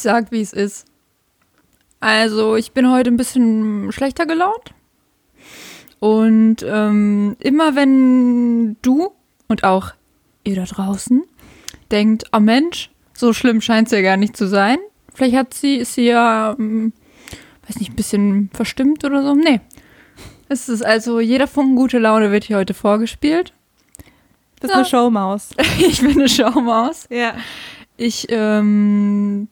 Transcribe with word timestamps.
Ich 0.00 0.04
sag, 0.04 0.32
wie 0.32 0.40
es 0.40 0.54
ist. 0.54 0.86
Also, 2.00 2.56
ich 2.56 2.72
bin 2.72 2.90
heute 2.90 3.10
ein 3.10 3.18
bisschen 3.18 3.92
schlechter 3.92 4.24
gelaunt. 4.24 4.72
Und 5.98 6.64
ähm, 6.66 7.36
immer 7.38 7.76
wenn 7.76 8.78
du 8.80 9.10
und 9.48 9.62
auch 9.62 9.92
ihr 10.42 10.56
da 10.56 10.64
draußen 10.64 11.22
denkt, 11.90 12.24
oh 12.32 12.40
Mensch, 12.40 12.90
so 13.12 13.34
schlimm 13.34 13.60
scheint 13.60 13.88
es 13.88 13.92
ja 13.92 14.00
gar 14.00 14.16
nicht 14.16 14.38
zu 14.38 14.48
sein. 14.48 14.78
Vielleicht 15.12 15.36
hat 15.36 15.52
sie, 15.52 15.76
ist 15.76 15.92
sie 15.92 16.06
ja, 16.06 16.56
ähm, 16.58 16.94
weiß 17.68 17.78
nicht, 17.78 17.92
ein 17.92 17.96
bisschen 17.96 18.48
verstimmt 18.54 19.04
oder 19.04 19.22
so. 19.22 19.34
Nee. 19.34 19.60
Es 20.48 20.70
ist 20.70 20.80
also, 20.80 21.20
jeder 21.20 21.46
Funken 21.46 21.76
gute 21.76 21.98
Laune 21.98 22.32
wird 22.32 22.44
hier 22.44 22.56
heute 22.56 22.72
vorgespielt. 22.72 23.52
Du 23.98 24.62
bist 24.62 24.70
ja. 24.70 24.76
eine 24.76 24.86
Showmaus. 24.86 25.50
ich 25.78 26.00
bin 26.00 26.12
eine 26.12 26.28
Showmaus. 26.30 27.06
Ja. 27.10 27.34
Ich 27.98 28.28
ähm, 28.30 29.48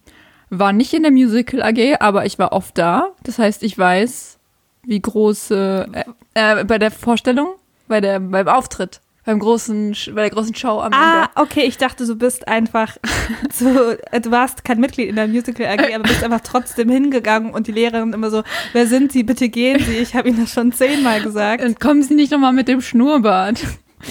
war 0.50 0.72
nicht 0.72 0.94
in 0.94 1.02
der 1.02 1.12
Musical 1.12 1.62
AG, 1.62 2.00
aber 2.00 2.26
ich 2.26 2.38
war 2.38 2.52
oft 2.52 2.76
da. 2.78 3.10
Das 3.22 3.38
heißt, 3.38 3.62
ich 3.62 3.76
weiß, 3.76 4.38
wie 4.84 5.00
groß 5.00 5.50
äh, 5.50 5.86
äh, 6.34 6.64
bei 6.64 6.78
der 6.78 6.90
Vorstellung, 6.90 7.48
bei 7.88 8.00
der, 8.00 8.20
beim 8.20 8.48
Auftritt, 8.48 9.00
beim 9.28 9.40
großen, 9.40 9.94
bei 10.14 10.22
der 10.22 10.30
großen 10.30 10.54
Show 10.54 10.80
am 10.80 10.92
ah, 10.94 11.22
Ende. 11.22 11.30
Ah, 11.34 11.42
okay, 11.42 11.64
ich 11.64 11.76
dachte, 11.76 12.06
du 12.06 12.16
bist 12.16 12.48
einfach 12.48 12.96
so, 13.52 13.68
äh, 14.10 14.20
du 14.22 14.30
warst 14.30 14.64
kein 14.64 14.80
Mitglied 14.80 15.10
in 15.10 15.16
der 15.16 15.28
Musical 15.28 15.66
AG, 15.66 15.94
aber 15.94 16.04
bist 16.04 16.24
einfach 16.24 16.40
trotzdem 16.40 16.88
hingegangen 16.88 17.52
und 17.52 17.66
die 17.66 17.72
Lehrerin 17.72 18.14
immer 18.14 18.30
so, 18.30 18.42
wer 18.72 18.86
sind 18.86 19.12
Sie, 19.12 19.24
bitte 19.24 19.50
gehen 19.50 19.80
Sie, 19.80 19.96
ich 19.98 20.14
habe 20.14 20.30
Ihnen 20.30 20.40
das 20.40 20.54
schon 20.54 20.72
zehnmal 20.72 21.20
gesagt. 21.20 21.62
Und 21.62 21.78
kommen 21.78 22.02
Sie 22.02 22.14
nicht 22.14 22.32
nochmal 22.32 22.54
mit 22.54 22.68
dem 22.68 22.80
Schnurrbart. 22.80 23.62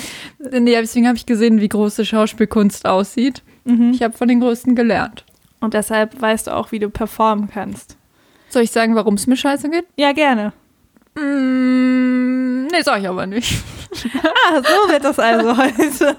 nee, 0.51 0.75
deswegen 0.79 1.07
habe 1.07 1.17
ich 1.17 1.25
gesehen, 1.25 1.61
wie 1.61 1.69
große 1.69 2.05
Schauspielkunst 2.05 2.85
aussieht. 2.85 3.41
Mhm. 3.65 3.91
Ich 3.95 4.03
habe 4.03 4.15
von 4.15 4.27
den 4.27 4.39
Größten 4.39 4.75
gelernt. 4.75 5.25
Und 5.67 5.73
deshalb 5.73 6.21
weißt 6.21 6.47
du 6.47 6.55
auch, 6.55 6.71
wie 6.71 6.79
du 6.79 6.89
performen 6.89 7.49
kannst. 7.49 7.97
Soll 8.47 8.61
ich 8.61 8.71
sagen, 8.71 8.95
warum 8.95 9.15
es 9.15 9.27
mir 9.27 9.35
scheiße 9.35 9.69
geht? 9.69 9.83
Ja, 9.97 10.13
gerne. 10.13 10.53
Mm, 11.15 12.67
nee, 12.67 12.81
sag 12.83 13.01
ich 13.01 13.09
aber 13.09 13.25
nicht. 13.25 13.61
ah, 14.23 14.61
so 14.61 14.89
wird 14.89 15.03
das 15.03 15.19
also 15.19 15.57
heute. 15.57 16.15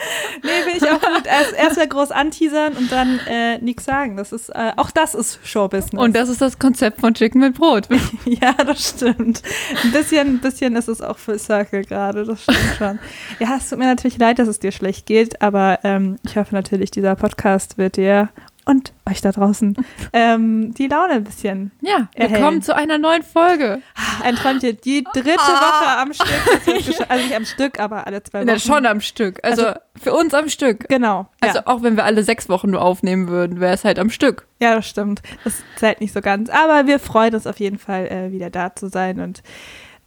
nee, 0.42 0.66
will 0.66 0.76
ich 0.76 0.90
auch 0.90 1.00
gut. 1.00 1.24
Erst, 1.24 1.52
erst 1.52 1.76
mal 1.76 1.86
groß 1.86 2.10
anteasern 2.10 2.72
und 2.72 2.90
dann 2.90 3.20
äh, 3.28 3.58
nichts 3.58 3.84
sagen. 3.84 4.16
Das 4.16 4.32
ist, 4.32 4.48
äh, 4.48 4.72
auch 4.76 4.90
das 4.90 5.14
ist 5.14 5.38
Showbusiness. 5.44 6.02
Und 6.02 6.16
das 6.16 6.28
ist 6.28 6.40
das 6.40 6.58
Konzept 6.58 7.00
von 7.00 7.14
Chicken 7.14 7.40
mit 7.40 7.54
Brot. 7.54 7.88
ja, 8.24 8.52
das 8.54 8.88
stimmt. 8.88 9.42
Ein 9.84 9.92
bisschen, 9.92 10.26
ein 10.26 10.40
bisschen 10.40 10.74
ist 10.76 10.88
es 10.88 11.00
auch 11.00 11.18
für 11.18 11.38
Circle 11.38 11.84
gerade, 11.84 12.24
das 12.24 12.42
stimmt 12.42 12.74
schon. 12.76 12.98
Ja, 13.38 13.56
es 13.56 13.68
tut 13.68 13.78
mir 13.78 13.86
natürlich 13.86 14.18
leid, 14.18 14.38
dass 14.38 14.48
es 14.48 14.58
dir 14.58 14.72
schlecht 14.72 15.06
geht, 15.06 15.40
aber 15.42 15.78
ähm, 15.84 16.18
ich 16.24 16.36
hoffe 16.36 16.54
natürlich, 16.54 16.90
dieser 16.90 17.14
Podcast 17.14 17.78
wird 17.78 17.96
dir 17.96 18.30
und 18.64 18.92
euch 19.08 19.20
da 19.20 19.32
draußen 19.32 19.76
ähm, 20.12 20.74
die 20.74 20.86
Laune 20.86 21.14
ein 21.14 21.24
bisschen. 21.24 21.70
Ja, 21.80 22.08
wir 22.14 22.28
kommen 22.38 22.62
zu 22.62 22.74
einer 22.74 22.98
neuen 22.98 23.22
Folge. 23.22 23.82
Ah, 23.94 24.24
ein 24.24 24.36
Träumchen. 24.36 24.78
Die 24.84 25.04
dritte 25.04 25.38
ah. 25.38 25.60
Woche 25.60 25.98
am 25.98 26.12
Stück. 26.12 27.06
Also 27.10 27.24
nicht 27.24 27.34
am 27.34 27.44
Stück, 27.44 27.80
aber 27.80 28.06
alle 28.06 28.22
zwei 28.22 28.40
Wochen. 28.40 28.48
Ja, 28.48 28.58
schon 28.58 28.86
am 28.86 29.00
Stück. 29.00 29.40
Also, 29.42 29.66
also, 29.66 29.80
für 30.00 30.12
uns 30.12 30.34
am 30.34 30.48
Stück. 30.48 30.88
Genau. 30.88 31.28
Also 31.40 31.58
ja. 31.58 31.66
auch 31.66 31.82
wenn 31.82 31.96
wir 31.96 32.04
alle 32.04 32.22
sechs 32.22 32.48
Wochen 32.48 32.70
nur 32.70 32.82
aufnehmen 32.82 33.28
würden, 33.28 33.60
wäre 33.60 33.74
es 33.74 33.84
halt 33.84 33.98
am 33.98 34.10
Stück. 34.10 34.46
Ja, 34.60 34.74
das 34.74 34.86
stimmt. 34.86 35.22
Das 35.44 35.54
zählt 35.76 36.00
nicht 36.00 36.12
so 36.12 36.20
ganz. 36.20 36.50
Aber 36.50 36.86
wir 36.86 36.98
freuen 36.98 37.34
uns 37.34 37.46
auf 37.46 37.58
jeden 37.58 37.78
Fall, 37.78 38.06
äh, 38.06 38.32
wieder 38.32 38.50
da 38.50 38.74
zu 38.74 38.88
sein. 38.88 39.20
Und 39.20 39.42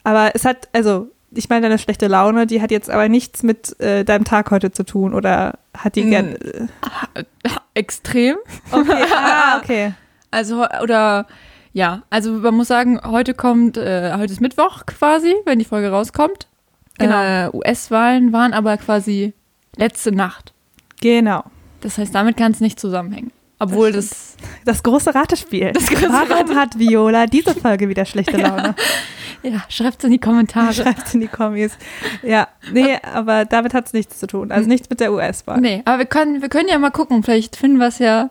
aber 0.03 0.31
es 0.33 0.45
hat, 0.45 0.69
also 0.73 1.09
ich 1.35 1.49
meine, 1.49 1.63
deine 1.63 1.79
schlechte 1.79 2.07
Laune, 2.07 2.47
die 2.47 2.61
hat 2.61 2.71
jetzt 2.71 2.89
aber 2.89 3.09
nichts 3.09 3.43
mit 3.43 3.79
äh, 3.79 4.03
deinem 4.03 4.23
Tag 4.23 4.51
heute 4.51 4.71
zu 4.71 4.83
tun 4.83 5.13
oder 5.13 5.59
hat 5.77 5.95
die 5.95 6.09
gern. 6.09 6.35
Äh 6.35 7.23
Extrem. 7.73 8.37
Okay, 8.71 9.03
ah, 9.15 9.57
okay. 9.57 9.93
Also, 10.31 10.65
oder 10.81 11.27
ja, 11.73 12.03
also 12.09 12.33
man 12.33 12.55
muss 12.55 12.67
sagen, 12.67 12.99
heute 13.03 13.33
kommt, 13.33 13.77
äh, 13.77 14.13
heute 14.17 14.33
ist 14.33 14.41
Mittwoch 14.41 14.85
quasi, 14.85 15.33
wenn 15.45 15.59
die 15.59 15.65
Folge 15.65 15.89
rauskommt. 15.89 16.47
Genau. 16.97 17.21
Äh, 17.21 17.49
US-Wahlen 17.51 18.31
waren 18.31 18.53
aber 18.53 18.77
quasi 18.77 19.33
letzte 19.75 20.11
Nacht. 20.11 20.53
Genau. 21.01 21.43
Das 21.81 21.97
heißt, 21.97 22.13
damit 22.13 22.37
kann 22.37 22.51
es 22.51 22.59
nicht 22.59 22.79
zusammenhängen. 22.79 23.31
Obwohl 23.63 23.91
das. 23.91 24.09
Das, 24.09 24.37
das 24.65 24.83
große 24.83 25.13
Ratespiel. 25.15 25.71
Das 25.71 25.87
große 25.87 26.09
Warum 26.09 26.31
Rate 26.31 26.55
hat 26.55 26.77
Viola 26.77 27.27
diese 27.27 27.55
Folge 27.55 27.89
wieder 27.89 28.05
schlechte 28.05 28.37
Laune? 28.37 28.75
Ja, 29.41 29.49
ja 29.51 29.61
schreibt 29.67 30.01
in 30.05 30.11
die 30.11 30.19
Kommentare. 30.19 30.73
Schreibt 30.73 31.13
in 31.13 31.19
die 31.19 31.27
Kommis. 31.27 31.77
Ja, 32.21 32.47
nee, 32.71 32.97
aber 33.01 33.43
damit 33.43 33.73
hat 33.73 33.87
es 33.87 33.93
nichts 33.93 34.17
zu 34.17 34.25
tun. 34.25 34.53
Also 34.53 34.69
nichts 34.69 34.89
mit 34.89 35.01
der 35.01 35.11
US-Wahl. 35.11 35.59
Nee, 35.59 35.81
aber 35.83 35.99
wir 35.99 36.05
können, 36.05 36.41
wir 36.41 36.47
können 36.47 36.69
ja 36.69 36.79
mal 36.79 36.91
gucken. 36.91 37.23
Vielleicht 37.23 37.57
finden 37.57 37.77
wir 37.77 37.87
es 37.87 37.99
ja 37.99 38.29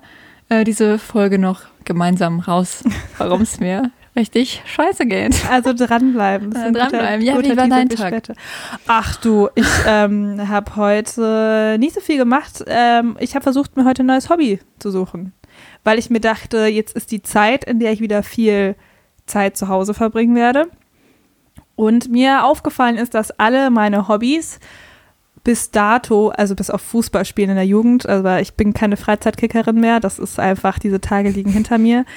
äh, 0.48 0.64
diese 0.64 0.98
Folge 0.98 1.38
noch 1.38 1.60
gemeinsam 1.84 2.40
raus, 2.40 2.82
warum 3.18 3.42
es 3.42 3.60
mir 3.60 3.90
richtig 4.16 4.62
scheiße 4.66 5.06
geht. 5.06 5.34
Also 5.50 5.72
dranbleiben. 5.72 6.54
Äh, 6.54 6.72
dranbleiben. 6.72 7.24
Ja, 7.24 7.40
wie 7.42 7.56
war 7.56 7.68
dein 7.68 7.88
Tag? 7.88 8.22
Ach 8.86 9.16
du, 9.16 9.48
ich 9.54 9.66
ähm, 9.86 10.48
habe 10.48 10.76
heute 10.76 11.76
nicht 11.78 11.94
so 11.94 12.00
viel 12.00 12.18
gemacht. 12.18 12.64
Ähm, 12.66 13.16
ich 13.20 13.34
habe 13.34 13.42
versucht, 13.42 13.76
mir 13.76 13.84
heute 13.84 14.02
ein 14.02 14.06
neues 14.06 14.28
Hobby 14.28 14.60
zu 14.78 14.90
suchen, 14.90 15.32
weil 15.84 15.98
ich 15.98 16.10
mir 16.10 16.20
dachte, 16.20 16.66
jetzt 16.66 16.96
ist 16.96 17.10
die 17.10 17.22
Zeit, 17.22 17.64
in 17.64 17.80
der 17.80 17.92
ich 17.92 18.00
wieder 18.00 18.22
viel 18.22 18.76
Zeit 19.26 19.56
zu 19.56 19.68
Hause 19.68 19.94
verbringen 19.94 20.34
werde. 20.34 20.66
Und 21.74 22.10
mir 22.10 22.44
aufgefallen 22.44 22.96
ist, 22.96 23.14
dass 23.14 23.30
alle 23.32 23.70
meine 23.70 24.08
Hobbys 24.08 24.60
bis 25.44 25.70
dato, 25.70 26.28
also 26.28 26.54
bis 26.54 26.70
auf 26.70 26.80
Fußballspielen 26.82 27.50
in 27.50 27.56
der 27.56 27.66
Jugend, 27.66 28.08
also 28.08 28.28
ich 28.36 28.54
bin 28.54 28.72
keine 28.74 28.96
Freizeitkickerin 28.96 29.80
mehr, 29.80 29.98
das 30.00 30.18
ist 30.18 30.38
einfach, 30.38 30.78
diese 30.78 31.00
Tage 31.00 31.30
liegen 31.30 31.50
hinter 31.50 31.78
mir. 31.78 32.04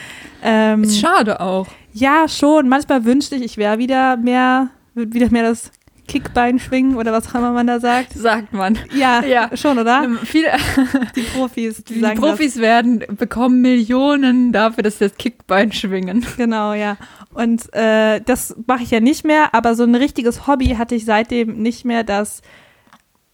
Ähm, 0.47 0.83
ist 0.83 0.99
schade 0.99 1.39
auch. 1.39 1.65
Ja, 1.91 2.27
schon. 2.27 2.69
Manchmal 2.69 3.03
wünschte 3.03 3.35
ich, 3.35 3.41
ich 3.41 3.57
wäre 3.57 3.79
wieder 3.79 4.15
mehr, 4.15 4.69
wieder 4.93 5.31
mehr 5.31 5.41
das 5.41 5.71
Kickbein 6.07 6.59
schwingen 6.59 6.97
oder 6.97 7.11
was 7.11 7.27
auch 7.29 7.35
immer 7.35 7.51
man 7.51 7.67
da 7.67 7.79
sagt. 7.79 8.13
Sagt 8.13 8.53
man. 8.53 8.77
Ja, 8.93 9.23
ja. 9.27 9.55
schon, 9.55 9.79
oder? 9.79 10.03
Ähm, 10.03 10.19
viele, 10.23 10.49
die 11.15 11.21
Profis, 11.21 11.83
die, 11.83 11.95
die 11.95 12.15
Profis 12.15 12.53
das. 12.53 12.61
werden, 12.61 13.03
bekommen 13.17 13.61
Millionen 13.61 14.51
dafür, 14.51 14.83
dass 14.83 14.99
sie 14.99 15.07
das 15.09 15.17
Kickbein 15.17 15.71
schwingen. 15.71 16.25
Genau, 16.37 16.73
ja. 16.73 16.97
Und 17.33 17.73
äh, 17.73 18.21
das 18.21 18.55
mache 18.67 18.83
ich 18.83 18.91
ja 18.91 18.99
nicht 18.99 19.25
mehr, 19.25 19.53
aber 19.53 19.75
so 19.75 19.83
ein 19.83 19.95
richtiges 19.95 20.47
Hobby 20.47 20.75
hatte 20.77 20.95
ich 20.95 21.05
seitdem 21.05 21.61
nicht 21.61 21.85
mehr, 21.85 22.03
das 22.03 22.41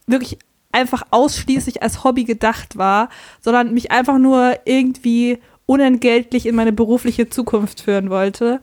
wirklich 0.06 0.38
einfach 0.72 1.02
ausschließlich 1.10 1.82
als 1.82 2.02
Hobby 2.02 2.24
gedacht 2.24 2.76
war, 2.76 3.08
sondern 3.40 3.74
mich 3.74 3.90
einfach 3.90 4.18
nur 4.18 4.58
irgendwie 4.64 5.38
unentgeltlich 5.66 6.46
in 6.46 6.54
meine 6.54 6.72
berufliche 6.72 7.28
Zukunft 7.28 7.82
führen 7.82 8.10
wollte. 8.10 8.60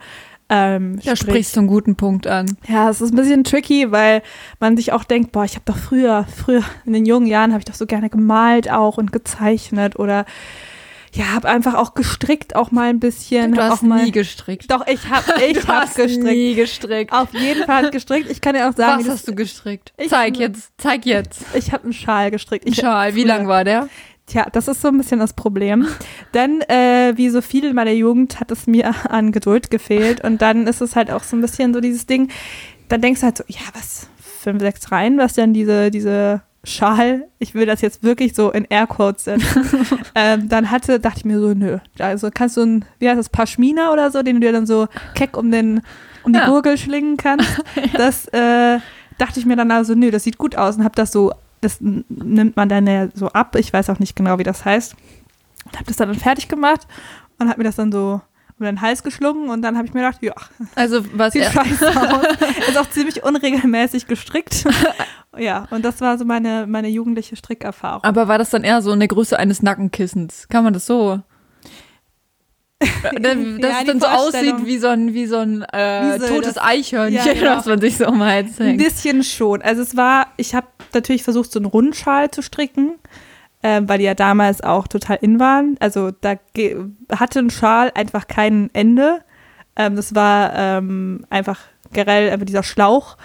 Ähm, 0.51 0.99
da 1.05 1.15
sprichst 1.15 1.55
du 1.55 1.59
einen 1.59 1.67
guten 1.67 1.95
Punkt 1.95 2.25
an. 2.25 2.57
Ja, 2.67 2.89
es 2.89 3.01
ist 3.01 3.13
ein 3.13 3.15
bisschen 3.15 3.43
tricky, 3.43 3.91
weil 3.91 4.23
man 4.59 4.75
sich 4.75 4.91
auch 4.91 5.03
denkt, 5.03 5.31
boah, 5.31 5.45
ich 5.45 5.53
habe 5.53 5.65
doch 5.65 5.77
früher, 5.77 6.25
früher 6.35 6.63
in 6.85 6.93
den 6.93 7.05
jungen 7.05 7.27
Jahren 7.27 7.51
habe 7.51 7.59
ich 7.59 7.65
doch 7.65 7.75
so 7.75 7.85
gerne 7.85 8.09
gemalt 8.09 8.71
auch 8.71 8.97
und 8.97 9.11
gezeichnet 9.11 9.99
oder 9.99 10.25
ja, 11.13 11.33
habe 11.33 11.49
einfach 11.49 11.75
auch 11.75 11.93
gestrickt, 11.93 12.55
auch 12.55 12.71
mal 12.71 12.89
ein 12.89 12.99
bisschen. 12.99 13.53
Du 13.53 13.61
hast 13.61 13.79
auch 13.79 13.81
mal, 13.81 14.03
nie 14.03 14.11
gestrickt. 14.11 14.69
Doch, 14.69 14.85
ich 14.87 15.09
habe 15.09 15.41
ich 15.45 15.59
du 15.59 15.67
hab 15.67 15.83
hast 15.83 15.95
gestrickt. 15.95 16.23
nie 16.23 16.55
gestrickt. 16.55 17.13
Auf 17.13 17.33
jeden 17.33 17.65
Fall 17.65 17.89
gestrickt. 17.91 18.29
Ich 18.29 18.41
kann 18.41 18.53
dir 18.53 18.69
auch 18.69 18.75
sagen. 18.75 19.03
Was 19.03 19.09
hast 19.09 19.27
du 19.27 19.35
gestrickt? 19.35 19.93
zeig 20.07 20.37
jetzt, 20.37 20.71
zeig 20.77 21.05
jetzt. 21.05 21.43
Ich 21.53 21.71
habe 21.71 21.85
einen 21.85 21.93
Schal 21.93 22.31
gestrickt. 22.31 22.67
Ich, 22.67 22.75
Schal, 22.75 23.15
wie 23.15 23.23
lang 23.23 23.47
war 23.47 23.63
der? 23.63 23.89
Tja, 24.27 24.45
das 24.51 24.67
ist 24.67 24.81
so 24.81 24.89
ein 24.89 24.97
bisschen 24.97 25.19
das 25.19 25.33
Problem. 25.33 25.87
Denn 26.35 26.61
äh, 26.61 27.13
wie 27.15 27.29
so 27.29 27.41
viel 27.41 27.65
in 27.65 27.75
meiner 27.75 27.91
Jugend 27.91 28.39
hat 28.39 28.51
es 28.51 28.67
mir 28.67 28.93
an 29.09 29.31
Geduld 29.31 29.71
gefehlt. 29.71 30.23
Und 30.23 30.41
dann 30.41 30.67
ist 30.67 30.81
es 30.81 30.95
halt 30.95 31.09
auch 31.09 31.23
so 31.23 31.35
ein 31.35 31.41
bisschen 31.41 31.73
so 31.73 31.81
dieses 31.81 32.05
Ding, 32.05 32.29
dann 32.87 33.01
denkst 33.01 33.21
du 33.21 33.25
halt 33.25 33.37
so, 33.37 33.43
ja, 33.47 33.61
was, 33.73 34.07
fünf, 34.39 34.61
sechs 34.61 34.91
Reihen, 34.91 35.17
was 35.17 35.33
denn 35.33 35.53
diese, 35.53 35.89
diese 35.89 36.41
Schal, 36.63 37.27
ich 37.39 37.53
will 37.53 37.65
das 37.65 37.81
jetzt 37.81 38.03
wirklich 38.03 38.33
so 38.33 38.51
in 38.51 38.65
Airquotes 38.65 39.23
setzen, 39.23 39.65
ähm, 40.15 40.49
dann 40.49 40.69
hatte, 40.71 40.99
dachte 40.99 41.19
ich 41.19 41.25
mir 41.25 41.39
so, 41.39 41.53
nö. 41.53 41.77
Also 41.99 42.29
kannst 42.33 42.57
du 42.57 42.61
ein, 42.61 42.85
wie 42.99 43.07
heißt 43.07 43.19
das, 43.19 43.29
Pashmina 43.29 43.91
oder 43.91 44.11
so, 44.11 44.23
den 44.23 44.35
du 44.35 44.41
dir 44.41 44.51
dann 44.51 44.65
so 44.65 44.87
keck 45.15 45.37
um 45.37 45.51
den, 45.51 45.81
um 46.23 46.33
die 46.33 46.39
ja. 46.39 46.47
Gurgel 46.47 46.77
schlingen 46.77 47.17
kannst. 47.17 47.47
Das 47.93 48.27
äh, 48.27 48.79
dachte 49.17 49.39
ich 49.39 49.45
mir 49.45 49.55
dann 49.55 49.71
also, 49.71 49.95
nö, 49.95 50.11
das 50.11 50.23
sieht 50.23 50.37
gut 50.37 50.55
aus 50.55 50.75
und 50.77 50.83
hab 50.83 50.95
das 50.95 51.11
so, 51.11 51.33
das 51.61 51.79
nimmt 51.79 52.55
man 52.55 52.67
dann 52.67 52.87
ja 52.87 53.07
so 53.13 53.29
ab. 53.29 53.55
Ich 53.55 53.71
weiß 53.71 53.89
auch 53.89 53.99
nicht 53.99 54.15
genau, 54.15 54.37
wie 54.37 54.43
das 54.43 54.65
heißt. 54.65 54.95
Und 55.65 55.79
hab 55.79 55.87
das 55.87 55.97
dann 55.97 56.13
fertig 56.15 56.47
gemacht 56.47 56.87
und 57.37 57.49
hab 57.49 57.57
mir 57.57 57.63
das 57.63 57.75
dann 57.75 57.91
so 57.91 58.21
um 58.59 58.65
den 58.65 58.81
Hals 58.81 59.03
geschlungen 59.03 59.49
und 59.49 59.61
dann 59.61 59.77
habe 59.77 59.87
ich 59.87 59.93
mir 59.93 60.01
gedacht, 60.01 60.21
ja, 60.21 60.33
also 60.75 61.03
was 61.13 61.33
sieht 61.33 61.45
scheiße 61.45 61.89
aus. 61.89 62.23
Ist 62.67 62.77
auch 62.77 62.89
ziemlich 62.89 63.23
unregelmäßig 63.23 64.07
gestrickt. 64.07 64.65
ja, 65.37 65.67
und 65.71 65.83
das 65.85 66.01
war 66.01 66.17
so 66.17 66.25
meine, 66.25 66.67
meine 66.67 66.89
jugendliche 66.89 67.35
Strickerfahrung. 67.35 68.03
Aber 68.03 68.27
war 68.27 68.37
das 68.37 68.49
dann 68.49 68.63
eher 68.63 68.81
so 68.81 68.91
in 68.91 68.99
der 68.99 69.07
Größe 69.07 69.37
eines 69.37 69.61
Nackenkissens? 69.61 70.47
Kann 70.49 70.63
man 70.63 70.73
das 70.73 70.85
so? 70.85 71.21
dass 72.79 73.33
ja, 73.33 73.79
es 73.81 73.85
dann 73.85 73.99
so 73.99 74.07
aussieht 74.07 74.65
wie 74.65 74.77
so 74.77 74.87
ein, 74.87 75.13
wie 75.13 75.25
so 75.25 75.37
ein 75.37 75.63
äh, 75.63 76.15
wie 76.15 76.19
so 76.19 76.27
totes 76.27 76.53
das, 76.53 76.63
Eichhörnchen, 76.63 77.25
ja, 77.25 77.33
genau. 77.33 77.57
was 77.57 77.65
man 77.65 77.81
sich 77.81 77.97
so 77.97 78.07
um 78.07 78.23
Hals 78.23 78.57
hängt. 78.57 78.69
Ein 78.69 78.77
bisschen 78.77 79.23
schon. 79.23 79.61
Also 79.61 79.81
es 79.81 79.97
war, 79.97 80.27
ich 80.37 80.55
habe 80.55 80.67
natürlich 80.93 81.23
versucht, 81.23 81.51
so 81.51 81.59
einen 81.59 81.65
Rundschal 81.65 82.31
zu 82.31 82.41
stricken. 82.41 82.93
Ähm, 83.63 83.89
weil 83.89 83.97
die 83.97 84.05
ja 84.05 84.13
damals 84.13 84.61
auch 84.61 84.87
total 84.87 85.17
in 85.21 85.39
waren. 85.39 85.75
Also 85.79 86.11
da 86.11 86.35
hatte 87.11 87.39
ein 87.39 87.49
Schal 87.49 87.91
einfach 87.93 88.27
kein 88.27 88.69
Ende. 88.73 89.21
Ähm, 89.75 89.95
das 89.95 90.15
war 90.15 90.53
ähm, 90.55 91.25
einfach 91.29 91.59
generell 91.91 92.29
einfach 92.31 92.45
dieser 92.45 92.63
Schlauch. 92.63 93.17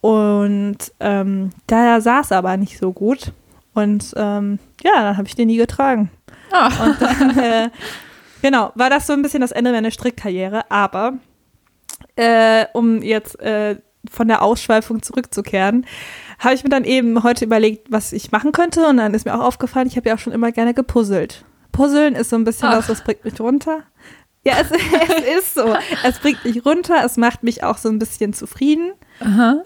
Und 0.00 0.78
ähm, 1.00 1.50
da 1.66 2.00
saß 2.00 2.32
aber 2.32 2.56
nicht 2.56 2.78
so 2.78 2.92
gut. 2.92 3.32
Und 3.74 4.14
ähm, 4.16 4.58
ja, 4.82 4.92
dann 4.94 5.16
habe 5.16 5.28
ich 5.28 5.34
den 5.34 5.48
nie 5.48 5.56
getragen. 5.56 6.10
Ah. 6.50 6.70
Und 6.84 7.00
dann, 7.00 7.38
äh, 7.38 7.70
genau, 8.42 8.72
war 8.74 8.90
das 8.90 9.06
so 9.06 9.12
ein 9.12 9.22
bisschen 9.22 9.40
das 9.40 9.52
Ende 9.52 9.72
meiner 9.72 9.90
Strickkarriere. 9.90 10.70
Aber 10.70 11.14
äh, 12.16 12.66
um 12.72 13.02
jetzt 13.02 13.38
äh, 13.40 13.76
von 14.10 14.28
der 14.28 14.42
Ausschweifung 14.42 15.02
zurückzukehren, 15.02 15.86
habe 16.38 16.54
ich 16.54 16.64
mir 16.64 16.70
dann 16.70 16.84
eben 16.84 17.22
heute 17.22 17.44
überlegt, 17.44 17.90
was 17.90 18.12
ich 18.12 18.32
machen 18.32 18.52
könnte. 18.52 18.86
Und 18.86 18.98
dann 18.98 19.14
ist 19.14 19.24
mir 19.24 19.34
auch 19.34 19.44
aufgefallen, 19.44 19.86
ich 19.88 19.96
habe 19.96 20.08
ja 20.08 20.14
auch 20.14 20.18
schon 20.18 20.32
immer 20.32 20.52
gerne 20.52 20.74
gepuzzelt. 20.74 21.44
Puzzeln 21.72 22.14
ist 22.14 22.30
so 22.30 22.36
ein 22.36 22.44
bisschen 22.44 22.68
Ach. 22.68 22.78
was, 22.78 22.86
das 22.86 23.02
bringt 23.04 23.24
mich 23.24 23.40
runter. 23.40 23.80
Ja, 24.44 24.54
es, 24.60 24.70
es 25.08 25.38
ist 25.38 25.54
so. 25.54 25.74
Es 26.04 26.18
bringt 26.18 26.44
mich 26.44 26.64
runter, 26.64 27.02
es 27.04 27.16
macht 27.16 27.42
mich 27.42 27.64
auch 27.64 27.78
so 27.78 27.88
ein 27.88 27.98
bisschen 27.98 28.32
zufrieden. 28.32 28.92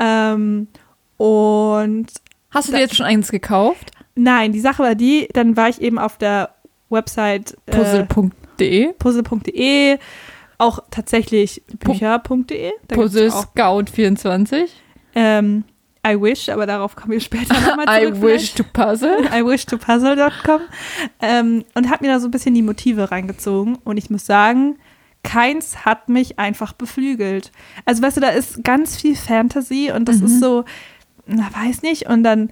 Ähm, 0.00 0.68
und 1.16 2.06
Hast 2.50 2.68
du 2.68 2.72
dir 2.72 2.80
jetzt 2.80 2.96
schon 2.96 3.06
eins 3.06 3.30
gekauft? 3.30 3.92
nein, 4.14 4.52
die 4.52 4.60
Sache 4.60 4.82
war 4.82 4.94
die, 4.94 5.28
dann 5.32 5.56
war 5.56 5.68
ich 5.68 5.80
eben 5.80 5.98
auf 5.98 6.18
der 6.18 6.50
Website 6.88 7.56
äh, 7.66 8.04
Puzzle.de. 8.98 9.98
auch 10.60 10.80
tatsächlich 10.90 11.62
bücher.de. 11.80 12.72
Puzzle 12.88 13.30
Scout 13.30 13.84
24. 13.92 14.70
ähm, 15.14 15.64
I 16.06 16.18
wish, 16.20 16.48
aber 16.48 16.64
darauf 16.66 16.96
kommen 16.96 17.12
wir 17.12 17.20
später 17.20 17.52
nochmal 17.60 17.84
I 18.02 18.06
zurück. 18.06 18.22
wish 18.22 18.54
to 18.54 18.64
puzzle. 18.64 19.18
I 19.34 19.44
wish 19.44 19.66
to 19.66 19.76
puzzle.com 19.76 20.60
ähm, 21.20 21.64
und 21.74 21.90
habe 21.90 22.06
mir 22.06 22.12
da 22.12 22.20
so 22.20 22.28
ein 22.28 22.30
bisschen 22.30 22.54
die 22.54 22.62
Motive 22.62 23.10
reingezogen 23.10 23.76
und 23.84 23.96
ich 23.98 24.08
muss 24.08 24.24
sagen, 24.24 24.78
keins 25.22 25.84
hat 25.84 26.08
mich 26.08 26.38
einfach 26.38 26.72
beflügelt. 26.72 27.52
Also 27.84 28.02
weißt 28.02 28.16
du, 28.16 28.20
da 28.22 28.30
ist 28.30 28.64
ganz 28.64 28.96
viel 28.96 29.14
Fantasy 29.14 29.92
und 29.94 30.08
das 30.08 30.20
Mhm. 30.20 30.26
ist 30.26 30.40
so, 30.40 30.64
na 31.26 31.50
weiß 31.52 31.82
nicht 31.82 32.06
und 32.08 32.22
dann 32.24 32.50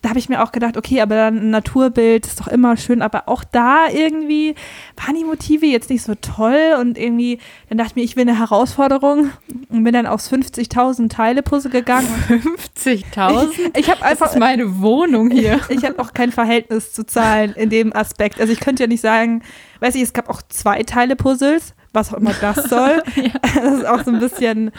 da 0.00 0.10
habe 0.10 0.20
ich 0.20 0.28
mir 0.28 0.44
auch 0.44 0.52
gedacht, 0.52 0.76
okay, 0.76 1.00
aber 1.00 1.16
dann 1.16 1.36
ein 1.38 1.50
Naturbild 1.50 2.24
ist 2.24 2.38
doch 2.40 2.46
immer 2.46 2.76
schön, 2.76 3.02
aber 3.02 3.24
auch 3.28 3.42
da 3.42 3.88
irgendwie 3.92 4.54
waren 4.96 5.16
die 5.16 5.24
Motive 5.24 5.66
jetzt 5.66 5.90
nicht 5.90 6.02
so 6.04 6.14
toll 6.14 6.76
und 6.80 6.96
irgendwie, 6.96 7.38
dann 7.68 7.78
dachte 7.78 7.90
ich 7.90 7.96
mir, 7.96 8.02
ich 8.04 8.14
will 8.16 8.22
eine 8.22 8.38
Herausforderung 8.38 9.30
und 9.68 9.82
bin 9.84 9.92
dann 9.92 10.06
aufs 10.06 10.32
50.000 10.32 11.08
Teile 11.08 11.42
Puzzle 11.42 11.72
gegangen. 11.72 12.06
50.000? 12.76 13.76
Ich 13.76 13.90
habe 13.90 14.00
Das 14.00 14.10
einfach 14.10 14.30
ist 14.32 14.38
meine 14.38 14.80
Wohnung 14.80 15.30
hier. 15.32 15.60
ich 15.68 15.84
habe 15.84 15.98
auch 15.98 16.14
kein 16.14 16.30
Verhältnis 16.32 16.92
zu 16.92 17.04
Zahlen 17.04 17.54
in 17.54 17.68
dem 17.70 17.94
Aspekt. 17.94 18.40
Also 18.40 18.52
ich 18.52 18.60
könnte 18.60 18.84
ja 18.84 18.86
nicht 18.86 19.00
sagen, 19.00 19.42
weiß 19.80 19.94
ich, 19.96 20.02
es 20.02 20.12
gab 20.12 20.28
auch 20.28 20.42
zwei 20.48 20.82
Teile 20.84 21.16
Puzzles, 21.16 21.74
was 21.92 22.12
auch 22.12 22.18
immer 22.18 22.34
das 22.40 22.56
soll. 22.70 23.02
Das 23.42 23.74
ist 23.74 23.86
auch 23.86 24.04
so 24.04 24.12
ein 24.12 24.20
bisschen, 24.20 24.70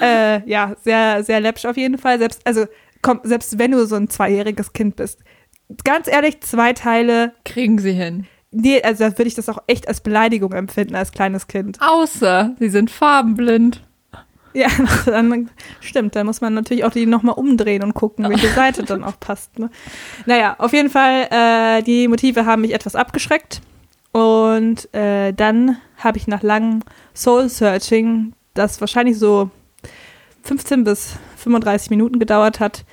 äh, 0.00 0.48
ja, 0.48 0.74
sehr, 0.84 1.24
sehr 1.24 1.40
läppsch 1.40 1.64
auf 1.66 1.76
jeden 1.76 1.98
Fall. 1.98 2.18
Selbst, 2.18 2.42
also 2.46 2.66
komm, 3.02 3.20
selbst 3.22 3.58
wenn 3.58 3.72
du 3.72 3.86
so 3.86 3.96
ein 3.96 4.08
zweijähriges 4.08 4.72
Kind 4.72 4.96
bist, 4.96 5.20
ganz 5.84 6.08
ehrlich, 6.08 6.40
zwei 6.40 6.72
Teile, 6.72 7.32
Kriegen 7.44 7.78
sie 7.78 7.92
hin. 7.92 8.26
nee, 8.50 8.80
also 8.82 9.04
da 9.04 9.18
würde 9.18 9.28
ich 9.28 9.34
das 9.34 9.48
auch 9.48 9.58
echt 9.66 9.88
als 9.88 10.00
Beleidigung 10.00 10.52
empfinden 10.52 10.94
als 10.94 11.12
kleines 11.12 11.46
Kind. 11.46 11.78
Außer 11.80 12.54
sie 12.58 12.68
sind 12.70 12.90
farbenblind. 12.90 13.82
Ja, 14.54 14.68
dann 15.06 15.50
stimmt, 15.80 16.16
dann 16.16 16.26
muss 16.26 16.40
man 16.40 16.54
natürlich 16.54 16.84
auch 16.84 16.90
die 16.90 17.06
nochmal 17.06 17.34
umdrehen 17.36 17.82
und 17.82 17.94
gucken, 17.94 18.28
welche 18.28 18.48
Seite 18.48 18.82
dann 18.82 19.04
auch 19.04 19.20
passt. 19.20 19.58
Ne? 19.58 19.70
Naja, 20.26 20.56
auf 20.58 20.72
jeden 20.72 20.90
Fall, 20.90 21.28
äh, 21.30 21.82
die 21.82 22.08
Motive 22.08 22.46
haben 22.46 22.62
mich 22.62 22.72
etwas 22.74 22.96
abgeschreckt. 22.96 23.60
Und 24.12 24.92
äh, 24.94 25.32
dann 25.32 25.76
habe 25.98 26.16
ich 26.16 26.26
nach 26.26 26.42
langem 26.42 26.80
Soul-Searching, 27.14 28.32
das 28.54 28.80
wahrscheinlich 28.80 29.18
so 29.18 29.50
15 30.44 30.82
bis 30.82 31.16
35 31.38 31.90
Minuten 31.90 32.18
gedauert 32.18 32.60
hat, 32.60 32.84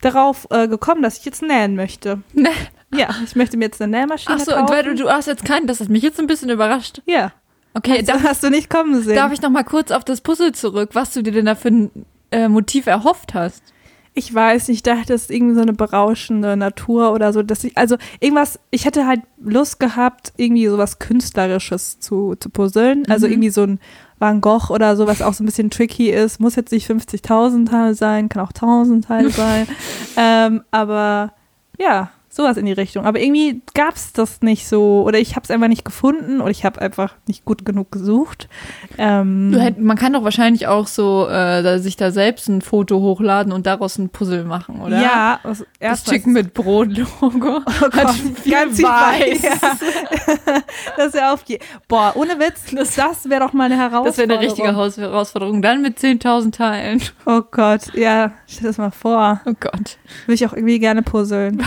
darauf 0.00 0.46
äh, 0.50 0.66
gekommen, 0.68 1.02
dass 1.02 1.18
ich 1.18 1.24
jetzt 1.24 1.42
nähen 1.42 1.76
möchte. 1.76 2.20
Ne. 2.32 2.48
Ja, 2.94 3.10
ich 3.24 3.36
möchte 3.36 3.56
mir 3.56 3.66
jetzt 3.66 3.80
eine 3.80 3.98
Nähmaschine 3.98 4.34
Achso, 4.36 4.50
kaufen. 4.52 4.62
und 4.62 4.70
weil 4.70 4.82
du, 4.82 4.94
du 4.96 5.08
hast 5.08 5.26
jetzt 5.26 5.44
keinen, 5.44 5.66
das 5.66 5.78
hat 5.80 5.88
mich 5.90 6.02
jetzt 6.02 6.18
ein 6.18 6.26
bisschen 6.26 6.50
überrascht. 6.50 7.02
ja, 7.06 7.32
Okay, 7.72 7.98
das 8.02 8.06
darf, 8.06 8.24
hast 8.24 8.42
du 8.42 8.50
nicht 8.50 8.68
kommen 8.68 9.00
sehen. 9.00 9.14
darf 9.14 9.32
ich 9.32 9.40
noch 9.42 9.50
mal 9.50 9.62
kurz 9.62 9.92
auf 9.92 10.02
das 10.04 10.20
Puzzle 10.22 10.50
zurück, 10.50 10.90
was 10.94 11.12
du 11.12 11.22
dir 11.22 11.30
denn 11.30 11.44
da 11.46 11.54
für 11.54 11.68
ein 11.68 11.90
äh, 12.32 12.48
Motiv 12.48 12.88
erhofft 12.88 13.32
hast? 13.34 13.62
Ich 14.12 14.34
weiß 14.34 14.66
nicht, 14.66 14.78
ich 14.78 14.82
dachte, 14.82 15.12
das 15.12 15.22
ist 15.22 15.30
irgendwie 15.30 15.54
so 15.54 15.60
eine 15.60 15.72
berauschende 15.72 16.56
Natur 16.56 17.12
oder 17.12 17.32
so, 17.32 17.44
dass 17.44 17.62
ich, 17.62 17.78
also 17.78 17.96
irgendwas, 18.18 18.58
ich 18.72 18.86
hätte 18.86 19.06
halt 19.06 19.20
Lust 19.40 19.78
gehabt, 19.78 20.32
irgendwie 20.36 20.66
sowas 20.66 20.98
Künstlerisches 20.98 22.00
zu, 22.00 22.34
zu 22.40 22.50
puzzeln. 22.50 23.04
Also 23.08 23.26
Mhm. 23.28 23.32
irgendwie 23.34 23.50
so 23.50 23.62
ein 23.62 23.78
Van 24.20 24.40
Gogh 24.40 24.70
oder 24.70 24.96
so, 24.96 25.06
was 25.08 25.22
auch 25.22 25.32
so 25.32 25.42
ein 25.42 25.46
bisschen 25.46 25.70
tricky 25.70 26.10
ist. 26.10 26.38
Muss 26.38 26.54
jetzt 26.54 26.70
nicht 26.70 26.88
50.000 26.88 27.68
Teile 27.68 27.94
sein, 27.94 28.28
kann 28.28 28.44
auch 28.46 28.52
1.000 28.52 29.06
Teile 29.06 29.30
sein. 29.30 29.66
ähm, 30.16 30.62
aber 30.70 31.32
ja, 31.78 32.10
sowas 32.32 32.56
in 32.56 32.64
die 32.64 32.72
Richtung. 32.72 33.04
Aber 33.04 33.20
irgendwie 33.20 33.60
gab 33.74 33.96
es 33.96 34.12
das 34.12 34.40
nicht 34.40 34.68
so 34.68 35.02
oder 35.04 35.18
ich 35.18 35.34
habe 35.34 35.44
es 35.44 35.50
einfach 35.50 35.66
nicht 35.66 35.84
gefunden 35.84 36.40
oder 36.40 36.50
ich 36.50 36.64
habe 36.64 36.80
einfach 36.80 37.16
nicht 37.26 37.44
gut 37.44 37.64
genug 37.64 37.90
gesucht. 37.90 38.48
Ähm, 38.98 39.50
man 39.78 39.98
kann 39.98 40.12
doch 40.12 40.22
wahrscheinlich 40.22 40.68
auch 40.68 40.86
so 40.86 41.28
äh, 41.28 41.78
sich 41.80 41.96
da 41.96 42.12
selbst 42.12 42.48
ein 42.48 42.62
Foto 42.62 43.00
hochladen 43.00 43.52
und 43.52 43.66
daraus 43.66 43.98
ein 43.98 44.10
Puzzle 44.10 44.44
machen, 44.44 44.80
oder? 44.80 45.02
Ja, 45.02 45.40
also 45.42 45.64
Das 45.80 46.04
Chicken 46.04 46.32
mit 46.32 46.54
Brot-Logo. 46.54 47.60
Oh 47.82 47.88
Gott, 47.88 47.92
ganz 48.48 48.76
viel 48.76 48.84
weiß. 48.84 49.42
weiß. 49.42 49.42
Ja. 49.42 49.56
Das 50.96 51.14
auf 51.16 51.42
je 51.46 51.58
Boah, 51.88 52.12
ohne 52.14 52.38
Witz, 52.38 52.64
das, 52.72 52.94
das 52.94 53.28
wäre 53.28 53.40
doch 53.40 53.52
mal 53.52 53.64
eine 53.64 53.76
Herausforderung. 53.76 54.06
Das 54.10 54.18
wäre 54.18 54.32
eine 54.32 54.40
richtige 54.40 54.76
Haus 54.76 54.96
Herausforderung. 54.96 55.62
Dann 55.62 55.82
mit 55.82 55.98
10.000 55.98 56.52
Teilen. 56.52 57.02
Oh 57.26 57.42
Gott, 57.50 57.94
ja, 57.94 58.32
stell 58.46 58.68
das 58.68 58.78
mal 58.78 58.90
vor. 58.90 59.40
Oh 59.46 59.52
Gott. 59.58 59.98
Würde 60.26 60.34
ich 60.34 60.46
auch 60.46 60.52
irgendwie 60.52 60.78
gerne 60.78 61.02
puzzeln. 61.02 61.62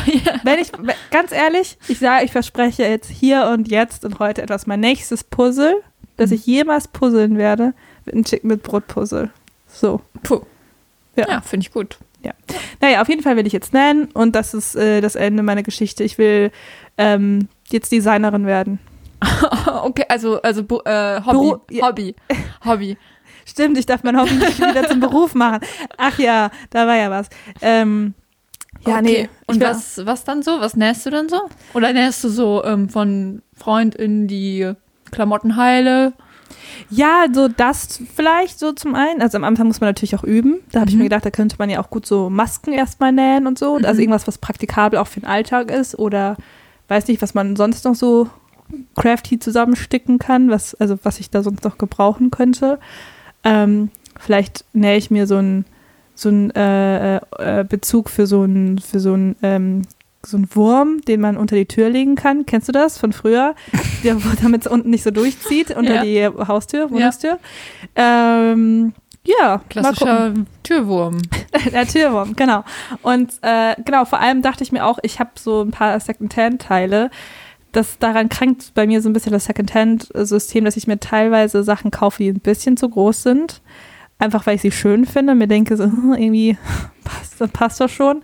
Wenn 0.54 0.60
ich, 0.60 0.72
ganz 1.12 1.32
ehrlich, 1.32 1.78
ich 1.88 2.00
sage, 2.00 2.26
ich 2.26 2.32
verspreche 2.32 2.84
jetzt 2.84 3.10
hier 3.10 3.48
und 3.54 3.70
jetzt 3.70 4.06
und 4.06 4.20
heute 4.20 4.42
etwas. 4.42 4.68
Mein 4.68 4.80
nächstes 4.80 5.24
Puzzle, 5.24 5.76
das 6.18 6.30
Mhm. 6.30 6.36
ich 6.36 6.46
jemals 6.46 6.88
puzzeln 6.88 7.38
werde, 7.38 7.74
wird 8.06 8.16
ein 8.16 8.24
Chicken 8.24 8.48
mit 8.50 8.64
Brot 8.64 8.88
Puzzle. 8.88 9.30
So. 9.68 10.02
Puh. 10.24 10.42
Ja. 11.16 11.28
Ja, 11.30 11.42
finde 11.42 11.66
ich 11.68 11.74
gut. 11.74 11.98
Naja, 12.82 13.02
auf 13.02 13.08
jeden 13.10 13.22
Fall 13.22 13.36
will 13.38 13.48
ich 13.48 13.54
jetzt 13.54 13.74
nennen 13.74 14.10
und 14.14 14.36
das 14.36 14.54
ist 14.54 14.76
äh, 14.76 15.00
das 15.02 15.16
Ende 15.16 15.42
meiner 15.44 15.64
Geschichte. 15.64 16.04
Ich 16.04 16.18
will 16.18 16.52
ähm, 16.98 17.48
jetzt 17.70 17.92
Designerin 17.92 18.46
werden. 18.46 18.80
okay, 19.84 20.06
also, 20.10 20.42
also 20.42 20.62
äh, 20.86 21.22
Hobby. 21.22 21.38
Beru- 21.38 21.60
ja. 21.70 21.88
Hobby. 21.88 22.16
Hobby. 22.66 22.98
Stimmt, 23.46 23.78
ich 23.78 23.86
darf 23.86 24.04
mein 24.04 24.20
Hobby 24.20 24.34
nicht 24.34 24.58
wieder 24.60 24.88
zum 24.90 25.00
Beruf 25.00 25.34
machen. 25.36 25.60
Ach 25.98 26.18
ja, 26.20 26.50
da 26.72 26.88
war 26.88 26.96
ja 26.96 27.10
was. 27.10 27.28
Ähm, 27.62 28.14
ja, 28.86 28.94
okay. 28.96 29.02
nee. 29.02 29.30
Und 29.48 29.56
ich 29.58 29.62
was, 29.62 30.06
was 30.06 30.24
dann 30.24 30.42
so? 30.44 30.60
Was 30.60 30.76
nähst 30.76 31.06
du 31.06 31.10
dann 31.10 31.30
so? 31.30 31.42
Oder 31.74 31.94
nähst 31.94 32.24
du 32.24 32.30
so 32.30 32.64
ähm, 32.64 32.90
von 32.90 33.42
Freund 33.56 33.96
in 33.96 34.28
die 34.28 34.72
Klamottenheile? 35.12 36.14
Ja, 36.90 37.26
so 37.32 37.48
das 37.48 38.00
vielleicht 38.16 38.60
so 38.60 38.72
zum 38.74 38.94
einen. 38.96 39.22
Also 39.22 39.38
am 39.38 39.44
Anfang 39.44 39.68
muss 39.68 39.80
man 39.82 39.90
natürlich 39.90 40.16
auch 40.16 40.24
üben. 40.24 40.60
Da 40.72 40.82
habe 40.82 40.90
ich 40.90 40.96
Mhm. 40.96 41.00
mir 41.04 41.06
gedacht, 41.10 41.26
da 41.26 41.32
könnte 41.32 41.56
man 41.60 41.70
ja 41.70 41.80
auch 41.82 41.90
gut 41.90 42.06
so 42.06 42.30
Masken 42.30 42.74
erstmal 42.74 43.12
nähen 43.12 43.48
und 43.48 43.58
so. 43.58 43.76
Also 43.76 43.94
Mhm. 43.94 44.00
irgendwas, 44.00 44.28
was 44.28 44.38
praktikabel 44.38 45.00
auch 45.00 45.08
für 45.08 45.20
den 45.22 45.28
Alltag 45.30 45.72
ist 45.72 45.98
oder 45.98 46.36
weiß 46.90 47.08
nicht, 47.08 47.22
was 47.22 47.34
man 47.34 47.56
sonst 47.56 47.86
noch 47.86 47.96
so 47.96 48.28
crafty 48.96 49.40
zusammensticken 49.40 50.20
kann, 50.20 50.50
was, 50.50 50.76
also 50.76 50.98
was 51.04 51.20
ich 51.20 51.30
da 51.30 51.44
sonst 51.44 51.64
noch 51.64 51.78
gebrauchen 51.78 52.32
könnte. 52.32 52.80
Ähm, 53.44 53.90
vielleicht 54.20 54.66
nähe 54.74 54.98
ich 54.98 55.10
mir 55.12 55.28
so 55.28 55.38
einen 55.38 55.66
so 56.16 56.30
einen, 56.30 56.52
äh, 56.52 57.18
äh, 57.18 57.66
Bezug 57.68 58.10
für 58.10 58.28
so 58.28 58.42
einen 58.44 58.80
für 58.80 59.00
so 59.00 59.14
einen 59.14 59.36
ähm, 59.42 59.82
so 60.26 60.38
einen 60.38 60.48
Wurm, 60.56 61.02
den 61.02 61.20
man 61.20 61.36
unter 61.36 61.56
die 61.58 61.66
Tür 61.66 61.90
legen 61.90 62.16
kann. 62.16 62.46
Kennst 62.46 62.70
du 62.70 62.72
das 62.72 62.98
von 62.98 63.12
früher? 63.12 63.56
Der, 64.04 64.16
damit 64.42 64.62
es 64.66 64.72
unten 64.72 64.90
nicht 64.90 65.04
so 65.04 65.12
durchzieht 65.12 65.76
unter 65.76 66.04
Ja. 66.04 66.30
die 66.30 66.48
Haustür, 66.48 66.90
Wohnungstür. 66.92 67.40
Ähm, 67.96 68.94
ja, 69.26 69.36
mal 69.36 69.58
gucken. 69.58 69.70
Klassischer 69.70 70.34
Türwurm. 70.64 71.22
Der 71.72 71.88
Türwurm, 71.88 72.36
genau. 72.36 72.64
Und 73.02 73.34
äh, 73.42 73.76
genau, 73.84 74.06
vor 74.06 74.20
allem 74.20 74.42
dachte 74.42 74.64
ich 74.64 74.72
mir 74.72 74.86
auch, 74.86 75.00
ich 75.02 75.20
habe 75.20 75.32
so 75.38 75.62
ein 75.62 75.72
paar 75.72 76.00
Secondhand-Teile. 76.00 77.10
Das 77.72 77.98
daran 78.00 78.30
krankt 78.30 78.74
bei 78.76 78.86
mir 78.86 79.02
so 79.02 79.10
ein 79.10 79.14
bisschen 79.14 79.32
das 79.34 79.46
Secondhand-System, 79.46 80.64
dass 80.66 80.78
ich 80.78 80.88
mir 80.88 81.00
teilweise 81.00 81.64
Sachen 81.64 81.90
kaufe, 81.92 82.22
die 82.24 82.30
ein 82.30 82.40
bisschen 82.40 82.78
zu 82.78 82.88
groß 82.90 83.24
sind. 83.24 83.62
Einfach 84.20 84.46
weil 84.46 84.56
ich 84.56 84.62
sie 84.62 84.72
schön 84.72 85.06
finde. 85.06 85.36
Mir 85.36 85.48
denke 85.48 85.76
so, 85.78 85.84
irgendwie 86.18 86.58
passt, 87.04 87.40
das 87.42 87.50
passt 87.52 87.82
doch 87.82 87.90
schon. 87.90 88.24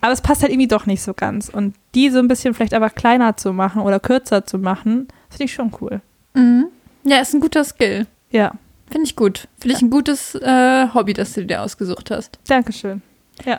Aber 0.00 0.12
es 0.12 0.20
passt 0.20 0.42
halt 0.42 0.52
irgendwie 0.52 0.68
doch 0.68 0.86
nicht 0.86 1.02
so 1.02 1.14
ganz. 1.14 1.48
Und 1.48 1.74
die 1.94 2.10
so 2.10 2.18
ein 2.18 2.28
bisschen 2.28 2.54
vielleicht 2.54 2.74
einfach 2.74 2.94
kleiner 2.94 3.36
zu 3.36 3.52
machen 3.52 3.82
oder 3.82 4.00
kürzer 4.00 4.44
zu 4.46 4.58
machen, 4.58 5.08
finde 5.30 5.44
ich 5.44 5.54
schon 5.54 5.72
cool. 5.80 6.00
Mhm. 6.34 6.66
Ja, 7.04 7.18
ist 7.18 7.34
ein 7.34 7.40
guter 7.40 7.64
Skill. 7.64 8.06
Ja, 8.30 8.52
Finde 8.90 9.06
ich 9.06 9.16
gut. 9.16 9.48
Finde 9.58 9.76
ich 9.76 9.82
ein 9.82 9.90
gutes 9.90 10.34
äh, 10.36 10.88
Hobby, 10.92 11.14
das 11.14 11.32
du 11.32 11.44
dir 11.44 11.62
ausgesucht 11.62 12.10
hast. 12.10 12.38
Dankeschön. 12.46 13.02
Ja. 13.44 13.58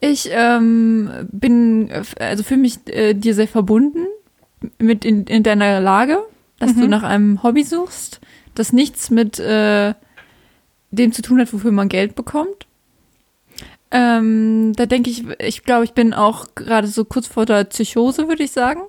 Ich 0.00 0.28
ähm, 0.30 1.10
bin, 1.32 1.90
also 2.20 2.42
fühle 2.44 2.60
mich 2.60 2.78
äh, 2.86 3.14
dir 3.14 3.34
sehr 3.34 3.48
verbunden 3.48 4.06
mit 4.78 5.04
in, 5.04 5.24
in 5.24 5.42
deiner 5.42 5.80
Lage, 5.80 6.18
dass 6.58 6.74
du 6.74 6.82
Mhm. 6.82 6.90
nach 6.90 7.02
einem 7.02 7.42
Hobby 7.42 7.64
suchst, 7.64 8.20
das 8.54 8.72
nichts 8.72 9.10
mit 9.10 9.40
äh, 9.40 9.94
dem 10.90 11.12
zu 11.12 11.22
tun 11.22 11.40
hat, 11.40 11.52
wofür 11.52 11.72
man 11.72 11.88
Geld 11.88 12.14
bekommt. 12.14 12.66
Ähm, 13.92 14.72
da 14.74 14.84
denke 14.86 15.08
ich, 15.10 15.24
ich 15.38 15.62
glaube, 15.62 15.84
ich 15.84 15.92
bin 15.92 16.12
auch 16.12 16.46
gerade 16.56 16.88
so 16.88 17.04
kurz 17.04 17.28
vor 17.28 17.46
der 17.46 17.62
Psychose, 17.64 18.26
würde 18.26 18.42
ich 18.42 18.50
sagen. 18.50 18.80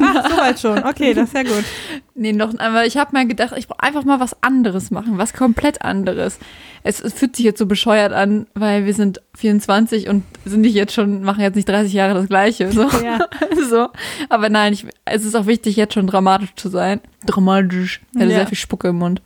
Ach, 0.00 0.28
soweit 0.28 0.58
schon. 0.58 0.78
Okay, 0.84 1.14
das 1.14 1.28
ist 1.28 1.34
ja 1.34 1.42
gut. 1.44 1.64
Nee, 2.22 2.32
noch, 2.34 2.58
aber 2.58 2.84
ich 2.84 2.98
habe 2.98 3.16
mir 3.16 3.24
gedacht, 3.24 3.54
ich 3.56 3.66
brauche 3.66 3.82
einfach 3.82 4.04
mal 4.04 4.20
was 4.20 4.42
anderes 4.42 4.90
machen, 4.90 5.16
was 5.16 5.32
komplett 5.32 5.80
anderes. 5.80 6.38
Es, 6.82 7.00
es 7.00 7.14
fühlt 7.14 7.34
sich 7.34 7.46
jetzt 7.46 7.58
so 7.58 7.64
bescheuert 7.64 8.12
an, 8.12 8.46
weil 8.52 8.84
wir 8.84 8.92
sind 8.92 9.22
24 9.36 10.08
und 10.08 10.24
sind 10.44 10.60
nicht 10.60 10.74
jetzt 10.74 10.92
schon, 10.92 11.22
machen 11.22 11.40
jetzt 11.40 11.54
nicht 11.54 11.66
30 11.66 11.94
Jahre 11.94 12.12
das 12.12 12.28
Gleiche. 12.28 12.70
So. 12.72 12.82
Ja. 13.02 13.20
so. 13.70 13.88
Aber 14.28 14.50
nein, 14.50 14.74
ich, 14.74 14.84
es 15.06 15.24
ist 15.24 15.34
auch 15.34 15.46
wichtig, 15.46 15.76
jetzt 15.76 15.94
schon 15.94 16.06
dramatisch 16.08 16.54
zu 16.56 16.68
sein. 16.68 17.00
Dramatisch. 17.24 18.02
Ich 18.12 18.20
hatte 18.20 18.30
Ja. 18.30 18.36
sehr 18.38 18.46
viel 18.48 18.58
Spucke 18.58 18.88
im 18.88 18.96
Mund. 18.98 19.22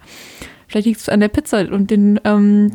Vielleicht 0.74 0.86
liegt 0.86 1.00
es 1.02 1.08
an 1.08 1.20
der 1.20 1.28
Pizza 1.28 1.60
und 1.70 1.88
den 1.92 2.18
ähm, 2.24 2.72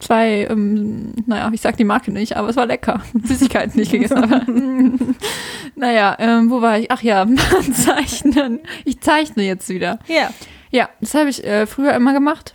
zwei, 0.00 0.46
ähm, 0.50 1.14
naja, 1.24 1.50
ich 1.50 1.62
sag 1.62 1.78
die 1.78 1.84
Marke 1.84 2.12
nicht, 2.12 2.36
aber 2.36 2.50
es 2.50 2.56
war 2.56 2.66
lecker. 2.66 3.00
Süßigkeiten 3.24 3.80
nicht 3.80 3.90
gegessen. 3.90 4.18
Aber, 4.18 4.42
naja, 5.74 6.14
ähm, 6.18 6.50
wo 6.50 6.60
war 6.60 6.78
ich? 6.78 6.90
Ach 6.90 7.00
ja, 7.00 7.26
zeichnen. 7.72 8.60
Ich 8.84 9.00
zeichne 9.00 9.44
jetzt 9.44 9.70
wieder. 9.70 9.98
Ja. 10.08 10.28
Ja, 10.70 10.90
das 11.00 11.14
habe 11.14 11.30
ich 11.30 11.42
äh, 11.42 11.64
früher 11.64 11.94
immer 11.94 12.12
gemacht. 12.12 12.52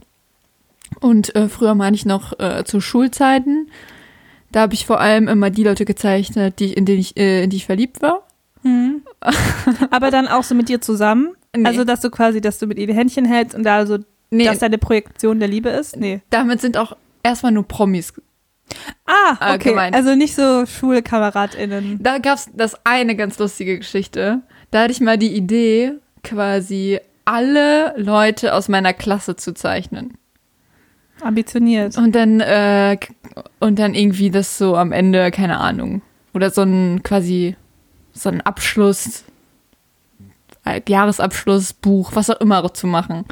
Und 1.00 1.36
äh, 1.36 1.50
früher 1.50 1.74
meine 1.74 1.96
ich 1.96 2.06
noch 2.06 2.40
äh, 2.40 2.64
zu 2.64 2.80
Schulzeiten. 2.80 3.72
Da 4.52 4.62
habe 4.62 4.76
ich 4.76 4.86
vor 4.86 5.00
allem 5.02 5.28
immer 5.28 5.50
die 5.50 5.64
Leute 5.64 5.86
gezeichnet, 5.86 6.60
die, 6.60 6.72
in, 6.72 6.86
denen 6.86 7.00
ich, 7.00 7.18
äh, 7.18 7.46
in 7.46 7.50
die 7.50 7.58
ich 7.58 7.66
verliebt 7.66 8.04
war. 8.04 8.28
Mhm. 8.62 9.02
Aber 9.90 10.12
dann 10.12 10.28
auch 10.28 10.44
so 10.44 10.54
mit 10.54 10.70
dir 10.70 10.82
zusammen? 10.82 11.30
Nee. 11.56 11.66
Also, 11.66 11.84
dass 11.84 12.02
du 12.02 12.12
quasi, 12.12 12.42
dass 12.42 12.60
du 12.60 12.68
mit 12.68 12.78
ihr 12.78 12.86
die 12.86 12.94
Händchen 12.94 13.26
hältst 13.26 13.56
und 13.56 13.64
da 13.64 13.88
so, 13.88 13.98
Nee, 14.34 14.46
dass 14.46 14.60
deine 14.60 14.78
Projektion 14.78 15.40
der 15.40 15.48
Liebe 15.48 15.70
ist? 15.70 15.96
Nee. 15.96 16.22
damit 16.30 16.62
sind 16.62 16.78
auch 16.78 16.96
erstmal 17.24 17.52
nur 17.52 17.68
Promis. 17.68 18.14
Ah, 19.06 19.38
Ah, 19.40 19.54
okay. 19.56 19.70
gemeint. 19.70 19.96
Also 19.96 20.16
nicht 20.16 20.36
so 20.36 20.66
SchulkameradInnen. 20.66 22.00
Da 22.02 22.18
gab 22.18 22.38
es 22.38 22.50
das 22.54 22.76
eine 22.86 23.16
ganz 23.16 23.38
lustige 23.40 23.78
Geschichte. 23.78 24.42
Da 24.72 24.84
hatte 24.84 24.92
ich 24.92 25.02
mal 25.02 25.18
die 25.18 25.36
Idee, 25.36 25.94
quasi 26.24 27.00
alle 27.26 27.94
Leute 27.98 28.54
aus 28.54 28.70
meiner 28.70 28.94
Klasse 28.94 29.36
zu 29.36 29.54
zeichnen. 29.54 30.18
Ambitioniert. 31.22 31.98
Und 31.98 32.14
dann, 32.16 32.40
äh, 32.40 32.98
und 33.60 33.80
dann 33.80 33.94
irgendwie 33.94 34.32
das 34.32 34.58
so 34.58 34.76
am 34.76 34.92
Ende, 34.92 35.32
keine 35.32 35.60
Ahnung. 35.60 36.02
Oder 36.34 36.50
so 36.50 36.62
ein 36.64 37.04
quasi 37.04 37.56
so 38.14 38.30
ein 38.30 38.42
Abschluss, 38.42 39.24
äh, 40.66 40.82
Jahresabschlussbuch, 40.88 42.12
was 42.16 42.30
auch 42.30 42.40
immer 42.42 42.74
zu 42.74 42.88
machen. 42.88 43.26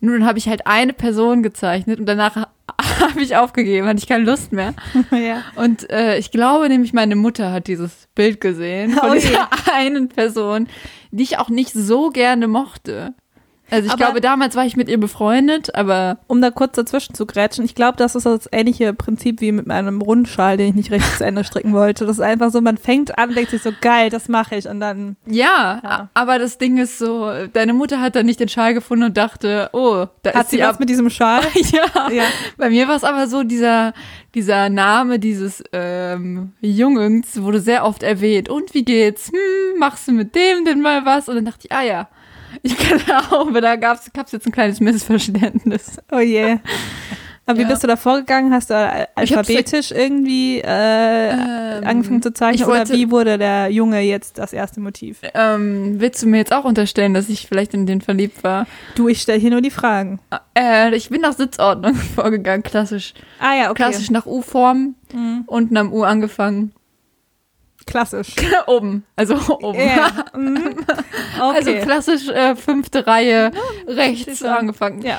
Nun 0.00 0.24
habe 0.24 0.38
ich 0.38 0.48
halt 0.48 0.66
eine 0.66 0.92
Person 0.92 1.42
gezeichnet 1.42 1.98
und 1.98 2.06
danach 2.06 2.36
habe 3.00 3.20
ich 3.20 3.36
aufgegeben, 3.36 3.86
hatte 3.86 3.98
ich 3.98 4.06
keine 4.06 4.24
Lust 4.24 4.52
mehr. 4.52 4.74
ja. 5.10 5.42
Und 5.56 5.90
äh, 5.90 6.18
ich 6.18 6.30
glaube 6.30 6.68
nämlich, 6.68 6.92
meine 6.92 7.16
Mutter 7.16 7.52
hat 7.52 7.66
dieses 7.66 8.08
Bild 8.14 8.40
gesehen 8.40 8.92
von 8.92 9.10
Oh 9.10 9.14
je. 9.14 9.20
dieser 9.20 9.48
einen 9.74 10.08
Person, 10.08 10.68
die 11.10 11.22
ich 11.22 11.38
auch 11.38 11.48
nicht 11.48 11.72
so 11.72 12.10
gerne 12.10 12.48
mochte. 12.48 13.14
Also 13.70 13.86
ich 13.86 13.92
Aber- 13.92 13.98
glaube, 14.04 14.20
damals 14.20 14.54
war 14.56 14.64
ich 14.64 14.76
mit 14.76 14.88
ihr 14.88 14.98
befreundet, 14.98 15.74
aber 15.74 16.18
Um 16.26 16.40
da 16.40 16.50
kurz 16.50 16.76
dazwischen 16.76 17.14
zu 17.14 17.26
grätschen, 17.26 17.64
ich 17.64 17.74
glaube, 17.74 17.96
das 17.98 18.14
ist 18.14 18.24
das 18.26 18.48
ähnliche 18.50 18.94
Prinzip 18.94 19.40
wie 19.40 19.52
mit 19.52 19.66
meinem 19.66 20.00
Rundschal, 20.00 20.56
den 20.56 20.68
ich 20.70 20.74
nicht 20.74 20.90
richtig 20.90 21.16
zu 21.18 21.24
Ende 21.24 21.44
stricken 21.44 21.72
wollte. 21.72 22.06
Das 22.06 22.16
ist 22.18 22.22
einfach 22.24 22.50
so, 22.50 22.60
man 22.60 22.78
fängt 22.78 23.18
an, 23.18 23.34
denkt 23.34 23.50
sich 23.50 23.62
so, 23.62 23.70
geil, 23.80 24.08
das 24.10 24.28
mache 24.28 24.56
ich. 24.56 24.68
Und 24.68 24.80
dann, 24.80 25.16
ja, 25.26 25.80
Ja. 25.84 26.08
aber 26.14 26.38
das 26.38 26.58
Ding 26.58 26.78
ist 26.78 26.98
so, 26.98 27.30
deine 27.52 27.72
Mutter 27.74 28.00
hat 28.00 28.16
dann 28.16 28.26
nicht 28.26 28.40
den 28.40 28.48
Schal 28.48 28.74
gefunden 28.74 29.04
und 29.04 29.16
dachte, 29.16 29.68
oh, 29.72 30.06
da 30.22 30.32
hat 30.34 30.44
ist 30.44 30.50
sie 30.50 30.56
sie 30.56 30.62
was 30.62 30.74
ab. 30.74 30.80
mit 30.80 30.88
diesem 30.88 31.10
Schal? 31.10 31.42
ja. 31.72 32.10
ja. 32.10 32.24
Bei 32.56 32.70
mir 32.70 32.88
war 32.88 32.96
es 32.96 33.04
aber 33.04 33.26
so, 33.28 33.42
dieser, 33.42 33.92
dieser 34.34 34.70
Name 34.70 35.18
dieses 35.18 35.62
ähm, 35.72 36.52
Jungens 36.60 37.42
wurde 37.42 37.60
sehr 37.60 37.84
oft 37.84 38.02
erwähnt. 38.02 38.48
Und 38.48 38.72
wie 38.74 38.84
geht's? 38.84 39.28
Hm, 39.28 39.78
machst 39.78 40.08
du 40.08 40.12
mit 40.12 40.34
dem 40.34 40.64
denn 40.64 40.80
mal 40.80 41.04
was? 41.04 41.28
Und 41.28 41.36
dann 41.36 41.44
dachte 41.44 41.66
ich, 41.66 41.72
ah 41.72 41.82
ja, 41.82 42.08
ich 42.62 42.76
glaube, 42.76 43.60
da 43.60 43.76
gab's 43.76 44.10
gab's 44.12 44.32
jetzt 44.32 44.46
ein 44.46 44.52
kleines 44.52 44.80
Missverständnis. 44.80 45.98
Oh 46.12 46.18
je. 46.18 46.58
Aber 47.46 47.56
wie 47.58 47.62
Ja. 47.62 47.68
bist 47.68 47.82
du 47.82 47.86
da 47.86 47.96
vorgegangen? 47.96 48.52
Hast 48.52 48.68
du 48.68 48.74
alphabetisch 49.14 49.90
irgendwie 49.90 50.58
äh, 50.60 51.30
Ähm, 51.30 51.86
angefangen 51.86 52.20
zu 52.20 52.30
zeichnen? 52.34 52.56
ich 52.56 52.66
Oder 52.66 52.80
wollte- 52.80 52.92
wie 52.92 53.10
wurde 53.10 53.38
der 53.38 53.70
Junge 53.70 54.00
jetzt 54.00 54.36
das 54.36 54.52
erste 54.52 54.80
Motiv? 54.80 55.20
Ähm, 55.32 55.94
willst 55.98 56.22
du 56.22 56.26
mir 56.26 56.36
jetzt 56.36 56.52
auch 56.52 56.64
unterstellen, 56.66 57.14
dass 57.14 57.30
ich 57.30 57.46
vielleicht 57.46 57.72
in 57.72 57.86
den 57.86 58.02
verliebt 58.02 58.44
war? 58.44 58.66
Du, 58.96 59.08
ich 59.08 59.22
stelle 59.22 59.38
hier 59.38 59.50
nur 59.50 59.62
die 59.62 59.70
Fragen. 59.70 60.20
Äh, 60.54 60.94
ich 60.94 61.08
bin 61.08 61.22
nach 61.22 61.32
Sitzordnung 61.32 61.94
vorgegangen, 62.14 62.62
klassisch. 62.62 63.14
Ah 63.40 63.54
ja, 63.54 63.70
okay. 63.70 63.76
Klassisch 63.82 64.10
nach 64.10 64.26
U-Form, 64.26 64.94
Mhm. 65.14 65.44
unten 65.46 65.76
am 65.78 65.90
U 65.90 66.02
angefangen. 66.02 66.72
Klassisch. 67.86 68.34
oben, 68.66 69.04
also 69.16 69.36
oben. 69.60 69.78
Ja. 69.80 70.10
Mhm. 70.36 70.74
Also 71.40 71.70
Okay. 71.70 71.80
klassisch 71.80 72.28
äh, 72.28 72.56
fünfte 72.56 73.06
Reihe 73.06 73.50
rechts 73.86 74.42
angefangen. 74.42 75.02
ja. 75.02 75.18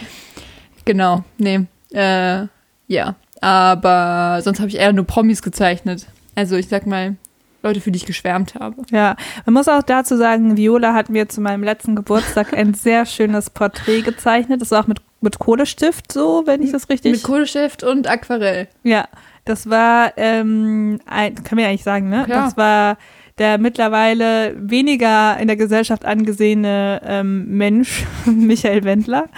Genau, 0.86 1.24
nee. 1.38 1.62
Äh, 1.94 2.48
ja, 2.88 3.16
aber 3.42 4.40
sonst 4.42 4.60
habe 4.60 4.70
ich 4.70 4.78
eher 4.78 4.92
nur 4.94 5.06
Promis 5.06 5.42
gezeichnet. 5.42 6.08
Also 6.36 6.56
ich 6.56 6.68
sag 6.68 6.88
mal, 6.88 7.16
Leute, 7.62 7.82
für 7.82 7.92
die 7.92 7.98
ich 7.98 8.06
geschwärmt 8.06 8.56
habe. 8.56 8.82
Ja, 8.90 9.16
man 9.46 9.54
muss 9.54 9.68
auch 9.68 9.84
dazu 9.84 10.18
sagen, 10.18 10.56
Viola 10.58 10.94
hat 10.94 11.10
mir 11.10 11.28
zu 11.30 11.42
meinem 11.42 11.62
letzten 11.64 11.96
Geburtstag 11.96 12.54
ein 12.54 12.74
sehr 12.74 13.06
schönes 13.06 13.50
Porträt 13.50 14.02
gezeichnet. 14.02 14.62
Das 14.62 14.72
war 14.72 14.84
auch 14.84 14.88
mit, 14.88 15.02
mit 15.22 15.38
Kohlestift 15.40 16.12
so, 16.12 16.44
wenn 16.46 16.64
ich 16.64 16.72
das 16.72 16.90
richtig... 16.90 17.12
Mit 17.12 17.24
Kohlestift 17.24 17.84
und 17.84 18.08
Aquarell. 18.08 18.68
ja, 18.84 19.08
das 19.46 19.70
war, 19.70 20.14
ähm, 20.18 21.02
ein, 21.06 21.36
kann 21.36 21.56
man 21.56 21.64
ja 21.66 21.70
eigentlich 21.70 21.84
sagen, 21.84 22.10
ne? 22.10 22.24
Klar. 22.26 22.46
Das 22.46 22.58
war 22.58 22.98
der 23.40 23.58
mittlerweile 23.58 24.56
weniger 24.58 25.38
in 25.40 25.48
der 25.48 25.56
Gesellschaft 25.56 26.06
angesehene 26.06 27.02
ähm, 27.06 27.48
Mensch, 27.58 28.06
Michael 28.26 28.84
Wendler. 28.84 29.30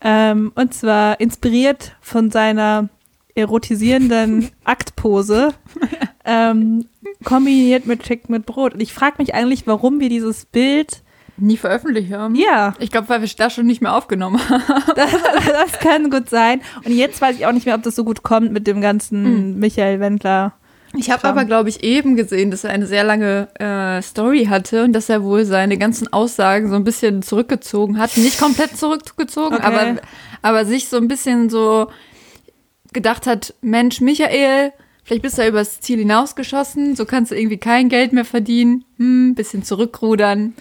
Ähm, 0.00 0.52
und 0.54 0.74
zwar 0.74 1.18
inspiriert 1.20 1.96
von 2.00 2.30
seiner 2.30 2.88
erotisierenden 3.34 4.50
Aktpose, 4.64 5.54
ähm, 6.24 6.86
kombiniert 7.24 7.86
mit 7.86 8.02
Chick 8.02 8.28
mit 8.28 8.46
Brot. 8.46 8.74
Und 8.74 8.80
ich 8.80 8.92
frage 8.92 9.16
mich 9.18 9.34
eigentlich, 9.34 9.66
warum 9.66 10.00
wir 10.00 10.08
dieses 10.08 10.44
Bild, 10.44 11.02
Nie 11.36 11.56
veröffentlicht 11.56 12.12
haben. 12.12 12.36
ja, 12.36 12.74
Ich 12.78 12.92
glaube, 12.92 13.08
weil 13.08 13.20
wir 13.20 13.28
das 13.36 13.52
schon 13.52 13.66
nicht 13.66 13.82
mehr 13.82 13.96
aufgenommen 13.96 14.38
haben. 14.48 14.62
das, 14.94 15.10
das 15.10 15.80
kann 15.80 16.08
gut 16.10 16.30
sein. 16.30 16.60
Und 16.84 16.92
jetzt 16.92 17.20
weiß 17.20 17.34
ich 17.36 17.46
auch 17.46 17.52
nicht 17.52 17.66
mehr, 17.66 17.74
ob 17.74 17.82
das 17.82 17.96
so 17.96 18.04
gut 18.04 18.22
kommt 18.22 18.52
mit 18.52 18.68
dem 18.68 18.80
ganzen 18.80 19.58
Michael 19.58 19.98
Wendler. 19.98 20.52
Ich 20.96 21.10
habe 21.10 21.24
aber, 21.24 21.44
glaube 21.44 21.68
ich, 21.68 21.82
eben 21.82 22.16
gesehen, 22.16 22.50
dass 22.50 22.64
er 22.64 22.70
eine 22.70 22.86
sehr 22.86 23.04
lange 23.04 23.48
äh, 23.58 24.00
Story 24.02 24.46
hatte 24.46 24.84
und 24.84 24.92
dass 24.92 25.08
er 25.08 25.22
wohl 25.24 25.44
seine 25.44 25.76
ganzen 25.78 26.12
Aussagen 26.12 26.68
so 26.70 26.76
ein 26.76 26.84
bisschen 26.84 27.22
zurückgezogen 27.22 27.98
hat. 27.98 28.16
Nicht 28.16 28.38
komplett 28.38 28.76
zurückgezogen, 28.76 29.56
Okay. 29.56 29.64
aber, 29.64 29.96
aber 30.42 30.64
sich 30.64 30.88
so 30.88 30.96
ein 30.96 31.08
bisschen 31.08 31.50
so 31.50 31.88
gedacht 32.92 33.26
hat, 33.26 33.54
Mensch, 33.60 34.00
Michael, 34.00 34.72
vielleicht 35.02 35.22
bist 35.22 35.36
du 35.38 35.42
ja 35.42 35.48
übers 35.48 35.80
Ziel 35.80 35.98
hinausgeschossen, 35.98 36.94
so 36.96 37.04
kannst 37.04 37.32
du 37.32 37.36
irgendwie 37.36 37.58
kein 37.58 37.88
Geld 37.88 38.12
mehr 38.12 38.24
verdienen, 38.24 38.84
hm, 38.98 39.34
bisschen 39.34 39.64
zurückrudern. 39.64 40.54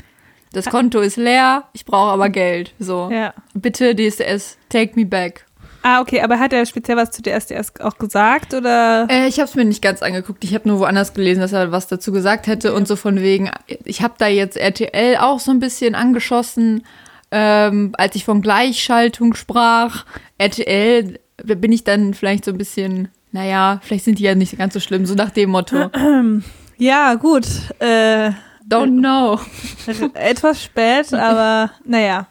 Das 0.52 0.66
Konto 0.66 1.00
ist 1.00 1.18
leer, 1.18 1.64
ich 1.74 1.86
brauche 1.86 2.12
aber 2.12 2.30
Geld. 2.30 2.74
So, 2.80 3.10
Ja. 3.12 3.34
bitte 3.54 3.96
DSDS, 3.96 4.58
take 4.70 4.94
me 4.96 5.06
back. 5.06 5.46
Ah, 5.86 6.00
okay, 6.00 6.22
aber 6.22 6.40
hat 6.40 6.54
er 6.54 6.66
speziell 6.66 6.96
was 6.96 7.12
zu 7.12 7.22
der 7.22 7.36
SDS 7.36 7.74
auch 7.82 7.98
gesagt 7.98 8.54
oder? 8.54 9.06
Äh, 9.10 9.28
ich 9.28 9.40
habe 9.40 9.50
es 9.50 9.56
mir 9.56 9.66
nicht 9.66 9.82
ganz 9.82 10.02
angeguckt. 10.02 10.44
Ich 10.46 10.54
habe 10.54 10.68
nur 10.68 10.80
woanders 10.80 11.14
gelesen, 11.14 11.42
dass 11.42 11.52
er 11.52 11.74
was 11.74 11.88
dazu 11.88 12.14
gesagt 12.14 12.48
hätte 12.48 12.74
und 12.74 12.88
so 12.88 12.96
von 12.96 13.20
wegen. 13.20 13.52
Ich 13.84 14.02
habe 14.02 14.14
da 14.18 14.28
jetzt 14.28 14.56
RTL 14.56 15.18
auch 15.18 15.42
so 15.42 15.52
ein 15.52 15.60
bisschen 15.60 15.94
angeschossen, 15.94 16.86
ähm, 17.32 17.94
als 17.98 18.16
ich 18.16 18.24
von 18.24 18.42
Gleichschaltung 18.42 19.34
sprach. 19.34 20.06
RTL 20.38 21.20
bin 21.44 21.72
ich 21.74 21.84
dann 21.84 22.14
vielleicht 22.14 22.46
so 22.46 22.52
ein 22.52 22.58
bisschen. 22.58 23.10
Naja, 23.34 23.82
vielleicht 23.84 24.06
sind 24.06 24.20
die 24.20 24.24
ja 24.24 24.36
nicht 24.36 24.58
ganz 24.58 24.74
so 24.74 24.80
schlimm, 24.80 25.06
so 25.06 25.16
nach 25.16 25.32
dem 25.32 25.50
Motto. 25.50 25.90
Ja, 26.78 27.14
gut. 27.14 27.46
Äh, 27.80 28.32
Don't 28.68 29.00
know. 29.00 29.40
etwas 30.16 30.64
spät, 30.64 31.14
aber 31.14 31.72
naja. 31.86 32.28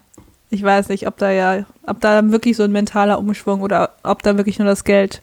Ich 0.53 0.63
weiß 0.63 0.91
nicht, 0.91 1.07
ob 1.07 1.17
da 1.17 1.31
ja, 1.31 1.65
ob 1.87 2.01
da 2.03 2.31
wirklich 2.31 2.59
so 2.59 2.63
ein 2.63 2.73
mentaler 2.73 3.19
Umschwung 3.19 3.63
oder 3.63 3.95
ob 4.03 4.23
da 4.23 4.37
wirklich 4.37 4.59
nur 4.59 4.69
das 4.69 4.85
Geld 4.85 5.23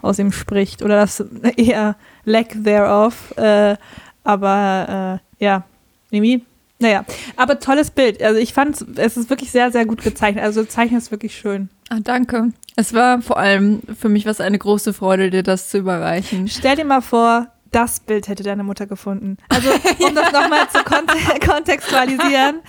aus 0.00 0.18
ihm 0.18 0.32
spricht 0.32 0.80
oder 0.82 0.96
das 0.96 1.20
eher 1.56 1.96
lack 2.24 2.56
thereof. 2.64 3.36
Äh, 3.36 3.76
aber 4.24 5.20
äh, 5.38 5.44
ja, 5.44 5.64
irgendwie. 6.10 6.46
Naja, 6.78 7.04
aber 7.36 7.60
tolles 7.60 7.90
Bild. 7.90 8.22
Also 8.22 8.40
ich 8.40 8.54
fand, 8.54 8.82
es 8.96 9.18
ist 9.18 9.28
wirklich 9.28 9.50
sehr, 9.50 9.70
sehr 9.70 9.84
gut 9.84 10.02
gezeichnet. 10.02 10.42
Also 10.42 10.64
Zeichnen 10.64 10.96
ist 10.96 11.10
wirklich 11.10 11.36
schön. 11.36 11.68
Ah, 11.90 11.98
danke. 12.02 12.54
Es 12.74 12.94
war 12.94 13.20
vor 13.20 13.36
allem 13.36 13.82
für 13.98 14.08
mich 14.08 14.24
was 14.24 14.40
eine 14.40 14.58
große 14.58 14.94
Freude, 14.94 15.28
dir 15.28 15.42
das 15.42 15.68
zu 15.68 15.76
überreichen. 15.76 16.48
Stell 16.48 16.76
dir 16.76 16.86
mal 16.86 17.02
vor, 17.02 17.48
das 17.72 18.00
Bild 18.00 18.26
hätte 18.28 18.42
deine 18.42 18.64
Mutter 18.64 18.86
gefunden. 18.86 19.36
Also, 19.48 19.70
um 20.00 20.14
das 20.14 20.32
nochmal 20.32 20.68
zu 20.70 20.82
kont 20.82 21.10
kontextualisieren, 21.46 22.60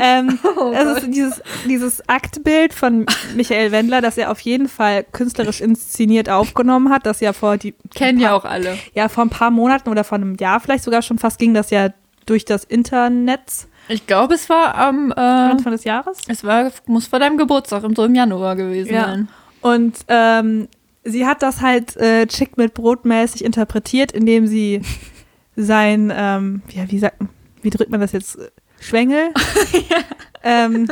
ähm, 0.00 0.38
Oh 0.56 0.72
es 0.72 0.98
ist 1.02 1.06
dieses, 1.14 1.42
dieses 1.66 2.08
Aktbild 2.08 2.74
von 2.74 3.06
Michael 3.34 3.72
Wendler, 3.72 4.00
das 4.00 4.18
er 4.18 4.30
auf 4.30 4.40
jeden 4.40 4.68
Fall 4.68 5.04
künstlerisch 5.12 5.60
inszeniert 5.60 6.28
aufgenommen 6.28 6.90
hat, 6.90 7.06
das 7.06 7.20
ja 7.20 7.32
vor 7.32 7.56
die, 7.56 7.74
Kennen 7.94 8.20
ja 8.20 8.34
auch 8.34 8.44
alle. 8.44 8.76
ja, 8.94 9.08
vor 9.08 9.24
ein 9.24 9.30
paar 9.30 9.50
Monaten 9.50 9.88
oder 9.88 10.04
vor 10.04 10.16
einem 10.16 10.36
Jahr 10.36 10.60
vielleicht 10.60 10.84
sogar 10.84 11.02
schon 11.02 11.18
fast 11.18 11.38
ging 11.38 11.54
das 11.54 11.70
ja 11.70 11.88
durch 12.26 12.44
das 12.44 12.64
Internet 12.64 13.40
Ich 13.88 14.06
glaube, 14.06 14.34
es 14.34 14.48
war 14.48 14.74
am, 14.76 15.10
äh, 15.10 15.20
Anfang 15.20 15.72
des 15.72 15.84
Jahres. 15.84 16.18
es 16.28 16.44
war, 16.44 16.70
muss 16.86 17.06
vor 17.06 17.18
deinem 17.18 17.38
Geburtstag, 17.38 17.82
im, 17.82 17.96
so 17.96 18.04
im 18.04 18.14
Januar 18.14 18.56
gewesen 18.56 18.94
Ja. 18.94 19.04
sein. 19.06 19.28
Und 19.62 19.96
ähm, 20.08 20.68
sie 21.04 21.26
hat 21.26 21.42
das 21.42 21.60
halt 21.60 21.96
äh, 21.96 22.26
Chick 22.26 22.56
mit 22.56 22.74
Brotmäßig 22.74 23.44
interpretiert, 23.44 24.12
indem 24.12 24.46
sie 24.46 24.82
sein, 25.56 26.12
ähm, 26.14 26.62
ja, 26.72 26.90
wie 26.90 26.98
sagt, 26.98 27.16
wie 27.62 27.70
drückt 27.70 27.90
man 27.90 28.00
das 28.00 28.12
jetzt? 28.12 28.38
Schwengel? 28.80 29.34
ähm, 30.42 30.88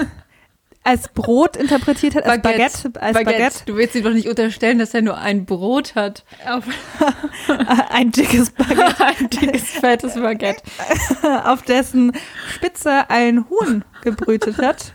als 0.84 1.08
Brot 1.08 1.56
interpretiert 1.56 2.14
hat, 2.14 2.24
als 2.24 2.42
Baguette, 2.42 3.00
als 3.00 3.14
Baguette, 3.14 3.64
Du 3.66 3.76
willst 3.76 3.94
ihm 3.94 4.04
doch 4.04 4.12
nicht 4.12 4.28
unterstellen, 4.28 4.78
dass 4.78 4.94
er 4.94 5.02
nur 5.02 5.18
ein 5.18 5.44
Brot 5.44 5.94
hat. 5.94 6.24
ein 7.90 8.10
dickes 8.10 8.50
Baguette, 8.50 9.04
ein 9.04 9.30
dickes, 9.30 9.70
fettes 9.70 10.14
Baguette. 10.14 10.62
auf 11.44 11.62
dessen 11.62 12.12
Spitze 12.54 13.10
ein 13.10 13.48
Huhn 13.50 13.84
gebrütet 14.02 14.58
hat. 14.58 14.94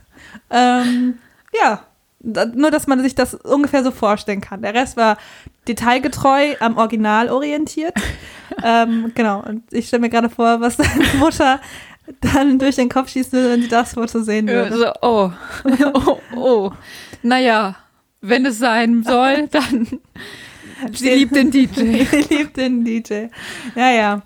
Ähm, 0.50 1.20
ja, 1.60 1.86
nur 2.24 2.72
dass 2.72 2.88
man 2.88 3.02
sich 3.04 3.16
das 3.16 3.34
ungefähr 3.36 3.84
so 3.84 3.92
vorstellen 3.92 4.42
kann. 4.42 4.62
Der 4.62 4.74
Rest 4.74 4.98
war 4.98 5.18
detailgetreu 5.68 6.56
am 6.60 6.78
Original 6.78 7.30
orientiert. 7.30 7.94
ähm, 8.64 9.12
genau, 9.14 9.44
und 9.44 9.64
ich 9.72 9.88
stelle 9.88 10.02
mir 10.02 10.10
gerade 10.10 10.30
vor, 10.30 10.62
was 10.62 10.78
deine 10.78 11.06
Mutter 11.20 11.60
dann 12.22 12.60
durch 12.60 12.76
den 12.76 12.90
Kopf 12.90 13.10
schießen 13.10 13.34
würde, 13.34 13.50
wenn 13.52 13.62
sie 13.62 13.68
das 13.68 13.94
Foto 13.94 14.22
sehen 14.22 14.48
Ja, 14.48 14.54
würde. 14.54 14.78
So, 14.78 14.92
oh. 15.02 15.32
oh, 15.94 16.20
oh. 16.36 16.72
Naja, 17.22 17.76
wenn 18.22 18.46
es 18.46 18.58
sein 18.58 19.04
soll, 19.04 19.48
dann. 19.52 19.88
Sie 20.92 21.10
liebt 21.10 21.36
den 21.36 21.52
DJ. 21.52 22.06
Sie 22.06 22.26
liebt 22.30 22.58
den 22.58 22.84
DJ. 22.84 23.28
Ja, 23.76 23.92
ja. 23.92 24.22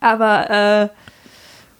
Aber 0.00 0.50
äh, 0.50 0.88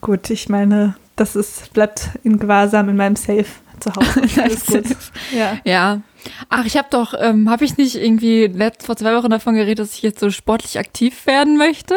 gut, 0.00 0.30
ich 0.30 0.48
meine, 0.48 0.94
das 1.16 1.34
ist, 1.34 1.72
bleibt 1.72 2.10
in 2.22 2.38
Gewahrsam 2.38 2.88
in 2.88 2.96
meinem 2.96 3.16
Safe 3.16 3.46
zu 3.82 3.92
Hause. 3.94 4.22
Alles 4.42 4.66
gut. 4.66 4.84
Ja. 5.32 5.58
Ja. 5.64 6.00
Ach, 6.48 6.64
ich 6.64 6.76
habe 6.76 6.88
doch, 6.90 7.14
ähm, 7.18 7.50
habe 7.50 7.64
ich 7.64 7.76
nicht 7.76 7.96
irgendwie 7.96 8.46
letzt, 8.46 8.86
vor 8.86 8.96
zwei 8.96 9.14
Wochen 9.16 9.30
davon 9.30 9.54
geredet, 9.54 9.80
dass 9.80 9.94
ich 9.94 10.02
jetzt 10.02 10.20
so 10.20 10.30
sportlich 10.30 10.78
aktiv 10.78 11.26
werden 11.26 11.56
möchte? 11.56 11.96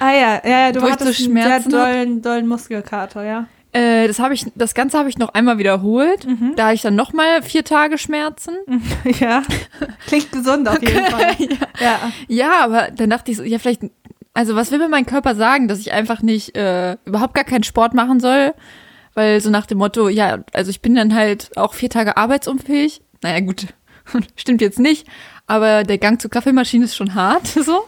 Ah 0.00 0.12
ja, 0.12 0.40
ja, 0.44 0.58
ja 0.66 0.72
du 0.72 0.80
hattest 0.82 1.18
so 1.18 1.24
einen 1.24 1.36
sehr 1.36 1.44
Schmerzen 1.44 1.70
dollen, 1.70 2.22
dollen 2.22 2.46
Muskelkater, 2.46 3.24
ja. 3.24 3.46
Äh, 3.72 4.08
das 4.08 4.18
habe 4.18 4.32
ich, 4.32 4.46
das 4.54 4.74
Ganze 4.74 4.98
habe 4.98 5.10
ich 5.10 5.18
noch 5.18 5.34
einmal 5.34 5.58
wiederholt. 5.58 6.26
Da 6.56 6.64
habe 6.66 6.74
ich 6.74 6.82
dann 6.82 6.94
noch 6.94 7.12
mal 7.12 7.42
vier 7.42 7.64
Tage 7.64 7.98
Schmerzen. 7.98 8.54
Ja, 9.20 9.42
klingt 10.06 10.32
gesund 10.32 10.68
auf 10.68 10.80
jeden 10.80 11.04
Fall. 11.04 11.36
Ja, 11.80 12.12
Ja, 12.28 12.64
aber 12.64 12.88
dann 12.90 13.10
dachte 13.10 13.30
ich 13.30 13.36
so, 13.36 13.42
ja 13.42 13.58
vielleicht, 13.58 13.82
also 14.32 14.56
was 14.56 14.70
will 14.70 14.78
mir 14.78 14.88
mein 14.88 15.06
Körper 15.06 15.34
sagen, 15.34 15.68
dass 15.68 15.80
ich 15.80 15.92
einfach 15.92 16.22
nicht, 16.22 16.56
äh, 16.56 16.96
überhaupt 17.04 17.34
gar 17.34 17.44
keinen 17.44 17.64
Sport 17.64 17.92
machen 17.92 18.20
soll? 18.20 18.54
Weil 19.18 19.40
so 19.40 19.50
nach 19.50 19.66
dem 19.66 19.78
Motto, 19.78 20.08
ja, 20.08 20.44
also 20.52 20.70
ich 20.70 20.80
bin 20.80 20.94
dann 20.94 21.12
halt 21.12 21.56
auch 21.56 21.74
vier 21.74 21.90
Tage 21.90 22.16
arbeitsunfähig. 22.16 23.00
Naja, 23.20 23.40
gut, 23.40 23.66
stimmt 24.36 24.60
jetzt 24.60 24.78
nicht, 24.78 25.08
aber 25.48 25.82
der 25.82 25.98
Gang 25.98 26.20
zur 26.20 26.30
Kaffeemaschine 26.30 26.84
ist 26.84 26.94
schon 26.94 27.16
hart, 27.16 27.44
so. 27.48 27.80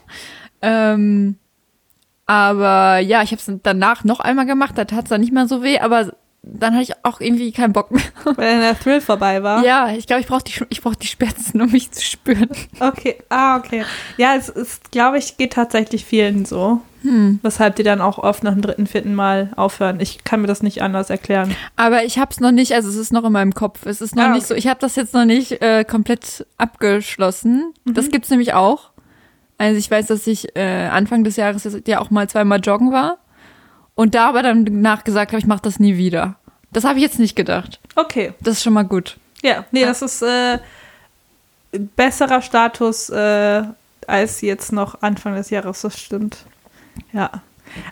Ähm, 0.61 1.37
aber 2.27 2.99
ja, 2.99 3.23
ich 3.23 3.31
habe 3.31 3.41
es 3.41 3.61
danach 3.63 4.03
noch 4.03 4.19
einmal 4.19 4.45
gemacht, 4.45 4.77
da 4.77 4.87
tat 4.87 5.05
es 5.05 5.11
dann 5.11 5.21
nicht 5.21 5.33
mehr 5.33 5.47
so 5.47 5.63
weh, 5.63 5.79
aber 5.79 6.17
dann 6.43 6.75
hatte 6.75 6.83
ich 6.83 7.05
auch 7.05 7.21
irgendwie 7.21 7.53
keinen 7.53 7.75
Bock 7.75 7.93
mehr. 7.93 8.03
weil 8.25 8.51
dann 8.51 8.63
der 8.63 8.77
Thrill 8.77 9.01
vorbei 9.01 9.45
war. 9.45 9.65
Ja, 9.65 9.93
ich 9.93 10.09
glaube, 10.09 10.23
ich 10.23 10.27
brauche 10.27 10.43
die, 10.43 10.55
ich 10.71 10.83
brauch 10.83 10.97
die 10.97 11.07
Schmerzen, 11.07 11.61
um 11.61 11.71
mich 11.71 11.93
zu 11.93 12.03
spüren. 12.03 12.51
Okay, 12.81 13.19
ah, 13.29 13.57
okay. 13.57 13.85
Ja, 14.17 14.35
es 14.35 14.49
ist, 14.49 14.91
glaube 14.91 15.19
ich, 15.19 15.37
geht 15.37 15.53
tatsächlich 15.53 16.05
vielen 16.05 16.45
so. 16.45 16.81
Hm. 17.03 17.39
Weshalb 17.43 17.77
die 17.77 17.83
dann 17.83 18.01
auch 18.01 18.19
oft 18.19 18.43
nach 18.43 18.53
dem 18.53 18.61
dritten, 18.63 18.87
vierten 18.87 19.15
Mal 19.15 19.51
aufhören. 19.57 20.01
Ich 20.01 20.23
kann 20.25 20.41
mir 20.43 20.47
das 20.47 20.63
nicht 20.63 20.83
anders 20.83 21.09
erklären. 21.11 21.55
Aber 21.77 22.05
ich 22.05 22.19
habe 22.19 22.31
es 22.31 22.41
noch 22.41 22.51
nicht, 22.53 22.73
also 22.75 22.89
es 22.91 22.97
ist 22.97 23.13
noch 23.13 23.25
in 23.25 23.33
meinem 23.33 23.55
Kopf. 23.55 23.87
Es 23.87 24.01
ist 24.01 24.15
noch 24.17 24.25
Ah, 24.25 24.29
nicht 24.35 24.47
so, 24.47 24.55
ich 24.55 24.67
habe 24.67 24.81
das 24.81 24.97
jetzt 24.97 25.15
noch 25.15 25.25
nicht 25.25 25.63
äh, 25.63 25.85
komplett 25.85 26.47
abgeschlossen. 26.59 27.73
Das 27.87 28.07
Mhm. 28.07 28.11
gibt's 28.11 28.31
nämlich 28.31 28.53
auch. 28.55 28.91
Also 29.59 29.79
ich 29.79 29.91
weiß, 29.91 30.07
dass 30.07 30.27
ich 30.27 30.57
äh, 30.57 30.87
Anfang 30.89 31.25
des 31.25 31.37
Jahres 31.37 31.67
ja 31.87 32.01
auch 32.01 32.11
mal 32.11 32.29
zweimal 32.29 32.61
joggen 32.61 32.93
war 32.93 33.19
und 33.95 34.15
da 34.15 34.29
aber 34.29 34.43
dann 34.43 34.65
nachgesagt 34.65 35.33
habe, 35.33 35.39
ich 35.41 35.47
mache 35.47 35.63
das 35.63 35.79
nie 35.81 35.97
wieder. 35.97 36.37
Das 36.73 36.85
habe 36.85 36.99
ich 36.99 37.03
jetzt 37.03 37.19
nicht 37.19 37.35
gedacht. 37.37 37.81
Okay. 37.97 38.33
Das 38.41 38.55
ist 38.59 38.63
schon 38.63 38.73
mal 38.75 38.85
gut. 38.85 39.17
Ja, 39.43 39.65
nee, 39.71 39.85
das 39.85 40.03
ist 40.03 40.23
äh, 40.23 40.59
besserer 41.97 42.43
Status 42.43 43.11
äh, 43.11 43.63
als 44.07 44.41
jetzt 44.41 44.73
noch 44.73 45.03
Anfang 45.03 45.35
des 45.35 45.51
Jahres, 45.51 45.83
das 45.83 45.99
stimmt. 45.99 46.39
Ja. 47.13 47.31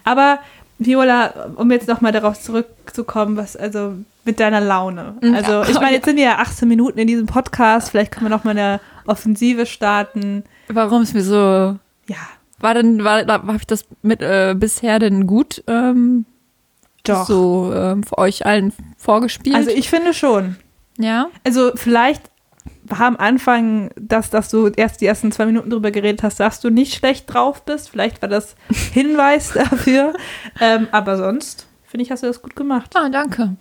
Aber 0.05 0.39
Viola, 0.79 1.51
um 1.57 1.71
jetzt 1.71 1.89
nochmal 1.89 2.13
darauf 2.13 2.41
zurückzukommen, 2.41 3.37
was 3.37 3.57
also 3.57 3.95
mit 4.25 4.39
deiner 4.41 4.61
Laune. 4.61 5.17
Mhm. 5.21 5.35
Also 5.35 5.63
ich 5.63 5.81
meine, 5.81 5.97
jetzt 5.97 6.05
sind 6.05 6.17
wir 6.17 6.25
ja 6.25 6.39
18 6.39 6.69
Minuten 6.69 6.99
in 6.99 7.07
diesem 7.09 7.27
Podcast, 7.27 7.91
vielleicht 7.91 8.13
können 8.13 8.27
wir 8.27 8.37
noch 8.37 8.45
mal 8.45 8.53
eine 8.53 8.81
Offensive 9.07 9.67
starten. 9.67 10.45
Warum 10.69 11.03
es 11.03 11.15
mir 11.15 11.23
so 11.23 11.35
Ja, 12.07 12.17
war 12.61 12.75
denn 12.75 13.03
war 13.05 13.27
habe 13.27 13.57
ich 13.57 13.67
das 13.67 13.85
mit 14.03 14.23
äh, 14.23 14.55
bisher 14.57 14.99
denn 14.99 15.27
gut 15.27 15.65
ähm, 15.67 16.27
doch. 17.05 17.27
so 17.27 17.73
ähm, 17.75 18.03
für 18.03 18.19
euch 18.19 18.47
allen 18.47 18.73
vorgespielt? 18.97 19.57
Also 19.57 19.71
ich 19.71 19.89
finde 19.89 20.15
schon. 20.15 20.57
ja. 20.99 21.29
Also 21.45 21.73
vielleicht 21.75 22.23
war 22.91 23.01
am 23.03 23.17
Anfang, 23.17 23.91
dass, 23.97 24.31
dass 24.31 24.51
du 24.51 24.69
erst 24.69 25.01
die 25.01 25.07
ersten 25.07 25.33
zwei 25.33 25.47
Minuten 25.47 25.71
drüber 25.71 25.91
geredet 25.91 26.23
hast, 26.23 26.41
dass 26.41 26.61
du 26.61 26.71
nicht 26.71 26.95
schlecht 26.95 27.33
drauf 27.33 27.65
bist. 27.65 27.91
Vielleicht 27.91 28.21
war 28.23 28.29
das 28.29 28.55
Hinweis 28.93 29.53
dafür. 29.53 30.15
ähm, 30.61 30.89
aber 30.93 31.17
sonst, 31.17 31.67
finde 31.87 32.05
ich, 32.05 32.11
hast 32.11 32.23
du 32.23 32.27
das 32.27 32.43
gut 32.43 32.57
gemacht. 32.57 32.91
Ah, 32.95 33.09
danke. 33.09 33.57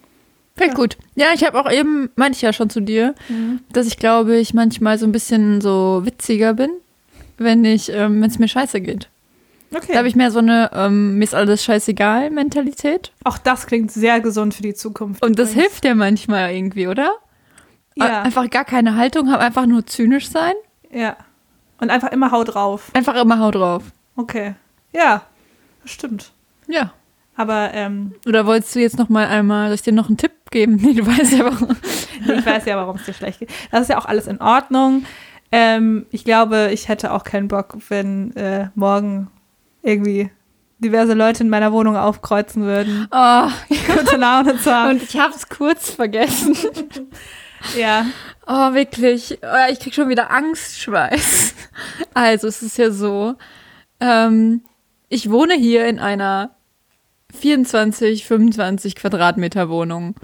Klingt 0.55 0.73
Ja. 0.73 0.77
gut. 0.79 0.97
Ja, 1.15 1.25
ich 1.35 1.43
habe 1.45 1.59
auch 1.59 1.71
eben, 1.71 2.09
meinte 2.15 2.35
ich 2.35 2.41
ja 2.41 2.51
schon 2.53 2.69
zu 2.69 2.79
dir, 2.81 3.13
dass 3.71 3.85
ich 3.87 3.97
glaube, 3.97 4.37
ich 4.37 4.53
manchmal 4.55 4.97
so 4.97 5.05
ein 5.05 5.11
bisschen 5.11 5.61
so 5.61 6.01
witziger 6.03 6.53
bin, 6.55 6.71
wenn 7.37 7.63
ich, 7.63 7.91
ähm, 7.93 8.19
wenn 8.21 8.29
es 8.29 8.39
mir 8.39 8.47
scheiße 8.47 8.81
geht. 8.81 9.09
Okay. 9.75 9.87
Da 9.91 9.97
habe 9.99 10.07
ich 10.07 10.15
mehr 10.15 10.31
so 10.31 10.39
eine, 10.39 10.71
ähm, 10.73 11.17
mir 11.17 11.25
ist 11.25 11.35
alles 11.35 11.63
scheißegal 11.63 12.31
Mentalität. 12.31 13.11
Auch 13.25 13.37
das 13.37 13.67
klingt 13.67 13.91
sehr 13.91 14.21
gesund 14.21 14.53
für 14.55 14.63
die 14.63 14.73
Zukunft. 14.73 15.23
Und 15.23 15.37
das 15.37 15.51
übrigens. 15.51 15.69
hilft 15.69 15.85
ja 15.85 15.93
manchmal 15.93 16.53
irgendwie, 16.55 16.87
oder? 16.87 17.11
Ja. 18.05 18.21
Einfach 18.23 18.49
gar 18.49 18.65
keine 18.65 18.95
Haltung 18.95 19.31
haben, 19.31 19.41
einfach 19.41 19.65
nur 19.65 19.85
zynisch 19.85 20.29
sein. 20.29 20.53
Ja. 20.91 21.15
Und 21.79 21.89
einfach 21.89 22.11
immer 22.11 22.31
hau 22.31 22.43
drauf. 22.43 22.89
Einfach 22.93 23.15
immer 23.15 23.39
hau 23.39 23.51
drauf. 23.51 23.83
Okay. 24.15 24.55
Ja, 24.93 25.21
stimmt. 25.85 26.31
Ja. 26.67 26.91
Aber 27.35 27.71
ähm, 27.73 28.15
Oder 28.25 28.45
wolltest 28.47 28.73
du 28.75 28.79
jetzt 28.79 28.97
noch 28.97 29.09
mal 29.09 29.27
einmal, 29.27 29.67
soll 29.67 29.75
ich 29.75 29.81
dir 29.83 29.93
noch 29.93 30.07
einen 30.07 30.17
Tipp 30.17 30.31
geben? 30.49 30.77
Nee, 30.81 30.93
du 30.93 31.05
weißt 31.05 31.33
ja 31.33 31.45
warum. 31.45 31.75
nee, 32.25 32.33
ich 32.33 32.45
weiß 32.45 32.65
ja, 32.65 32.77
warum 32.77 32.95
es 32.95 33.05
dir 33.05 33.13
schlecht 33.13 33.39
geht. 33.39 33.49
Das 33.71 33.81
ist 33.81 33.89
ja 33.89 33.99
auch 33.99 34.05
alles 34.05 34.25
in 34.27 34.41
Ordnung. 34.41 35.05
Ähm, 35.51 36.07
ich 36.09 36.23
glaube, 36.25 36.69
ich 36.73 36.87
hätte 36.89 37.13
auch 37.13 37.23
keinen 37.23 37.47
Bock, 37.47 37.77
wenn 37.89 38.35
äh, 38.35 38.69
morgen 38.75 39.29
irgendwie 39.83 40.31
diverse 40.79 41.13
Leute 41.13 41.43
in 41.43 41.49
meiner 41.49 41.71
Wohnung 41.71 41.95
aufkreuzen 41.95 42.63
würden, 42.63 43.07
Oh, 43.11 43.47
gute 43.69 44.17
Laune 44.17 44.57
zu 44.57 44.71
haben. 44.75 44.91
und 44.91 45.03
ich 45.03 45.17
habe 45.19 45.33
es 45.33 45.47
kurz 45.47 45.91
vergessen. 45.91 46.55
Ja. 47.77 48.05
Oh, 48.45 48.73
wirklich. 48.73 49.39
Oh, 49.41 49.71
Ich 49.71 49.79
krieg 49.79 49.93
schon 49.93 50.09
wieder 50.09 50.31
Angstschweiß. 50.31 51.53
Also, 52.13 52.47
es 52.47 52.63
ist 52.63 52.77
ja 52.79 52.89
so. 52.89 53.35
Ähm, 53.99 54.63
ich 55.09 55.29
wohne 55.29 55.53
hier 55.53 55.85
in 55.87 55.99
einer 55.99 56.55
24, 57.39 58.25
25 58.25 58.95
Quadratmeter 58.95 59.69
Wohnung. 59.69 60.15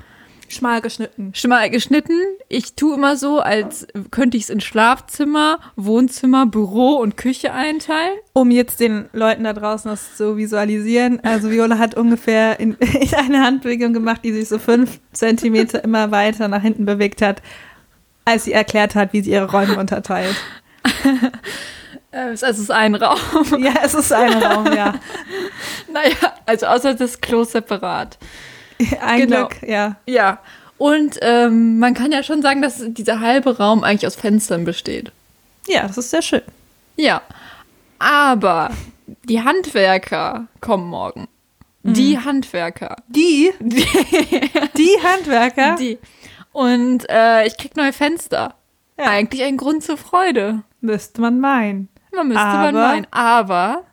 Schmal 0.54 0.82
geschnitten. 0.82 1.32
Schmal 1.36 1.70
geschnitten. 1.70 2.18
Ich 2.48 2.76
tue 2.76 2.96
immer 2.96 3.18
so, 3.18 3.39
als 3.39 3.88
könnte 4.12 4.38
ich 4.38 4.44
es 4.44 4.50
in 4.50 4.62
Schlafzimmer, 4.62 5.60
Wohnzimmer, 5.76 6.46
Büro 6.46 6.94
und 6.96 7.18
Küche 7.18 7.54
einteilen. 7.54 8.18
Um 8.34 8.52
jetzt 8.52 8.80
den 8.80 9.10
Leuten 9.13 9.44
da 9.44 9.54
draußen 9.54 9.89
das 9.92 10.16
zu 10.16 10.38
visualisieren, 10.38 11.20
also 11.24 11.52
Viola 11.52 11.78
hat 11.78 11.96
ungefähr 11.96 12.60
in, 12.60 12.74
in 12.80 13.13
eine 13.16 13.42
Handbewegung 13.44 13.94
gemacht, 13.94 14.22
die 14.24 14.34
sich 14.34 14.48
so 14.48 14.60
fünf 14.60 15.00
Zentimeter 15.12 15.84
immer 15.84 16.12
weiter 16.12 16.48
nach 16.48 16.62
hinten 16.62 16.86
bewegt 16.86 17.22
hat, 17.22 17.42
als 18.26 18.46
sie 18.46 18.54
erklärt 18.54 18.96
hat, 18.96 19.13
wie 19.13 19.22
sie 19.22 19.32
ihre 19.32 19.50
Räume 19.52 19.78
unterteilt. 19.78 20.36
Äh, 22.13 22.30
Es 22.34 22.44
ist 22.44 22.70
ein 22.72 22.94
Raum. 22.96 23.18
Ja, 23.58 23.74
es 23.84 23.96
ist 23.96 24.13
ein 24.13 24.34
Raum, 24.34 24.68
ja. 24.68 24.94
Naja, 25.92 26.34
also 26.46 26.68
außer 26.68 26.94
das 26.94 27.20
Klo 27.22 27.44
separat. 27.44 28.18
Ein 29.02 29.19
Genau. 29.22 29.48
Glück, 29.48 29.67
ja. 29.67 29.96
Ja. 30.06 30.39
Und 30.78 31.17
ähm, 31.22 31.80
man 31.80 31.93
kann 31.93 32.12
ja 32.12 32.24
schon 32.24 32.41
sagen, 32.41 32.62
dass 32.62 32.82
dieser 32.86 33.19
halbe 33.19 33.58
Raum 33.58 33.84
eigentlich 33.84 34.08
aus 34.08 34.15
Fenstern 34.15 34.65
besteht. 34.65 35.12
Ja, 35.67 35.88
das 35.88 35.98
ist 35.98 36.10
sehr 36.10 36.22
schön. 36.22 36.41
Ja. 36.98 37.22
Aber 38.00 38.72
die 39.24 39.41
Handwerker 39.41 40.48
kommen 40.62 40.88
morgen. 40.89 41.28
Die 41.84 42.17
Handwerker. 42.17 42.96
Die, 43.08 43.52
Die. 43.60 43.86
die 44.78 44.98
Handwerker. 45.04 45.76
Die. 45.76 45.98
Und 46.54 47.10
äh, 47.10 47.46
ich 47.46 47.58
krieg 47.58 47.76
neue 47.76 47.93
Fenster. 47.93 48.56
Ja. 48.98 49.06
Eigentlich 49.10 49.43
ein 49.43 49.58
Grund 49.58 49.84
zur 49.84 49.98
Freude. 49.98 50.63
Müsste 50.82 51.19
man 51.22 51.39
meinen. 51.39 51.89
Man 52.15 52.28
müsste 52.30 52.43
man 52.43 52.76
Aber- 52.76 52.88
meinen. 52.88 53.08
Aber 53.12 53.84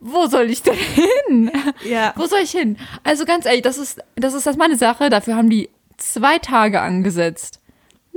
wo 0.00 0.26
soll 0.26 0.50
ich 0.50 0.62
denn 0.62 0.74
hin? 0.74 1.50
Ja. 1.84 2.12
Wo 2.16 2.26
soll 2.26 2.40
ich 2.40 2.50
hin? 2.50 2.76
Also 3.04 3.24
ganz 3.24 3.46
ehrlich, 3.46 3.62
das 3.62 3.78
ist, 3.78 4.00
das 4.16 4.34
ist 4.34 4.46
das 4.46 4.56
meine 4.56 4.76
Sache. 4.76 5.10
Dafür 5.10 5.36
haben 5.36 5.50
die 5.50 5.68
zwei 5.96 6.38
Tage 6.38 6.80
angesetzt. 6.80 7.60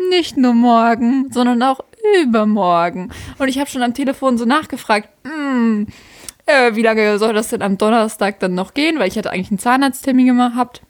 Nicht 0.10 0.38
nur 0.38 0.54
morgen, 0.54 1.32
sondern 1.32 1.62
auch 1.64 1.82
übermorgen. 2.22 3.12
Und 3.38 3.48
ich 3.48 3.60
habe 3.60 3.70
schon 3.70 3.84
am 3.84 3.94
Telefon 3.94 4.38
so 4.38 4.46
nachgefragt, 4.46 5.10
hm, 5.24 5.88
äh, 6.46 6.76
wie 6.76 6.82
lange 6.82 7.18
soll 7.20 7.34
das 7.34 7.50
denn 7.50 7.62
am 7.62 7.78
Donnerstag 7.78 8.40
dann 8.40 8.54
noch 8.54 8.74
gehen? 8.74 9.00
Weil 9.00 9.08
ich 9.08 9.18
hatte 9.18 9.32
eigentlich 9.32 9.52
einen 9.52 9.60
Zahnarzttermin 9.60 10.38
gehabt. 10.38 10.82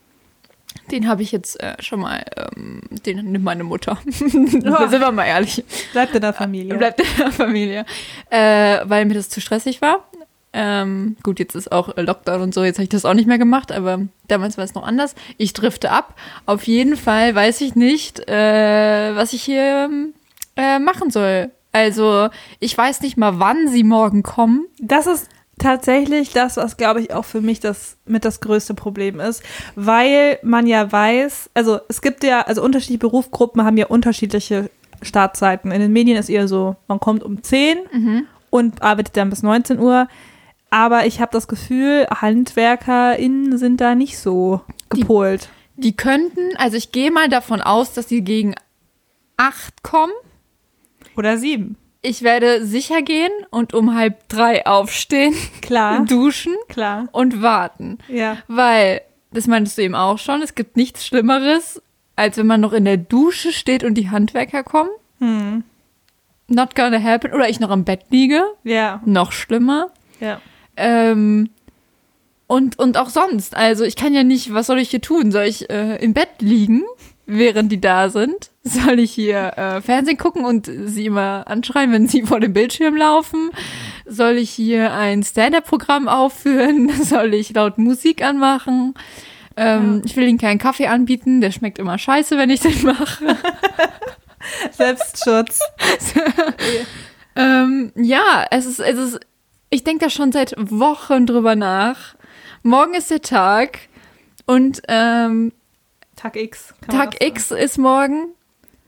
Den 0.92 1.08
habe 1.08 1.22
ich 1.22 1.32
jetzt 1.32 1.60
äh, 1.62 1.76
schon 1.80 2.00
mal, 2.00 2.24
ähm, 2.36 2.82
den 3.06 3.32
nimmt 3.32 3.44
meine 3.44 3.64
Mutter. 3.64 3.98
Sind 4.10 4.64
wir 4.64 5.12
mal 5.12 5.26
ehrlich. 5.26 5.64
Bleibt 5.92 6.16
in 6.16 6.22
der 6.22 6.34
Familie. 6.34 6.76
Bleibt 6.76 7.00
in 7.02 7.08
der 7.18 7.32
Familie. 7.32 7.86
Äh, 8.30 8.80
weil 8.86 9.06
mir 9.06 9.16
das 9.16 9.30
zu 9.30 9.42
stressig 9.42 9.82
war. 9.82 10.10
Ähm, 10.52 11.16
gut, 11.22 11.40
jetzt 11.40 11.56
ist 11.56 11.72
auch 11.72 11.96
äh, 11.96 12.02
Lockdown 12.02 12.42
und 12.42 12.54
so, 12.54 12.64
jetzt 12.64 12.78
habe 12.78 12.84
ich 12.84 12.90
das 12.90 13.06
auch 13.06 13.14
nicht 13.14 13.28
mehr 13.28 13.38
gemacht, 13.38 13.72
aber 13.72 14.02
damals 14.28 14.58
war 14.58 14.64
es 14.64 14.74
noch 14.74 14.84
anders. 14.84 15.14
Ich 15.38 15.54
drifte 15.54 15.92
ab. 15.92 16.16
Auf 16.46 16.64
jeden 16.64 16.96
Fall 16.98 17.36
weiß 17.36 17.62
ich 17.62 17.76
nicht, 17.76 18.28
äh, 18.28 19.16
was 19.16 19.34
ich 19.34 19.44
hier 19.44 19.88
ähm, 19.90 20.14
äh, 20.56 20.80
machen 20.80 21.12
soll. 21.12 21.52
Also, 21.72 22.30
ich 22.60 22.76
weiß 22.76 23.02
nicht 23.02 23.16
mal, 23.16 23.40
wann 23.40 23.68
sie 23.68 23.84
morgen 23.84 24.24
kommen. 24.24 24.66
Das 24.80 25.06
ist 25.06 25.30
tatsächlich 25.60 26.32
das, 26.32 26.58
was, 26.58 26.78
glaube 26.78 27.02
ich, 27.02 27.14
auch 27.14 27.26
für 27.26 27.42
mich 27.42 27.60
das 27.60 27.98
mit 28.06 28.26
das 28.26 28.40
größte 28.40 28.74
Problem 28.74 29.20
ist, 29.20 29.44
weil 29.76 30.40
man 30.42 30.66
ja 30.66 30.92
weiß, 30.92 31.52
also 31.54 31.80
es 31.90 32.02
gibt 32.02 32.24
ja, 32.24 32.42
also 32.42 32.64
unterschiedliche 32.64 33.00
Berufsgruppen 33.00 33.64
haben 33.64 33.78
ja 33.78 33.86
unterschiedliche 33.88 34.72
Startzeiten. 35.02 35.72
In 35.72 35.82
den 35.82 35.94
Medien 35.94 36.18
ist 36.18 36.30
eher 36.30 36.48
so, 36.48 36.76
man 36.88 37.00
kommt 37.00 37.24
um 37.24 37.44
10 37.44 37.78
und 38.50 38.82
arbeitet 38.82 39.16
dann 39.16 39.30
bis 39.30 39.44
19 39.44 39.80
Uhr. 39.80 40.08
Aber 40.72 41.06
ich 41.06 41.20
habe 41.20 41.32
das 41.32 41.48
Gefühl, 41.48 42.06
HandwerkerInnen 42.10 43.58
sind 43.58 43.82
da 43.82 43.96
nicht 43.96 44.18
so 44.20 44.62
Die- 44.94 45.02
gepolt. 45.02 45.50
Die 45.78 45.96
könnten, 45.96 46.56
also 46.58 46.76
ich 46.76 46.92
gehe 46.92 47.10
mal 47.12 47.30
davon 47.30 47.62
aus, 47.62 47.94
dass 47.94 48.10
sie 48.10 48.22
gegen 48.22 48.54
acht 49.38 49.82
kommen. 49.82 50.12
Oder 51.16 51.38
sieben. 51.38 51.78
Ich 52.02 52.22
werde 52.22 52.66
sicher 52.66 53.02
gehen 53.02 53.32
und 53.50 53.74
um 53.74 53.96
halb 53.96 54.28
drei 54.30 54.66
aufstehen, 54.66 55.34
Klar. 55.62 56.06
duschen 56.06 56.56
Klar. 56.68 57.08
und 57.12 57.42
warten. 57.42 57.98
Ja. 58.10 58.38
Weil, 58.48 59.02
das 59.32 59.48
meintest 59.48 59.78
du 59.78 59.82
eben 59.84 59.96
auch 59.96 60.18
schon, 60.18 60.42
es 60.42 60.56
gibt 60.56 60.76
nichts 60.78 61.06
Schlimmeres, 61.06 61.82
als 62.16 62.38
wenn 62.38 62.48
man 62.48 62.62
noch 62.62 62.74
in 62.74 62.86
der 62.86 62.98
Dusche 62.98 63.52
steht 63.54 63.84
und 63.86 63.96
die 63.96 64.10
Handwerker 64.10 64.64
kommen. 64.64 64.90
Hm. 65.20 65.64
Not 66.48 66.76
gonna 66.76 67.02
happen. 67.02 67.32
Oder 67.34 67.48
ich 67.48 67.60
noch 67.60 67.70
am 67.70 67.86
Bett 67.86 68.02
liege. 68.10 68.44
Ja. 68.64 69.02
Noch 69.06 69.32
schlimmer. 69.32 69.92
Ja. 70.20 70.42
Ähm, 70.80 71.50
und, 72.48 72.80
und 72.80 72.98
auch 72.98 73.10
sonst. 73.10 73.56
Also 73.56 73.84
ich 73.84 73.96
kann 73.96 74.14
ja 74.14 74.24
nicht, 74.24 74.54
was 74.54 74.68
soll 74.68 74.80
ich 74.80 74.90
hier 74.90 75.02
tun? 75.02 75.32
Soll 75.32 75.44
ich 75.44 75.70
äh, 75.70 75.98
im 75.98 76.14
Bett 76.14 76.30
liegen, 76.40 76.84
während 77.28 77.72
die 77.72 77.80
da 77.80 78.10
sind? 78.10 78.50
Soll 78.64 79.00
ich 79.00 79.12
hier 79.12 79.56
äh, 79.56 79.82
Fernsehen 79.82 80.18
gucken 80.18 80.46
und 80.46 80.66
sie 80.86 81.06
immer 81.06 81.44
anschreien, 81.48 81.92
wenn 81.92 82.08
sie 82.08 82.24
vor 82.24 82.40
dem 82.40 82.54
Bildschirm 82.54 82.96
laufen? 82.96 83.52
Soll 84.08 84.38
ich 84.38 84.50
hier 84.50 84.94
ein 84.94 85.22
Stand-up-Programm 85.22 86.08
aufführen? 86.08 86.90
Soll 87.04 87.36
ich 87.36 87.54
laut 87.54 87.78
Musik 87.78 88.24
anmachen? 88.24 88.96
Ähm, 89.56 90.02
Ich 90.06 90.16
will 90.16 90.28
ihnen 90.28 90.40
keinen 90.40 90.58
Kaffee 90.58 90.88
anbieten, 90.88 91.42
der 91.42 91.52
schmeckt 91.52 91.78
immer 91.78 92.00
scheiße, 92.00 92.36
wenn 92.38 92.50
ich 92.50 92.62
den 92.62 92.82
mache. 92.82 93.38
Selbstschutz. 94.72 95.60
Ähm, 97.36 97.94
ja, 97.96 98.46
es 98.52 98.66
ist, 98.66 98.80
es 98.80 98.98
ist, 98.98 99.20
ich 99.70 99.84
denke 99.84 100.06
da 100.06 100.10
schon 100.10 100.32
seit 100.32 100.56
Wochen 100.58 101.26
drüber 101.26 101.56
nach. 101.56 102.16
Morgen 102.64 102.94
ist 102.94 103.12
der 103.12 103.22
Tag 103.22 103.80
und 104.46 104.82
ähm, 104.88 105.52
Tag 106.16 106.36
X. 106.36 106.74
Tag. 106.90 107.24
X 107.24 107.52
ist 107.52 107.78
morgen 107.78 108.34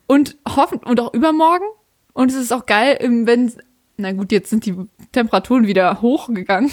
und 0.08 0.38
hoffen 0.48 0.80
und 0.80 1.00
auch 1.00 1.14
übermorgen. 1.14 1.66
Und 2.14 2.30
es 2.32 2.38
ist 2.38 2.52
auch 2.52 2.66
geil, 2.66 2.98
wenn, 3.26 3.54
na 3.96 4.12
gut, 4.12 4.34
jetzt 4.34 4.50
sind 4.50 4.66
die 4.66 4.76
Temperaturen 5.14 5.66
wieder 5.66 6.02
hochgegangen, 6.02 6.72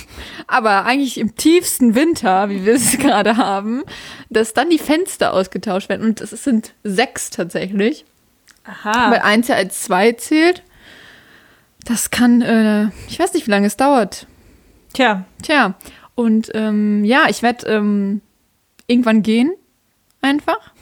aber 0.48 0.84
eigentlich 0.84 1.18
im 1.18 1.36
tiefsten 1.36 1.94
Winter, 1.94 2.50
wie 2.50 2.64
wir 2.64 2.74
es 2.74 2.98
gerade 2.98 3.36
haben, 3.36 3.84
dass 4.30 4.54
dann 4.54 4.70
die 4.70 4.78
Fenster 4.78 5.32
ausgetauscht 5.32 5.88
werden. 5.88 6.04
Und 6.04 6.20
es 6.20 6.30
sind 6.30 6.74
sechs 6.82 7.30
tatsächlich. 7.30 8.04
Aha. 8.64 9.12
Weil 9.12 9.20
eins 9.20 9.48
ja 9.48 9.54
als 9.54 9.82
zwei 9.82 10.12
zählt. 10.12 10.62
Das 11.84 12.10
kann, 12.10 12.42
äh, 12.42 12.88
ich 13.08 13.18
weiß 13.18 13.32
nicht, 13.34 13.46
wie 13.46 13.50
lange 13.50 13.66
es 13.66 13.76
dauert. 13.76 14.26
Tja, 14.92 15.24
Tja, 15.42 15.74
und 16.14 16.50
ähm, 16.54 17.04
ja, 17.04 17.26
ich 17.28 17.42
werde 17.42 17.66
ähm, 17.68 18.20
irgendwann 18.86 19.22
gehen. 19.22 19.52
Einfach. 20.20 20.72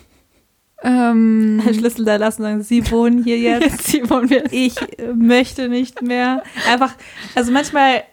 Ähm, 0.83 1.63
Schlüssel 1.75 2.05
da 2.05 2.17
lassen, 2.17 2.43
sagen, 2.43 2.63
Sie 2.63 2.91
wohnen 2.91 3.25
hier 3.25 3.39
jetzt. 3.41 3.65
jetzt 3.65 3.89
hier 3.89 4.09
wollen 4.09 4.31
wir. 4.31 4.45
Ich 4.53 4.77
äh, 4.99 5.13
möchte 5.15 5.69
nicht 5.69 6.03
mehr. 6.03 6.43
Einfach, 6.71 6.95
also 7.35 7.53
manchmal 7.53 8.05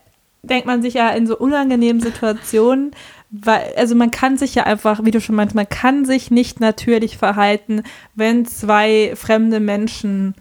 denkt 0.42 0.66
man 0.66 0.82
sich 0.82 0.96
ja 0.96 1.10
in 1.12 1.26
so 1.26 1.38
unangenehmen 1.38 2.02
Situationen, 2.02 2.92
weil, 3.32 3.74
also 3.78 3.96
man 3.96 4.12
kann 4.12 4.38
sich 4.38 4.56
ja 4.56 4.64
einfach, 4.64 5.06
wie 5.06 5.12
du 5.12 5.22
schon 5.22 5.36
meinst, 5.36 5.56
man 5.56 5.70
kann 5.70 6.06
sich 6.06 6.30
nicht 6.30 6.60
natürlich 6.60 7.18
verhalten, 7.18 7.84
wenn 8.16 8.46
zwei 8.46 9.14
fremde 9.16 9.60
Menschen 9.60 10.36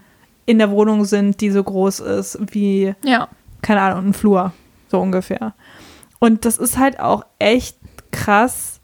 in 0.46 0.59
der 0.59 0.70
Wohnung 0.70 1.05
sind, 1.05 1.40
die 1.40 1.50
so 1.50 1.62
groß 1.62 2.00
ist 2.00 2.38
wie, 2.52 2.94
Ja. 3.05 3.28
keine 3.62 3.81
Ahnung, 3.81 4.09
ein 4.11 4.14
Flur, 4.14 4.52
so 4.88 5.00
ungefähr. 5.00 5.55
Und 6.18 6.44
das 6.44 6.59
ist 6.59 6.78
halt 6.78 7.00
auch 7.00 7.24
echt 7.38 7.76
krass, 8.11 8.81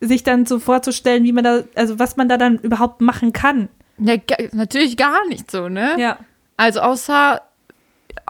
sich 0.00 0.22
dann 0.24 0.46
so 0.46 0.58
vorzustellen, 0.58 1.22
wie 1.24 1.32
man 1.32 1.44
da, 1.44 1.60
also 1.76 1.98
was 1.98 2.16
man 2.16 2.28
da 2.28 2.36
dann 2.36 2.58
überhaupt 2.58 3.00
machen 3.00 3.32
kann. 3.32 3.68
ja 3.98 4.16
natürlich 4.52 4.96
gar 4.96 5.26
nicht 5.28 5.50
so, 5.50 5.68
ne? 5.68 5.94
Ja. 5.98 6.18
Also 6.56 6.80
außer 6.80 7.40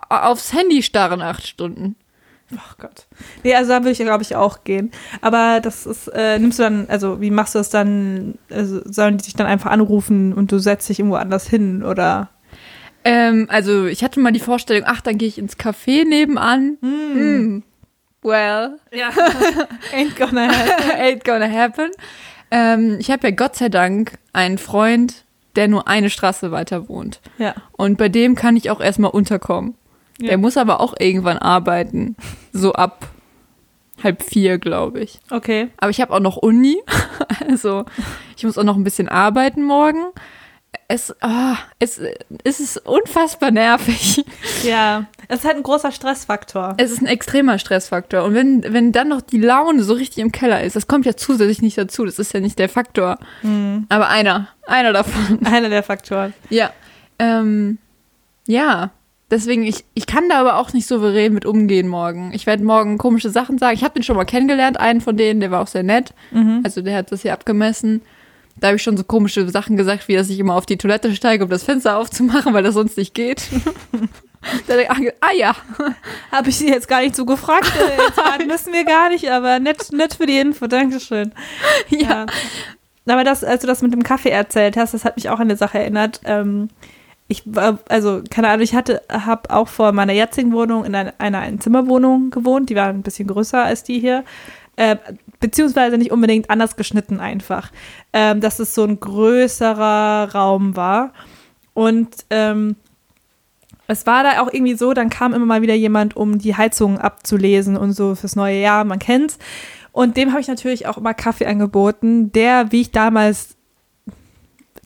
aufs 0.08 0.52
Handy 0.52 0.82
starren 0.82 1.22
acht 1.22 1.46
Stunden. 1.46 1.96
Ach 2.58 2.76
Gott. 2.76 3.06
Nee, 3.42 3.54
also 3.54 3.70
da 3.70 3.78
würde 3.80 3.92
ich, 3.92 3.98
glaube 3.98 4.22
ich, 4.22 4.36
auch 4.36 4.62
gehen. 4.64 4.90
Aber 5.22 5.60
das 5.60 5.86
ist, 5.86 6.08
äh, 6.08 6.38
nimmst 6.38 6.58
du 6.58 6.64
dann, 6.64 6.86
also 6.90 7.20
wie 7.22 7.30
machst 7.30 7.54
du 7.54 7.58
das 7.60 7.70
dann? 7.70 8.34
Also, 8.50 8.82
sollen 8.84 9.16
die 9.16 9.24
sich 9.24 9.34
dann 9.34 9.46
einfach 9.46 9.70
anrufen 9.70 10.34
und 10.34 10.52
du 10.52 10.58
setzt 10.58 10.88
dich 10.90 10.98
irgendwo 10.98 11.16
anders 11.16 11.48
hin 11.48 11.82
oder? 11.82 12.28
Ähm, 13.04 13.46
also 13.50 13.86
ich 13.86 14.04
hatte 14.04 14.20
mal 14.20 14.32
die 14.32 14.40
Vorstellung, 14.40 14.84
ach, 14.86 15.00
dann 15.00 15.18
gehe 15.18 15.28
ich 15.28 15.38
ins 15.38 15.58
Café 15.58 16.04
nebenan. 16.04 16.78
Hm. 16.80 17.62
Well, 18.22 18.78
Ja. 18.92 19.10
Ain't 19.92 20.16
gonna 20.16 20.48
happen. 20.48 20.90
ain't 21.00 21.24
gonna 21.24 21.50
happen. 21.50 21.90
Ähm, 22.52 22.96
ich 23.00 23.10
habe 23.10 23.28
ja 23.28 23.34
Gott 23.34 23.56
sei 23.56 23.68
Dank 23.68 24.12
einen 24.32 24.58
Freund, 24.58 25.24
der 25.56 25.66
nur 25.68 25.88
eine 25.88 26.08
Straße 26.10 26.52
weiter 26.52 26.88
wohnt. 26.88 27.20
Ja. 27.38 27.54
Und 27.72 27.98
bei 27.98 28.08
dem 28.08 28.36
kann 28.36 28.56
ich 28.56 28.70
auch 28.70 28.80
erstmal 28.80 29.10
unterkommen. 29.10 29.74
Ja. 30.20 30.28
Der 30.28 30.38
muss 30.38 30.56
aber 30.56 30.80
auch 30.80 30.94
irgendwann 30.98 31.38
arbeiten. 31.38 32.14
So 32.52 32.74
ab 32.74 33.08
halb 34.04 34.22
vier, 34.22 34.58
glaube 34.58 35.00
ich. 35.00 35.18
Okay. 35.30 35.68
Aber 35.78 35.90
ich 35.90 36.00
habe 36.00 36.12
auch 36.14 36.20
noch 36.20 36.36
Uni. 36.36 36.76
Also 37.48 37.84
ich 38.36 38.44
muss 38.44 38.58
auch 38.58 38.64
noch 38.64 38.76
ein 38.76 38.84
bisschen 38.84 39.08
arbeiten 39.08 39.62
morgen. 39.62 40.04
Es, 40.88 41.14
ah, 41.22 41.56
es, 41.78 42.00
es 42.44 42.60
ist 42.60 42.76
unfassbar 42.86 43.50
nervig. 43.50 44.24
Ja. 44.62 45.06
Es 45.28 45.40
ist 45.40 45.44
halt 45.44 45.56
ein 45.56 45.62
großer 45.62 45.90
Stressfaktor. 45.92 46.74
Es 46.76 46.90
ist 46.90 47.00
ein 47.00 47.06
extremer 47.06 47.58
Stressfaktor. 47.58 48.24
Und 48.24 48.34
wenn, 48.34 48.62
wenn 48.72 48.92
dann 48.92 49.08
noch 49.08 49.22
die 49.22 49.38
Laune 49.38 49.82
so 49.82 49.94
richtig 49.94 50.18
im 50.18 50.32
Keller 50.32 50.62
ist, 50.62 50.76
das 50.76 50.86
kommt 50.86 51.06
ja 51.06 51.16
zusätzlich 51.16 51.62
nicht 51.62 51.78
dazu. 51.78 52.04
Das 52.04 52.18
ist 52.18 52.34
ja 52.34 52.40
nicht 52.40 52.58
der 52.58 52.68
Faktor. 52.68 53.18
Aber 53.88 54.08
einer. 54.08 54.48
Einer 54.66 54.92
davon. 54.92 55.40
Einer 55.46 55.68
der 55.68 55.82
Faktoren. 55.82 56.34
Ja. 56.50 56.72
Ähm, 57.18 57.78
ja. 58.46 58.90
Deswegen, 59.30 59.64
ich, 59.64 59.84
ich 59.94 60.06
kann 60.06 60.28
da 60.28 60.40
aber 60.40 60.58
auch 60.58 60.74
nicht 60.74 60.86
souverän 60.86 61.32
mit 61.32 61.46
umgehen 61.46 61.88
morgen. 61.88 62.32
Ich 62.34 62.46
werde 62.46 62.62
morgen 62.64 62.98
komische 62.98 63.30
Sachen 63.30 63.56
sagen. 63.56 63.74
Ich 63.74 63.82
habe 63.82 63.94
den 63.94 64.02
schon 64.02 64.16
mal 64.16 64.24
kennengelernt, 64.26 64.78
einen 64.78 65.00
von 65.00 65.16
denen, 65.16 65.40
der 65.40 65.50
war 65.50 65.62
auch 65.62 65.68
sehr 65.68 65.82
nett. 65.82 66.12
Also 66.64 66.82
der 66.82 66.98
hat 66.98 67.12
das 67.12 67.22
hier 67.22 67.32
abgemessen. 67.32 68.02
Da 68.60 68.68
habe 68.68 68.76
ich 68.76 68.82
schon 68.82 68.96
so 68.96 69.04
komische 69.04 69.48
Sachen 69.48 69.76
gesagt, 69.76 70.08
wie 70.08 70.14
dass 70.14 70.30
ich 70.30 70.38
immer 70.38 70.54
auf 70.54 70.66
die 70.66 70.76
Toilette 70.76 71.14
steige, 71.14 71.44
um 71.44 71.50
das 71.50 71.64
Fenster 71.64 71.96
aufzumachen, 71.98 72.54
weil 72.54 72.62
das 72.62 72.74
sonst 72.74 72.96
nicht 72.96 73.14
geht. 73.14 73.42
da 74.66 74.78
ich, 74.78 74.90
ah 75.20 75.32
ja. 75.34 75.56
Habe 76.32 76.50
ich 76.50 76.56
sie 76.56 76.68
jetzt 76.68 76.88
gar 76.88 77.00
nicht 77.00 77.16
so 77.16 77.24
gefragt. 77.24 77.72
Äh, 77.76 78.02
Jetzt 78.02 78.20
fragen 78.20 78.46
müssen 78.48 78.72
wir 78.72 78.84
gar 78.84 79.08
nicht, 79.08 79.30
aber 79.30 79.58
nett, 79.58 79.92
nett 79.92 80.14
für 80.14 80.26
die 80.26 80.38
Info. 80.38 80.66
Dankeschön. 80.66 81.32
Ja. 81.88 82.26
Aber 83.06 83.24
das, 83.24 83.42
als 83.42 83.62
du 83.62 83.66
das 83.66 83.82
mit 83.82 83.92
dem 83.92 84.02
Kaffee 84.02 84.30
erzählt 84.30 84.76
hast, 84.76 84.94
das 84.94 85.04
hat 85.04 85.16
mich 85.16 85.28
auch 85.28 85.40
an 85.40 85.48
eine 85.48 85.56
Sache 85.56 85.78
erinnert. 85.78 86.20
Ähm, 86.24 86.68
ich 87.28 87.42
war, 87.46 87.78
also 87.88 88.22
keine 88.30 88.48
Ahnung, 88.48 88.62
ich 88.62 88.74
hatte, 88.74 89.02
habe 89.08 89.50
auch 89.50 89.68
vor 89.68 89.92
meiner 89.92 90.12
jetzigen 90.12 90.52
Wohnung 90.52 90.84
in 90.84 90.94
einer, 90.94 91.14
einer 91.18 91.40
Einzimmerwohnung 91.40 92.30
gewohnt, 92.30 92.68
die 92.68 92.76
war 92.76 92.88
ein 92.88 93.02
bisschen 93.02 93.26
größer 93.26 93.64
als 93.64 93.84
die 93.84 93.98
hier. 93.98 94.24
Äh, 94.76 94.96
beziehungsweise 95.42 95.98
nicht 95.98 96.10
unbedingt 96.10 96.48
anders 96.48 96.76
geschnitten 96.76 97.20
einfach. 97.20 97.70
Ähm, 98.14 98.40
dass 98.40 98.58
es 98.58 98.74
so 98.74 98.84
ein 98.84 98.98
größerer 98.98 100.30
Raum 100.32 100.74
war. 100.74 101.12
Und 101.74 102.08
ähm, 102.30 102.76
es 103.86 104.06
war 104.06 104.22
da 104.22 104.40
auch 104.40 104.52
irgendwie 104.52 104.74
so, 104.74 104.94
dann 104.94 105.10
kam 105.10 105.34
immer 105.34 105.44
mal 105.44 105.62
wieder 105.62 105.74
jemand, 105.74 106.16
um 106.16 106.38
die 106.38 106.56
Heizung 106.56 106.98
abzulesen 106.98 107.76
und 107.76 107.92
so 107.92 108.14
fürs 108.14 108.36
neue 108.36 108.60
Jahr, 108.60 108.84
man 108.84 108.98
kennt's. 108.98 109.38
Und 109.92 110.16
dem 110.16 110.30
habe 110.30 110.40
ich 110.40 110.48
natürlich 110.48 110.86
auch 110.86 110.96
immer 110.96 111.12
Kaffee 111.12 111.46
angeboten, 111.46 112.32
der, 112.32 112.72
wie 112.72 112.80
ich 112.80 112.92
damals 112.92 113.56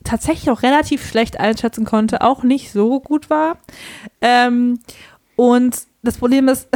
tatsächlich 0.03 0.49
auch 0.49 0.63
relativ 0.63 1.07
schlecht 1.07 1.39
einschätzen 1.39 1.85
konnte, 1.85 2.21
auch 2.21 2.43
nicht 2.43 2.71
so 2.71 2.99
gut 2.99 3.29
war. 3.29 3.57
Ähm, 4.21 4.79
und 5.35 5.77
das 6.07 6.17
Problem 6.17 6.47
ist, 6.47 6.69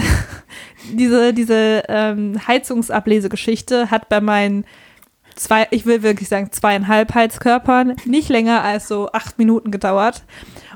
diese, 0.93 1.33
diese 1.33 1.83
ähm, 1.87 2.35
Heizungsablesegeschichte 2.47 3.89
hat 3.89 4.09
bei 4.09 4.21
meinen 4.21 4.65
zwei, 5.35 5.67
ich 5.71 5.85
will 5.85 6.03
wirklich 6.03 6.29
sagen, 6.29 6.51
zweieinhalb 6.51 7.13
Heizkörpern 7.13 7.95
nicht 8.05 8.29
länger 8.29 8.63
als 8.63 8.87
so 8.87 9.11
acht 9.11 9.37
Minuten 9.37 9.71
gedauert. 9.71 10.23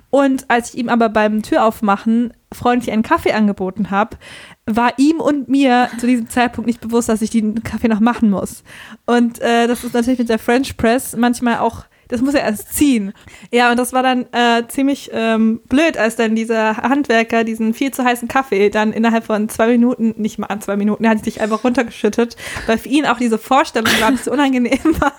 Und 0.10 0.50
als 0.50 0.74
ich 0.74 0.80
ihm 0.80 0.88
aber 0.88 1.10
beim 1.10 1.44
Türaufmachen 1.44 2.32
freundlich 2.54 2.94
einen 2.94 3.04
Kaffee 3.04 3.34
angeboten 3.34 3.92
habe, 3.92 4.18
war 4.66 4.94
ihm 4.98 5.20
und 5.20 5.50
mir 5.50 5.90
zu 6.00 6.08
diesem 6.08 6.30
Zeitpunkt 6.30 6.68
nicht 6.68 6.80
bewusst, 6.80 7.10
dass 7.10 7.22
ich 7.22 7.32
den 7.32 7.64
Kaffee 7.64 7.90
noch 7.90 8.00
machen 8.00 8.30
muss. 8.30 8.64
Und 9.06 9.42
äh, 9.42 9.68
das 9.68 9.84
ist 9.84 9.94
natürlich 9.94 10.20
mit 10.20 10.30
der 10.30 10.40
French 10.40 10.78
Press 10.78 11.18
manchmal 11.18 11.58
auch 11.60 11.84
das 12.08 12.22
muss 12.22 12.34
er 12.34 12.42
erst 12.42 12.74
ziehen. 12.74 13.14
Ja, 13.52 13.72
und 13.72 13.78
das 13.78 13.94
war 13.94 14.04
dann 14.04 14.26
äh, 14.32 14.68
ziemlich 14.68 15.10
ähm, 15.14 15.62
blöd, 15.68 15.98
als 15.98 16.16
dann 16.16 16.36
dieser 16.36 16.78
Handwerker 16.78 17.44
diesen 17.44 17.74
viel 17.74 17.92
zu 17.92 18.04
heißen 18.04 18.28
Kaffee 18.28 18.70
dann 18.70 18.94
innerhalb 18.94 19.26
von 19.26 19.50
zwei 19.50 19.68
Minuten, 19.68 20.16
nicht 20.18 20.38
mal 20.38 20.48
an 20.48 20.62
zwei 20.62 20.76
Minuten, 20.76 21.04
er 21.04 21.12
hat 21.12 21.24
sich 21.24 21.42
einfach 21.42 21.64
runtergeschüttet, 21.64 22.36
weil 22.68 22.78
für 22.78 22.90
ihn 22.90 23.06
auch 23.06 23.18
diese 23.18 23.38
Vorstellung, 23.38 23.92
glaube 23.98 24.16
ich, 24.16 24.22
so 24.22 24.32
unangenehm 24.32 24.80
war, 25.00 25.14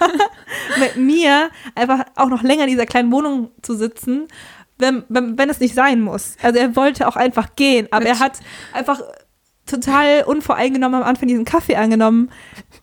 mit 0.79 0.97
mir 0.97 1.51
einfach 1.75 2.05
auch 2.15 2.29
noch 2.29 2.43
länger 2.43 2.65
in 2.65 2.71
dieser 2.71 2.87
kleinen 2.87 3.13
Wohnung 3.13 3.51
zu 3.63 3.75
sitzen, 3.75 4.29
wenn, 4.79 5.05
wenn, 5.09 5.39
wenn 5.39 5.51
es 5.51 5.61
nicht 5.61 5.75
sein 5.75 6.01
muss. 6.01 6.37
Also 6.43 6.59
er 6.59 6.77
wollte 6.77 7.09
auch 7.09 7.17
einfach 7.17 7.57
gehen, 7.57 7.89
aber 7.91 8.07
er 8.07 8.19
hat 8.19 8.41
einfach 8.73 9.01
total 9.67 10.23
unvoreingenommen 10.25 11.03
am 11.03 11.09
Anfang 11.09 11.29
diesen 11.29 11.45
Kaffee 11.45 11.77
angenommen. 11.77 12.31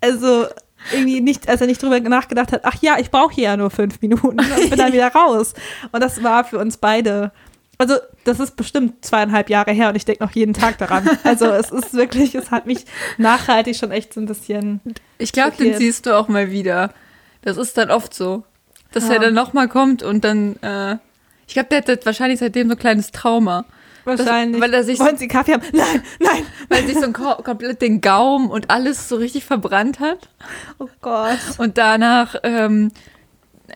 Also 0.01 0.45
irgendwie 0.91 1.21
nicht, 1.21 1.47
als 1.49 1.61
er 1.61 1.67
nicht 1.67 1.81
drüber 1.81 1.99
nachgedacht 1.99 2.51
hat, 2.51 2.61
ach 2.63 2.75
ja, 2.81 2.97
ich 2.99 3.11
brauche 3.11 3.33
hier 3.33 3.45
ja 3.45 3.57
nur 3.57 3.69
fünf 3.69 4.01
Minuten 4.01 4.39
und 4.39 4.69
bin 4.69 4.77
dann 4.77 4.93
wieder 4.93 5.11
raus. 5.13 5.53
Und 5.91 6.01
das 6.01 6.23
war 6.23 6.43
für 6.43 6.59
uns 6.59 6.77
beide. 6.77 7.31
Also, 7.77 7.95
das 8.23 8.39
ist 8.39 8.55
bestimmt 8.55 9.03
zweieinhalb 9.03 9.49
Jahre 9.49 9.71
her 9.71 9.89
und 9.89 9.95
ich 9.95 10.05
denke 10.05 10.23
noch 10.23 10.31
jeden 10.31 10.53
Tag 10.53 10.77
daran. 10.77 11.09
Also, 11.23 11.47
es 11.47 11.71
ist 11.71 11.93
wirklich, 11.93 12.35
es 12.35 12.51
hat 12.51 12.65
mich 12.65 12.85
nachhaltig 13.17 13.75
schon 13.75 13.91
echt 13.91 14.13
so 14.13 14.21
ein 14.21 14.25
bisschen. 14.25 14.81
Ich 15.17 15.31
glaube, 15.31 15.57
den 15.57 15.75
siehst 15.77 16.05
du 16.05 16.17
auch 16.17 16.27
mal 16.27 16.51
wieder. 16.51 16.93
Das 17.41 17.57
ist 17.57 17.77
dann 17.77 17.91
oft 17.91 18.13
so. 18.13 18.43
Dass 18.91 19.07
ja. 19.07 19.13
er 19.15 19.19
dann 19.19 19.33
nochmal 19.33 19.67
kommt 19.67 20.03
und 20.03 20.23
dann, 20.23 20.55
äh, 20.61 20.97
ich 21.47 21.53
glaube, 21.53 21.69
der 21.69 21.79
hat 21.79 22.05
wahrscheinlich 22.05 22.39
seitdem 22.39 22.67
so 22.67 22.75
ein 22.75 22.79
kleines 22.79 23.11
Trauma. 23.11 23.65
Wahrscheinlich. 24.05 24.59
Das, 24.59 24.69
weil 24.69 24.73
er 24.73 24.83
sich 24.83 24.99
Wollen 24.99 25.17
Sie 25.17 25.27
Kaffee 25.27 25.53
haben? 25.53 25.63
Nein, 25.71 26.03
nein. 26.19 26.45
Weil 26.69 26.85
sich 26.85 26.99
so 26.99 27.11
komplett 27.11 27.81
den 27.81 28.01
Gaumen 28.01 28.49
und 28.49 28.69
alles 28.69 29.07
so 29.09 29.15
richtig 29.15 29.45
verbrannt 29.45 29.99
hat. 29.99 30.29
Oh 30.79 30.89
Gott. 31.01 31.39
Und 31.57 31.77
danach, 31.77 32.35
ähm, 32.43 32.91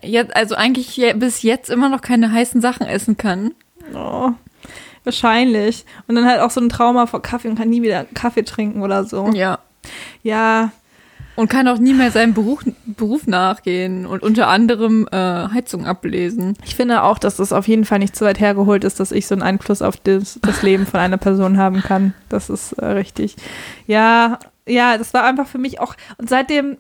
jetzt, 0.04 0.36
also 0.36 0.56
eigentlich 0.56 1.02
bis 1.16 1.42
jetzt 1.44 1.70
immer 1.70 1.90
noch 1.90 2.02
keine 2.02 2.32
heißen 2.32 2.62
Sachen 2.62 2.86
essen 2.88 3.18
kann. 3.18 3.54
Oh. 3.94 4.32
Wahrscheinlich. 5.04 5.86
Und 6.08 6.16
dann 6.16 6.26
halt 6.26 6.42
auch 6.42 6.52
so 6.52 6.60
ein 6.60 6.70
Trauma 6.70 7.06
vor 7.06 7.22
Kaffee 7.22 7.48
und 7.48 7.58
kann 7.58 7.70
nie 7.70 7.82
wieder 7.82 8.06
Kaffee 8.14 8.44
trinken 8.44 8.82
oder 8.82 9.06
so. 9.06 9.30
Ja. 9.34 9.60
Ja, 10.22 10.72
und 11.38 11.50
kann 11.50 11.68
auch 11.68 11.78
nie 11.78 11.94
mehr 11.94 12.10
seinem 12.10 12.34
Beruf, 12.34 12.66
Beruf 12.86 13.28
nachgehen 13.28 14.08
und 14.08 14.24
unter 14.24 14.48
anderem 14.48 15.08
äh, 15.12 15.16
Heizung 15.16 15.86
ablesen. 15.86 16.58
Ich 16.66 16.76
finde 16.76 17.04
auch, 17.04 17.20
dass 17.20 17.38
es 17.38 17.54
auf 17.54 17.68
jeden 17.68 17.86
Fall 17.86 18.00
nicht 18.00 18.16
zu 18.16 18.26
weit 18.26 18.40
hergeholt 18.40 18.84
ist, 18.84 19.00
dass 19.00 19.12
ich 19.12 19.28
so 19.28 19.36
einen 19.36 19.44
Einfluss 19.44 19.84
auf 19.84 19.98
das, 19.98 20.40
das 20.42 20.64
Leben 20.64 20.88
von 20.88 21.00
einer 21.00 21.18
Person 21.18 21.58
haben 21.58 21.84
kann. 21.84 22.16
Das 22.28 22.50
ist 22.50 22.74
äh, 22.74 22.86
richtig. 22.86 23.36
Ja, 23.86 24.40
ja, 24.68 24.98
das 24.98 25.14
war 25.14 25.26
einfach 25.26 25.48
für 25.48 25.60
mich 25.60 25.80
auch. 25.80 25.96
Und 26.18 26.28
seitdem 26.28 26.78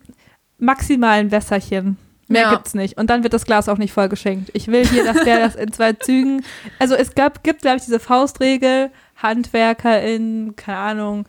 maximal 0.57 1.19
ein 1.19 1.29
Wässerchen. 1.29 1.97
Mehr 2.27 2.41
ja. 2.41 2.49
gibt's 2.49 2.73
nicht. 2.73 2.97
Und 2.97 3.11
dann 3.11 3.21
wird 3.21 3.33
das 3.33 3.45
Glas 3.45 3.69
auch 3.69 3.77
nicht 3.77 3.93
voll 3.93 4.09
geschenkt. 4.09 4.49
Ich 4.53 4.67
will 4.69 4.85
hier, 4.87 5.03
dass 5.05 5.23
der 5.23 5.39
das 5.39 5.55
in 5.55 5.71
zwei 5.71 5.93
Zügen. 5.93 6.43
Also 6.79 6.95
es 6.95 7.13
gab, 7.13 7.43
gibt, 7.43 7.61
glaube 7.61 7.77
ich, 7.77 7.85
diese 7.85 7.99
Faustregel, 7.99 8.89
HandwerkerInnen, 9.21 10.55
keine 10.55 10.77
Ahnung, 10.79 11.25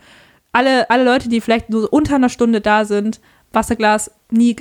alle, 0.53 0.89
alle 0.91 1.05
Leute, 1.05 1.29
die 1.29 1.41
vielleicht 1.41 1.71
nur 1.71 1.93
unter 1.93 2.17
einer 2.17 2.29
Stunde 2.29 2.61
da 2.61 2.85
sind, 2.85 3.21
Wasserglas 3.53 4.11
nie, 4.31 4.57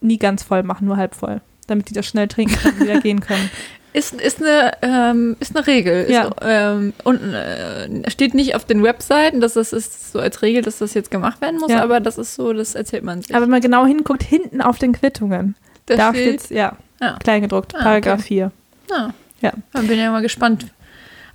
nie 0.00 0.18
ganz 0.18 0.42
voll 0.42 0.62
machen, 0.62 0.86
nur 0.86 0.96
halb 0.96 1.14
voll, 1.14 1.40
damit 1.66 1.90
die 1.90 1.94
das 1.94 2.06
schnell 2.06 2.28
trinken 2.28 2.56
und 2.66 2.80
wieder 2.80 3.00
gehen 3.02 3.20
können. 3.20 3.50
Ist, 3.94 4.20
ist, 4.20 4.42
eine, 4.42 4.72
ähm, 4.82 5.36
ist 5.40 5.56
eine 5.56 5.66
Regel. 5.66 6.10
Ja. 6.10 6.26
Ist, 6.26 6.34
ähm, 6.42 6.92
und 7.04 7.20
äh, 7.32 8.10
steht 8.10 8.34
nicht 8.34 8.54
auf 8.54 8.64
den 8.64 8.82
Webseiten, 8.82 9.40
dass 9.40 9.54
das 9.54 9.72
ist 9.72 10.12
so 10.12 10.20
als 10.20 10.42
Regel, 10.42 10.62
dass 10.62 10.78
das 10.78 10.94
jetzt 10.94 11.10
gemacht 11.10 11.40
werden 11.40 11.58
muss, 11.58 11.70
ja. 11.70 11.82
aber 11.82 11.98
das 12.00 12.18
ist 12.18 12.34
so, 12.34 12.52
das 12.52 12.74
erzählt 12.74 13.02
man 13.02 13.22
sich. 13.22 13.34
Aber 13.34 13.44
wenn 13.44 13.50
man 13.50 13.60
genau 13.60 13.86
hinguckt, 13.86 14.22
hinten 14.22 14.60
auf 14.60 14.78
den 14.78 14.92
Quittungen, 14.92 15.56
da, 15.86 15.96
da 15.96 16.10
steht, 16.10 16.42
steht's, 16.42 16.50
ja, 16.50 16.76
ja, 17.00 17.16
kleingedruckt, 17.18 17.74
ah, 17.74 17.82
Paragraph 17.82 18.20
okay. 18.20 18.28
4. 18.28 18.52
Ah. 18.92 19.10
Ja. 19.40 19.52
Dann 19.72 19.86
bin 19.86 19.98
ja 19.98 20.10
mal 20.10 20.22
gespannt, 20.22 20.66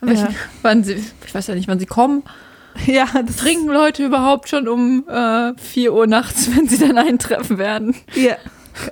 ja. 0.05 0.29
wann 0.61 0.83
sie, 0.83 1.03
ich 1.25 1.33
weiß 1.33 1.47
ja 1.47 1.55
nicht, 1.55 1.67
wann 1.67 1.79
sie 1.79 1.85
kommen. 1.85 2.23
Ja, 2.85 3.07
das 3.25 3.37
trinken 3.37 3.67
Leute 3.67 4.05
überhaupt 4.05 4.49
schon 4.49 4.67
um 4.67 5.07
äh, 5.07 5.53
4 5.57 5.93
Uhr 5.93 6.07
nachts, 6.07 6.49
wenn 6.55 6.67
sie 6.67 6.77
dann 6.77 6.97
eintreffen 6.97 7.57
werden. 7.57 7.95
Ja. 8.15 8.35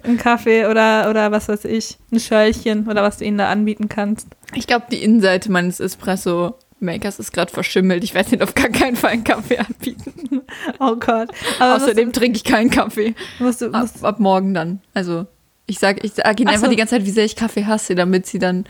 Ein 0.03 0.17
Kaffee 0.17 0.67
oder, 0.67 1.09
oder 1.09 1.31
was 1.31 1.49
weiß 1.49 1.65
ich, 1.65 1.97
ein 2.11 2.19
Schöllchen 2.19 2.87
oder 2.87 3.01
was 3.01 3.17
du 3.17 3.25
ihnen 3.25 3.39
da 3.39 3.49
anbieten 3.49 3.89
kannst. 3.89 4.27
Ich 4.53 4.67
glaube, 4.67 4.85
die 4.91 5.03
Innenseite 5.03 5.51
meines 5.51 5.79
Espresso 5.79 6.55
Makers 6.81 7.19
ist 7.19 7.31
gerade 7.31 7.51
verschimmelt. 7.51 8.03
Ich 8.03 8.13
werde 8.13 8.31
ihnen 8.31 8.41
auf 8.41 8.55
gar 8.55 8.69
keinen 8.69 8.95
Fall 8.95 9.11
einen 9.11 9.23
Kaffee 9.23 9.57
anbieten. 9.57 10.41
Oh 10.79 10.95
Gott. 10.97 11.29
Aber 11.59 11.75
Außerdem 11.75 12.11
trinke 12.11 12.35
ich 12.35 12.43
keinen 12.43 12.69
Kaffee. 12.69 13.15
Musst 13.39 13.61
du, 13.61 13.69
musst 13.69 14.03
ab, 14.03 14.15
ab 14.15 14.19
morgen 14.19 14.53
dann. 14.53 14.81
Also 14.93 15.25
ich 15.65 15.79
sage 15.79 16.01
ich 16.03 16.13
sag 16.13 16.39
ihnen 16.39 16.49
Ach 16.49 16.53
einfach 16.53 16.65
so. 16.65 16.71
die 16.71 16.75
ganze 16.75 16.95
Zeit, 16.95 17.05
wie 17.05 17.11
sehr 17.11 17.23
ich 17.23 17.37
Kaffee 17.37 17.65
hasse, 17.65 17.95
damit 17.95 18.25
sie 18.25 18.39
dann 18.39 18.65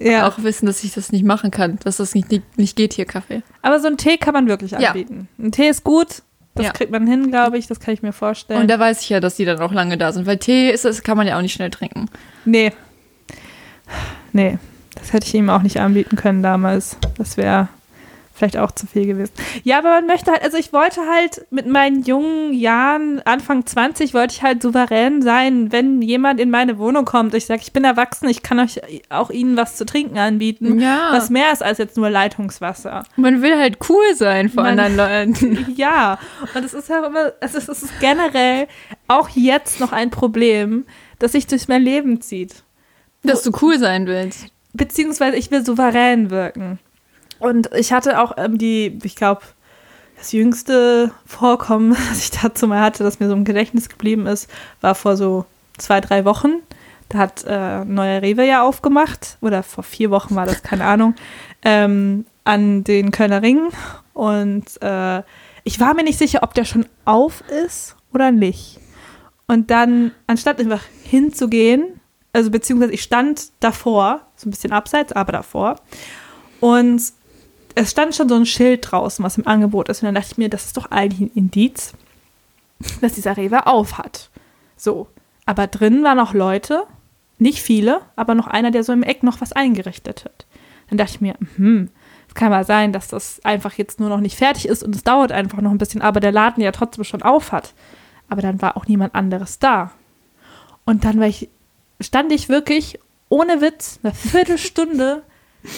ja. 0.00 0.28
auch 0.28 0.42
wissen, 0.42 0.66
dass 0.66 0.84
ich 0.84 0.94
das 0.94 1.12
nicht 1.12 1.24
machen 1.24 1.50
kann, 1.50 1.78
dass 1.84 1.98
das 1.98 2.14
nicht, 2.14 2.30
nicht, 2.30 2.58
nicht 2.58 2.76
geht 2.76 2.94
hier, 2.94 3.04
Kaffee. 3.04 3.42
Aber 3.62 3.80
so 3.80 3.86
einen 3.86 3.96
Tee 3.96 4.16
kann 4.16 4.34
man 4.34 4.48
wirklich 4.48 4.76
anbieten. 4.76 5.28
Ja. 5.38 5.46
Ein 5.46 5.52
Tee 5.52 5.68
ist 5.68 5.84
gut, 5.84 6.22
das 6.54 6.66
ja. 6.66 6.72
kriegt 6.72 6.90
man 6.90 7.06
hin, 7.06 7.30
glaube 7.30 7.58
ich, 7.58 7.66
das 7.66 7.80
kann 7.80 7.94
ich 7.94 8.02
mir 8.02 8.12
vorstellen. 8.12 8.62
Und 8.62 8.68
da 8.68 8.78
weiß 8.78 9.02
ich 9.02 9.08
ja, 9.08 9.20
dass 9.20 9.36
die 9.36 9.44
dann 9.44 9.60
auch 9.60 9.72
lange 9.72 9.96
da 9.96 10.12
sind, 10.12 10.26
weil 10.26 10.38
Tee 10.38 10.70
ist 10.70 10.84
das 10.84 11.02
kann 11.02 11.16
man 11.16 11.26
ja 11.26 11.36
auch 11.36 11.42
nicht 11.42 11.52
schnell 11.52 11.70
trinken. 11.70 12.06
Nee. 12.44 12.72
Nee, 14.32 14.58
das 14.94 15.12
hätte 15.12 15.26
ich 15.26 15.34
ihm 15.34 15.50
auch 15.50 15.62
nicht 15.62 15.80
anbieten 15.80 16.16
können 16.16 16.42
damals. 16.42 16.96
Das 17.16 17.36
wäre 17.36 17.68
vielleicht 18.38 18.56
auch 18.56 18.70
zu 18.70 18.86
viel 18.86 19.06
gewesen. 19.06 19.32
Ja, 19.64 19.78
aber 19.78 19.90
man 19.90 20.06
möchte 20.06 20.30
halt, 20.30 20.42
also 20.42 20.56
ich 20.56 20.72
wollte 20.72 21.00
halt 21.10 21.46
mit 21.50 21.66
meinen 21.66 22.02
jungen 22.02 22.54
Jahren, 22.54 23.20
Anfang 23.24 23.66
20, 23.66 24.14
wollte 24.14 24.34
ich 24.34 24.42
halt 24.42 24.62
souverän 24.62 25.20
sein, 25.22 25.72
wenn 25.72 26.00
jemand 26.00 26.40
in 26.40 26.50
meine 26.50 26.78
Wohnung 26.78 27.04
kommt. 27.04 27.34
Ich 27.34 27.46
sage, 27.46 27.60
ich 27.62 27.72
bin 27.72 27.84
erwachsen, 27.84 28.28
ich 28.28 28.42
kann 28.42 28.60
euch 28.60 28.80
auch 29.10 29.30
ihnen 29.30 29.56
was 29.56 29.76
zu 29.76 29.84
trinken 29.84 30.18
anbieten, 30.18 30.80
ja. 30.80 31.08
was 31.10 31.30
mehr 31.30 31.52
ist 31.52 31.62
als 31.62 31.78
jetzt 31.78 31.96
nur 31.96 32.08
Leitungswasser. 32.08 33.04
Man 33.16 33.42
will 33.42 33.58
halt 33.58 33.78
cool 33.88 34.14
sein 34.14 34.48
vor 34.48 34.62
man, 34.62 34.78
anderen 34.78 34.96
Leuten. 35.36 35.74
Ja, 35.76 36.18
und 36.54 36.64
es 36.64 36.74
ist 36.74 36.88
ja 36.88 37.04
immer, 37.04 37.32
es 37.40 37.54
ist, 37.54 37.68
es 37.68 37.82
ist 37.82 38.00
generell 38.00 38.68
auch 39.08 39.28
jetzt 39.30 39.80
noch 39.80 39.92
ein 39.92 40.10
Problem, 40.10 40.86
das 41.18 41.32
sich 41.32 41.46
durch 41.46 41.68
mein 41.68 41.82
Leben 41.82 42.20
zieht. 42.20 42.62
Dass 43.24 43.42
du 43.42 43.50
cool 43.60 43.78
sein 43.78 44.06
willst. 44.06 44.46
Beziehungsweise 44.74 45.36
ich 45.36 45.50
will 45.50 45.64
souverän 45.64 46.30
wirken. 46.30 46.78
Und 47.38 47.70
ich 47.74 47.92
hatte 47.92 48.20
auch 48.20 48.32
ähm, 48.36 48.58
die, 48.58 48.98
ich 49.02 49.16
glaube, 49.16 49.42
das 50.16 50.32
jüngste 50.32 51.12
Vorkommen, 51.26 51.96
das 52.08 52.22
ich 52.22 52.30
dazu 52.30 52.66
mal 52.66 52.80
hatte, 52.80 53.04
das 53.04 53.20
mir 53.20 53.28
so 53.28 53.34
im 53.34 53.44
Gedächtnis 53.44 53.88
geblieben 53.88 54.26
ist, 54.26 54.50
war 54.80 54.94
vor 54.94 55.16
so 55.16 55.46
zwei, 55.78 56.00
drei 56.00 56.24
Wochen. 56.24 56.54
Da 57.08 57.18
hat 57.18 57.44
äh, 57.46 57.84
neuer 57.84 58.20
Rewe 58.20 58.46
ja 58.46 58.62
aufgemacht, 58.62 59.38
oder 59.40 59.62
vor 59.62 59.82
vier 59.82 60.10
Wochen 60.10 60.34
war 60.34 60.44
das, 60.44 60.62
keine 60.62 60.84
Ahnung, 60.84 61.14
ähm, 61.62 62.26
an 62.44 62.84
den 62.84 63.12
Kölner 63.12 63.40
Ring. 63.40 63.70
Und 64.12 64.82
äh, 64.82 65.22
ich 65.64 65.80
war 65.80 65.94
mir 65.94 66.04
nicht 66.04 66.18
sicher, 66.18 66.42
ob 66.42 66.54
der 66.54 66.64
schon 66.64 66.86
auf 67.04 67.42
ist 67.48 67.96
oder 68.12 68.30
nicht. 68.30 68.78
Und 69.46 69.70
dann, 69.70 70.12
anstatt 70.26 70.60
einfach 70.60 70.82
hinzugehen, 71.04 72.00
also 72.34 72.50
beziehungsweise 72.50 72.92
ich 72.92 73.02
stand 73.02 73.48
davor, 73.60 74.20
so 74.36 74.48
ein 74.48 74.50
bisschen 74.50 74.72
abseits, 74.72 75.12
aber 75.12 75.32
davor. 75.32 75.76
Und 76.60 77.02
es 77.78 77.90
stand 77.92 78.14
schon 78.14 78.28
so 78.28 78.34
ein 78.34 78.46
Schild 78.46 78.90
draußen, 78.90 79.24
was 79.24 79.38
im 79.38 79.46
Angebot 79.46 79.88
ist. 79.88 80.02
Und 80.02 80.06
dann 80.06 80.14
dachte 80.14 80.32
ich 80.32 80.38
mir, 80.38 80.48
das 80.48 80.66
ist 80.66 80.76
doch 80.76 80.90
eigentlich 80.90 81.20
ein 81.20 81.36
Indiz, 81.36 81.92
dass 83.00 83.14
dieser 83.14 83.36
Rewe 83.36 83.66
auf 83.66 83.98
hat. 83.98 84.30
So. 84.76 85.08
Aber 85.46 85.66
drin 85.66 86.02
waren 86.02 86.18
noch 86.18 86.34
Leute, 86.34 86.84
nicht 87.38 87.62
viele, 87.62 88.02
aber 88.16 88.34
noch 88.34 88.46
einer, 88.46 88.70
der 88.70 88.84
so 88.84 88.92
im 88.92 89.02
Eck 89.02 89.22
noch 89.22 89.40
was 89.40 89.52
eingerichtet 89.52 90.24
hat. 90.24 90.46
Dann 90.88 90.98
dachte 90.98 91.12
ich 91.12 91.20
mir, 91.20 91.36
hm, 91.56 91.88
es 92.28 92.34
kann 92.34 92.50
mal 92.50 92.64
sein, 92.64 92.92
dass 92.92 93.08
das 93.08 93.42
einfach 93.44 93.74
jetzt 93.74 94.00
nur 94.00 94.08
noch 94.08 94.20
nicht 94.20 94.36
fertig 94.36 94.68
ist 94.68 94.82
und 94.82 94.94
es 94.94 95.04
dauert 95.04 95.32
einfach 95.32 95.60
noch 95.60 95.70
ein 95.70 95.78
bisschen, 95.78 96.02
aber 96.02 96.20
der 96.20 96.32
Laden 96.32 96.62
ja 96.62 96.72
trotzdem 96.72 97.04
schon 97.04 97.22
auf 97.22 97.52
hat. 97.52 97.72
Aber 98.28 98.42
dann 98.42 98.60
war 98.60 98.76
auch 98.76 98.86
niemand 98.86 99.14
anderes 99.14 99.58
da. 99.58 99.92
Und 100.84 101.04
dann 101.04 101.22
ich, 101.22 101.48
stand 102.00 102.32
ich 102.32 102.48
wirklich 102.48 102.98
ohne 103.28 103.60
Witz 103.60 104.00
eine 104.02 104.12
Viertelstunde 104.12 105.22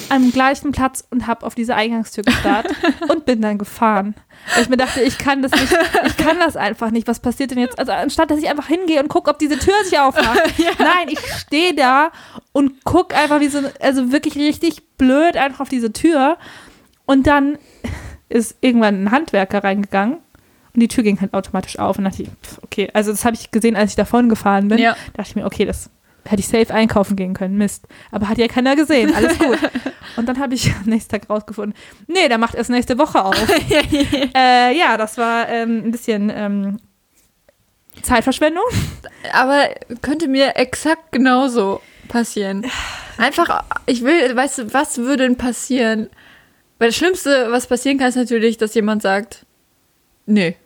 am 0.09 0.33
gleichen 0.33 0.72
Platz 0.72 1.05
und 1.11 1.26
habe 1.26 1.46
auf 1.46 1.55
diese 1.55 1.74
Eingangstür 1.74 2.24
gestarrt 2.24 2.66
und 3.09 3.24
bin 3.24 3.40
dann 3.40 3.59
gefahren. 3.59 4.14
Weil 4.55 4.62
ich 4.62 4.68
mir 4.68 4.76
dachte, 4.76 5.00
ich 5.03 5.18
kann 5.18 5.42
das 5.42 5.53
nicht, 5.53 5.72
ich 6.07 6.16
kann 6.16 6.38
das 6.38 6.57
einfach 6.57 6.90
nicht. 6.90 7.07
Was 7.07 7.20
passiert 7.20 7.50
denn 7.50 7.59
jetzt? 7.59 7.79
Also 7.79 7.92
anstatt 7.92 8.31
dass 8.31 8.38
ich 8.38 8.48
einfach 8.48 8.66
hingehe 8.66 9.00
und 9.03 9.09
gucke, 9.09 9.31
ob 9.31 9.38
diese 9.38 9.59
Tür 9.59 9.74
sich 9.85 9.98
aufmacht. 9.98 10.40
Ja. 10.61 10.72
Nein, 10.79 11.09
ich 11.09 11.20
stehe 11.20 11.74
da 11.74 12.11
und 12.53 12.85
gucke 12.85 13.16
einfach 13.16 13.40
wie 13.40 13.48
so, 13.48 13.61
also 13.81 14.12
wirklich 14.12 14.37
richtig 14.37 14.83
blöd 14.98 15.37
einfach 15.37 15.61
auf 15.61 15.68
diese 15.68 15.92
Tür. 15.92 16.37
Und 17.07 17.26
dann 17.26 17.59
ist 18.29 18.57
irgendwann 18.61 19.05
ein 19.05 19.11
Handwerker 19.11 19.64
reingegangen 19.64 20.18
und 20.74 20.81
die 20.81 20.88
Tür 20.88 21.03
ging 21.03 21.20
halt 21.20 21.35
automatisch 21.35 21.79
auf. 21.79 21.98
Und 21.98 22.05
dachte 22.05 22.22
ich, 22.22 22.29
okay, 22.62 22.90
also 22.92 23.11
das 23.11 23.24
habe 23.24 23.37
ich 23.37 23.50
gesehen, 23.50 23.76
als 23.76 23.90
ich 23.90 23.96
davon 23.96 24.29
gefahren 24.29 24.68
bin. 24.68 24.79
Ja. 24.79 24.96
dachte 25.14 25.31
ich 25.31 25.37
mir, 25.37 25.46
okay, 25.46 25.64
das 25.64 25.90
hätte 26.31 26.40
ich 26.40 26.49
safe 26.49 26.73
einkaufen 26.73 27.16
gehen 27.16 27.35
können. 27.35 27.57
Mist. 27.57 27.87
Aber 28.11 28.29
hat 28.29 28.38
ja 28.38 28.47
keiner 28.49 28.77
gesehen. 28.77 29.14
Alles 29.14 29.38
gut. 29.38 29.59
Und 30.16 30.27
dann 30.29 30.38
habe 30.38 30.55
ich 30.55 30.73
am 30.73 30.83
nächsten 30.87 31.11
Tag 31.11 31.29
rausgefunden, 31.31 31.75
nee, 32.07 32.29
der 32.29 32.38
macht 32.38 32.55
erst 32.55 32.71
nächste 32.71 32.99
Woche 32.99 33.25
auf. 33.25 33.37
äh, 34.37 34.77
ja, 34.79 34.97
das 34.97 35.19
war 35.19 35.49
ähm, 35.49 35.83
ein 35.87 35.90
bisschen 35.90 36.31
ähm, 36.35 36.79
Zeitverschwendung. 38.03 38.64
Aber 39.33 39.69
könnte 40.03 40.29
mir 40.29 40.57
exakt 40.57 41.12
genauso 41.12 41.81
passieren. 42.09 42.66
Einfach, 43.19 43.62
ich 43.87 44.03
will, 44.03 44.35
weißt 44.35 44.59
du, 44.59 44.73
was 44.75 44.99
würde 44.99 45.25
denn 45.25 45.37
passieren? 45.37 46.09
Weil 46.79 46.88
das 46.88 46.97
Schlimmste, 46.97 47.49
was 47.51 47.66
passieren 47.66 47.99
kann, 47.99 48.09
ist 48.09 48.16
natürlich, 48.16 48.57
dass 48.57 48.75
jemand 48.75 49.03
sagt, 49.03 49.45
nee. 50.27 50.57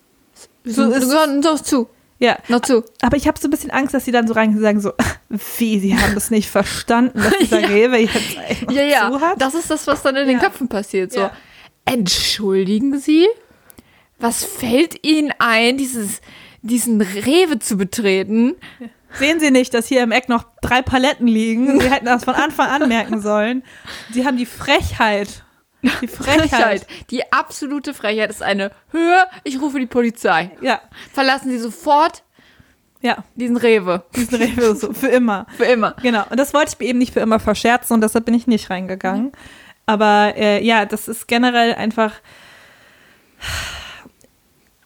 So 0.64 0.84
So 0.90 0.90
ist- 0.92 1.04
ist 1.04 1.44
noch 1.44 1.60
zu. 1.60 1.88
Ja, 2.18 2.38
Noch 2.48 2.60
zu. 2.60 2.84
aber 3.02 3.16
ich 3.16 3.26
habe 3.26 3.38
so 3.38 3.48
ein 3.48 3.50
bisschen 3.50 3.70
Angst, 3.72 3.92
dass 3.92 4.04
sie 4.04 4.12
dann 4.12 4.26
so 4.28 4.34
rein 4.34 4.58
sagen 4.60 4.80
so, 4.80 4.92
wie, 5.58 5.78
sie 5.80 5.98
haben 5.98 6.14
das 6.14 6.30
nicht 6.30 6.48
verstanden, 6.48 7.20
dass 7.22 7.36
dieser 7.38 7.60
Ja. 7.62 7.66
Rewe 7.68 7.98
jetzt 7.98 8.38
einfach 8.38 8.72
Ja, 8.72 8.82
ja. 8.82 9.10
zu 9.10 9.20
hat. 9.20 9.40
Das 9.40 9.54
ist 9.54 9.70
das, 9.70 9.86
was 9.86 10.02
dann 10.02 10.16
in 10.16 10.26
den 10.28 10.36
Ja. 10.38 10.42
Köpfen 10.44 10.68
passiert. 10.68 11.12
So, 11.12 11.20
Ja. 11.20 11.32
entschuldigen 11.84 12.98
Sie? 12.98 13.26
Was 14.18 14.44
fällt 14.44 15.04
Ihnen 15.04 15.32
ein, 15.38 15.76
dieses, 15.76 16.20
diesen 16.62 17.00
Rewe 17.00 17.58
zu 17.58 17.76
betreten? 17.76 18.54
Sehen 19.18 19.38
Sie 19.40 19.50
nicht, 19.50 19.74
dass 19.74 19.86
hier 19.88 20.02
im 20.02 20.12
Eck 20.12 20.28
noch 20.28 20.44
drei 20.62 20.82
Paletten 20.82 21.26
liegen? 21.26 21.80
Sie 21.80 21.90
hätten 21.90 22.06
das 22.06 22.24
von 22.24 22.34
Anfang 22.34 22.68
an 22.68 22.88
merken 22.88 23.20
sollen. 23.20 23.62
Sie 24.12 24.24
haben 24.26 24.36
die 24.36 24.46
Frechheit. 24.46 25.43
Die 26.00 26.08
Frechheit. 26.08 26.50
Frechheit. 26.50 26.86
Die 27.10 27.32
absolute 27.32 27.94
Frechheit 27.94 28.30
ist 28.30 28.42
eine 28.42 28.70
Höhe. 28.90 29.26
Ich 29.44 29.60
rufe 29.60 29.78
die 29.78 29.86
Polizei. 29.86 30.50
Ja, 30.60 30.80
Verlassen 31.12 31.50
Sie 31.50 31.58
sofort 31.58 32.22
ja, 33.02 33.22
diesen 33.34 33.58
Rewe. 33.58 34.02
diesen 34.16 34.36
Rewe 34.36 34.74
so 34.74 34.94
für 34.94 35.08
immer. 35.08 35.46
Für 35.58 35.64
immer. 35.64 35.94
Genau. 36.02 36.24
Und 36.30 36.40
das 36.40 36.54
wollte 36.54 36.70
ich 36.72 36.78
mir 36.78 36.86
eben 36.86 36.98
nicht 36.98 37.12
für 37.12 37.20
immer 37.20 37.38
verscherzen 37.38 37.92
und 37.92 38.00
deshalb 38.00 38.24
bin 38.24 38.32
ich 38.32 38.46
nicht 38.46 38.70
reingegangen. 38.70 39.32
Aber 39.84 40.32
äh, 40.36 40.64
ja, 40.64 40.86
das 40.86 41.06
ist 41.06 41.28
generell 41.28 41.74
einfach 41.74 42.12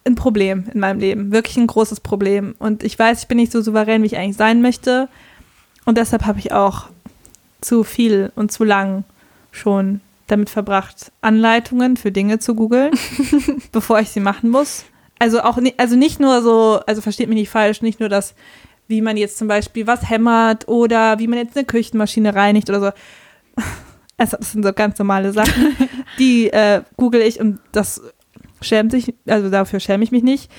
ein 0.03 0.15
Problem 0.15 0.65
in 0.73 0.81
meinem 0.81 0.99
Leben. 0.99 1.31
Wirklich 1.31 1.55
ein 1.55 1.67
großes 1.67 2.01
Problem. 2.01 2.55
Und 2.59 2.83
ich 2.83 2.99
weiß, 2.99 3.21
ich 3.21 3.27
bin 3.29 3.37
nicht 3.37 3.53
so 3.53 3.61
souverän, 3.61 4.01
wie 4.01 4.07
ich 4.07 4.17
eigentlich 4.17 4.35
sein 4.35 4.61
möchte. 4.61 5.07
Und 5.85 5.97
deshalb 5.97 6.25
habe 6.25 6.39
ich 6.39 6.51
auch 6.51 6.89
zu 7.61 7.85
viel 7.85 8.33
und 8.35 8.51
zu 8.51 8.65
lang 8.65 9.05
schon 9.51 10.01
damit 10.31 10.49
verbracht, 10.49 11.11
Anleitungen 11.21 11.97
für 11.97 12.11
Dinge 12.11 12.39
zu 12.39 12.55
googeln, 12.55 12.91
bevor 13.71 13.99
ich 13.99 14.09
sie 14.09 14.19
machen 14.19 14.49
muss. 14.49 14.85
Also 15.19 15.41
auch 15.41 15.59
also 15.77 15.95
nicht 15.95 16.19
nur 16.19 16.41
so, 16.41 16.79
also 16.87 17.01
versteht 17.01 17.27
mich 17.27 17.37
nicht 17.37 17.49
falsch, 17.49 17.81
nicht 17.81 17.99
nur 17.99 18.09
das, 18.09 18.35
wie 18.87 19.01
man 19.01 19.17
jetzt 19.17 19.37
zum 19.37 19.47
Beispiel 19.47 19.85
was 19.85 20.09
hämmert 20.09 20.67
oder 20.67 21.19
wie 21.19 21.27
man 21.27 21.39
jetzt 21.39 21.57
eine 21.57 21.65
Küchenmaschine 21.65 22.35
reinigt 22.35 22.69
oder 22.69 22.79
so. 22.79 22.91
Also 24.21 24.35
das 24.35 24.51
sind 24.51 24.65
so 24.65 24.73
ganz 24.73 24.99
normale 24.99 25.31
Sachen, 25.31 25.77
die 26.19 26.49
äh, 26.49 26.81
google 26.97 27.21
ich 27.21 27.39
und 27.39 27.61
das 27.71 28.01
schämt 28.59 28.91
sich, 28.91 29.13
also 29.25 29.49
dafür 29.49 29.79
schäme 29.79 30.03
ich 30.03 30.11
mich 30.11 30.23
nicht. 30.23 30.51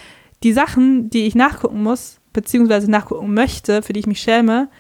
Die 0.43 0.55
Sachen, 0.55 1.11
die 1.11 1.27
ich 1.27 1.35
nachgucken 1.35 1.83
muss, 1.83 2.21
beziehungsweise 2.33 2.91
nachgucken 2.91 3.35
möchte, 3.35 3.83
für 3.83 3.93
die 3.93 4.01
ich 4.01 4.07
mich 4.07 4.23
schäme, 4.23 4.71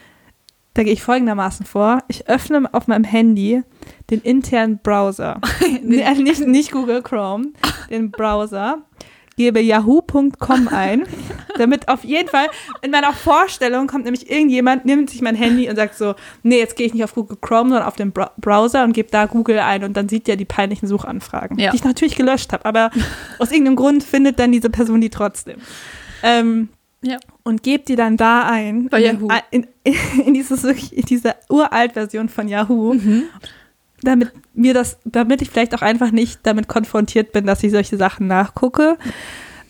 da 0.74 0.82
gehe 0.84 0.92
ich 0.92 1.02
folgendermaßen 1.02 1.66
vor. 1.66 2.02
Ich 2.08 2.28
öffne 2.28 2.68
auf 2.72 2.86
meinem 2.86 3.04
Handy 3.04 3.62
den 4.10 4.20
internen 4.20 4.78
Browser. 4.82 5.40
nee, 5.82 6.04
nicht, 6.14 6.46
nicht 6.46 6.72
Google 6.72 7.02
Chrome, 7.02 7.48
den 7.90 8.10
Browser. 8.10 8.78
Gebe 9.36 9.60
yahoo.com 9.62 10.68
ein, 10.68 11.04
damit 11.56 11.88
auf 11.88 12.04
jeden 12.04 12.28
Fall 12.28 12.46
in 12.82 12.90
meiner 12.90 13.14
Vorstellung 13.14 13.86
kommt 13.86 14.04
nämlich 14.04 14.30
irgendjemand, 14.30 14.84
nimmt 14.84 15.08
sich 15.08 15.22
mein 15.22 15.34
Handy 15.34 15.66
und 15.70 15.76
sagt 15.76 15.94
so, 15.96 16.14
nee, 16.42 16.58
jetzt 16.58 16.76
gehe 16.76 16.86
ich 16.86 16.92
nicht 16.92 17.04
auf 17.04 17.14
Google 17.14 17.38
Chrome, 17.40 17.70
sondern 17.70 17.84
auf 17.84 17.96
den 17.96 18.12
Bra 18.12 18.32
Browser 18.36 18.84
und 18.84 18.92
gebe 18.92 19.08
da 19.10 19.24
Google 19.24 19.60
ein 19.60 19.82
und 19.84 19.96
dann 19.96 20.10
sieht 20.10 20.26
der 20.26 20.36
die 20.36 20.44
peinlichen 20.44 20.86
Suchanfragen, 20.88 21.58
Ja. 21.58 21.70
die 21.70 21.76
ich 21.76 21.84
natürlich 21.84 22.16
gelöscht 22.16 22.52
habe, 22.52 22.66
aber 22.66 22.90
aus 23.38 23.50
irgendeinem 23.50 23.76
Grund 23.76 24.04
findet 24.04 24.38
dann 24.38 24.52
diese 24.52 24.68
Person 24.68 25.00
die 25.00 25.10
trotzdem. 25.10 25.56
Ähm, 26.22 26.68
Ja. 27.00 27.16
Und 27.44 27.62
gebt 27.62 27.88
die 27.88 27.96
dann 27.96 28.16
da 28.16 28.42
ein. 28.48 28.88
Bei 28.88 29.02
in, 29.02 29.16
Yahoo. 29.16 29.28
In, 29.50 29.66
in, 29.84 29.94
in, 30.26 30.34
dieses, 30.34 30.64
in 30.64 31.04
diese 31.04 31.34
Uralt-Version 31.48 32.28
von 32.28 32.48
Yahoo, 32.48 32.94
Mhm. 32.94 33.24
damit 34.02 34.32
mir 34.54 34.74
das, 34.74 34.98
damit 35.04 35.42
ich 35.42 35.50
vielleicht 35.50 35.74
auch 35.74 35.82
einfach 35.82 36.10
nicht 36.10 36.40
damit 36.44 36.68
konfrontiert 36.68 37.32
bin, 37.32 37.46
dass 37.46 37.62
ich 37.62 37.70
solche 37.72 37.96
Sachen 37.96 38.26
nachgucke, 38.26 38.96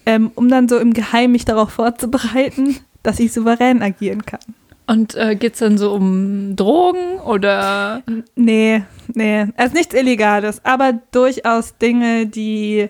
ähm, 0.06 0.30
um 0.34 0.48
dann 0.48 0.68
so 0.68 0.78
im 0.78 0.92
Geheimen 0.94 1.32
mich 1.32 1.44
darauf 1.44 1.70
vorzubereiten, 1.70 2.76
dass 3.02 3.20
ich 3.20 3.32
souverän 3.32 3.82
agieren 3.82 4.24
kann. 4.26 4.40
Und 4.86 5.14
äh, 5.14 5.36
geht 5.36 5.52
es 5.52 5.60
dann 5.60 5.78
so 5.78 5.92
um 5.92 6.56
Drogen 6.56 7.20
oder 7.24 8.02
Nee, 8.34 8.82
nee, 9.14 9.46
also 9.56 9.74
nichts 9.74 9.94
Illegales, 9.94 10.60
aber 10.64 10.94
durchaus 11.12 11.76
Dinge, 11.78 12.26
die, 12.26 12.88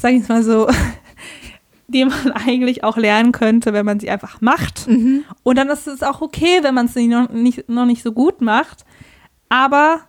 sag 0.00 0.12
ich 0.12 0.28
mal 0.28 0.44
so, 0.44 0.68
die 1.90 2.04
man 2.04 2.32
eigentlich 2.46 2.84
auch 2.84 2.96
lernen 2.96 3.32
könnte, 3.32 3.72
wenn 3.72 3.84
man 3.86 4.00
sie 4.00 4.10
einfach 4.10 4.40
macht. 4.40 4.86
Mhm. 4.88 5.24
Und 5.42 5.56
dann 5.58 5.68
ist 5.68 5.86
es 5.86 6.02
auch 6.02 6.20
okay, 6.20 6.60
wenn 6.62 6.74
man 6.74 6.86
es 6.86 6.96
noch 6.96 7.28
nicht, 7.30 7.68
noch 7.68 7.86
nicht 7.86 8.02
so 8.02 8.12
gut 8.12 8.40
macht. 8.40 8.84
Aber 9.48 10.00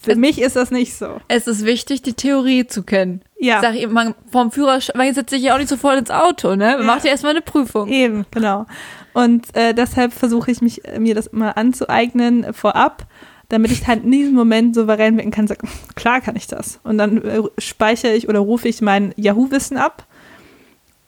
für 0.00 0.12
Es- 0.12 0.18
mich 0.18 0.40
ist 0.40 0.56
das 0.56 0.70
nicht 0.70 0.94
so. 0.94 1.20
es 1.28 1.46
ist 1.46 1.64
wichtig, 1.64 2.02
die 2.02 2.12
Theorie 2.14 2.66
zu 2.66 2.82
kennen. 2.82 3.22
Ja. 3.38 3.60
Sag 3.60 3.74
ich, 3.74 3.88
man, 3.88 4.14
vom 4.30 4.50
Führerschein, 4.50 4.96
man 4.96 5.12
setzt 5.14 5.30
sich 5.30 5.42
ja 5.42 5.54
auch 5.54 5.58
nicht 5.58 5.68
so 5.68 5.76
voll 5.76 5.96
ins 5.96 6.10
Auto, 6.10 6.50
ne? 6.56 6.72
Man 6.76 6.80
Ja. 6.80 6.84
macht 6.86 7.04
ja 7.04 7.10
erstmal 7.10 7.32
eine 7.32 7.42
Prüfung. 7.42 7.88
Eben, 7.88 8.24
genau. 8.30 8.66
Und 9.14 9.54
äh, 9.56 9.72
deshalb 9.74 10.12
versuche 10.12 10.50
ich 10.50 10.60
mich, 10.60 10.84
äh, 10.86 10.98
mir 10.98 11.14
das 11.14 11.26
immer 11.28 11.56
anzueignen 11.56 12.44
äh, 12.44 12.52
vorab, 12.52 13.06
damit 13.48 13.70
ich 13.70 13.86
halt 13.86 14.04
in 14.04 14.10
diesem 14.10 14.34
Moment 14.34 14.74
souverän 14.74 15.16
werden 15.16 15.30
kann 15.30 15.44
und 15.44 15.48
sage, 15.48 15.66
klar 15.94 16.20
kann 16.20 16.36
ich 16.36 16.46
das. 16.46 16.80
Und 16.82 16.98
dann 16.98 17.22
äh, 17.22 17.40
speichere 17.58 18.12
ich 18.14 18.28
oder 18.28 18.40
rufe 18.40 18.68
ich 18.68 18.82
mein 18.82 19.14
Yahoo-Wissen 19.16 19.76
ab 19.76 20.06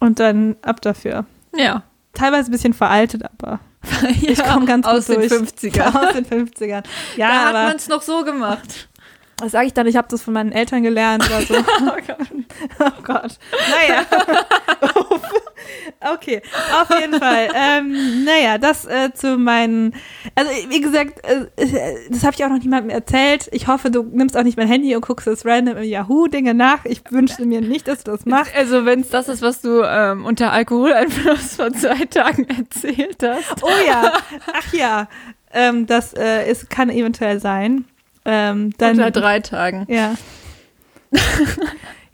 und 0.00 0.20
dann 0.20 0.56
ab 0.62 0.80
dafür. 0.80 1.24
Ja. 1.54 1.82
Teilweise 2.14 2.50
ein 2.50 2.52
bisschen 2.52 2.74
veraltet, 2.74 3.22
aber 3.24 3.60
ja 4.20 4.30
ich 4.30 4.42
komme 4.42 4.66
ganz 4.66 4.86
aus 4.86 5.06
gut 5.06 5.22
den 5.22 5.28
durch. 5.28 5.42
50ern. 5.42 5.94
Aus 6.08 6.12
den 6.14 6.26
50ern. 6.26 6.84
Ja, 7.16 7.28
da 7.28 7.44
hat 7.46 7.52
man 7.52 7.76
es 7.76 7.88
noch 7.88 8.02
so 8.02 8.24
gemacht. 8.24 8.87
Was 9.40 9.52
sage 9.52 9.66
ich 9.66 9.74
dann? 9.74 9.86
Ich 9.86 9.96
habe 9.96 10.08
das 10.10 10.22
von 10.22 10.34
meinen 10.34 10.52
Eltern 10.52 10.82
gelernt 10.82 11.24
oder 11.26 11.42
so. 11.42 11.54
Oh 12.80 13.02
Gott. 13.04 13.38
Naja. 13.70 14.04
okay, 16.14 16.42
auf 16.80 16.98
jeden 16.98 17.14
Fall. 17.14 17.48
Ähm, 17.54 18.24
naja, 18.24 18.58
das 18.58 18.84
äh, 18.84 19.12
zu 19.12 19.36
meinen. 19.36 19.94
Also, 20.34 20.50
wie 20.68 20.80
gesagt, 20.80 21.24
äh, 21.24 21.46
das 22.10 22.24
habe 22.24 22.34
ich 22.34 22.44
auch 22.44 22.48
noch 22.48 22.58
niemandem 22.58 22.90
erzählt. 22.90 23.48
Ich 23.52 23.68
hoffe, 23.68 23.90
du 23.90 24.02
nimmst 24.02 24.36
auch 24.36 24.42
nicht 24.42 24.56
mein 24.56 24.68
Handy 24.68 24.94
und 24.94 25.02
guckst 25.02 25.26
das 25.26 25.44
random 25.44 25.82
Yahoo-Dinge 25.82 26.54
nach. 26.54 26.84
Ich 26.84 27.02
wünschte 27.10 27.44
mir 27.46 27.60
nicht, 27.60 27.86
dass 27.86 28.04
du 28.04 28.12
das 28.12 28.26
machst. 28.26 28.54
Also, 28.56 28.84
wenn 28.84 29.00
es 29.00 29.10
das 29.10 29.28
ist, 29.28 29.42
was 29.42 29.60
du 29.60 29.82
ähm, 29.82 30.24
unter 30.24 30.52
Alkoholeinfluss 30.52 31.56
vor 31.56 31.72
zwei 31.72 32.04
Tagen 32.06 32.46
erzählt 32.48 33.22
hast. 33.22 33.62
Oh 33.62 33.86
ja, 33.86 34.12
ach 34.52 34.72
ja. 34.72 35.08
Ähm, 35.52 35.86
das 35.86 36.14
äh, 36.14 36.50
ist, 36.50 36.70
kann 36.70 36.90
eventuell 36.90 37.40
sein. 37.40 37.84
Ähm, 38.30 38.72
dann, 38.76 38.90
unter 38.90 39.10
drei 39.10 39.40
Tagen. 39.40 39.86
Ja. 39.88 40.14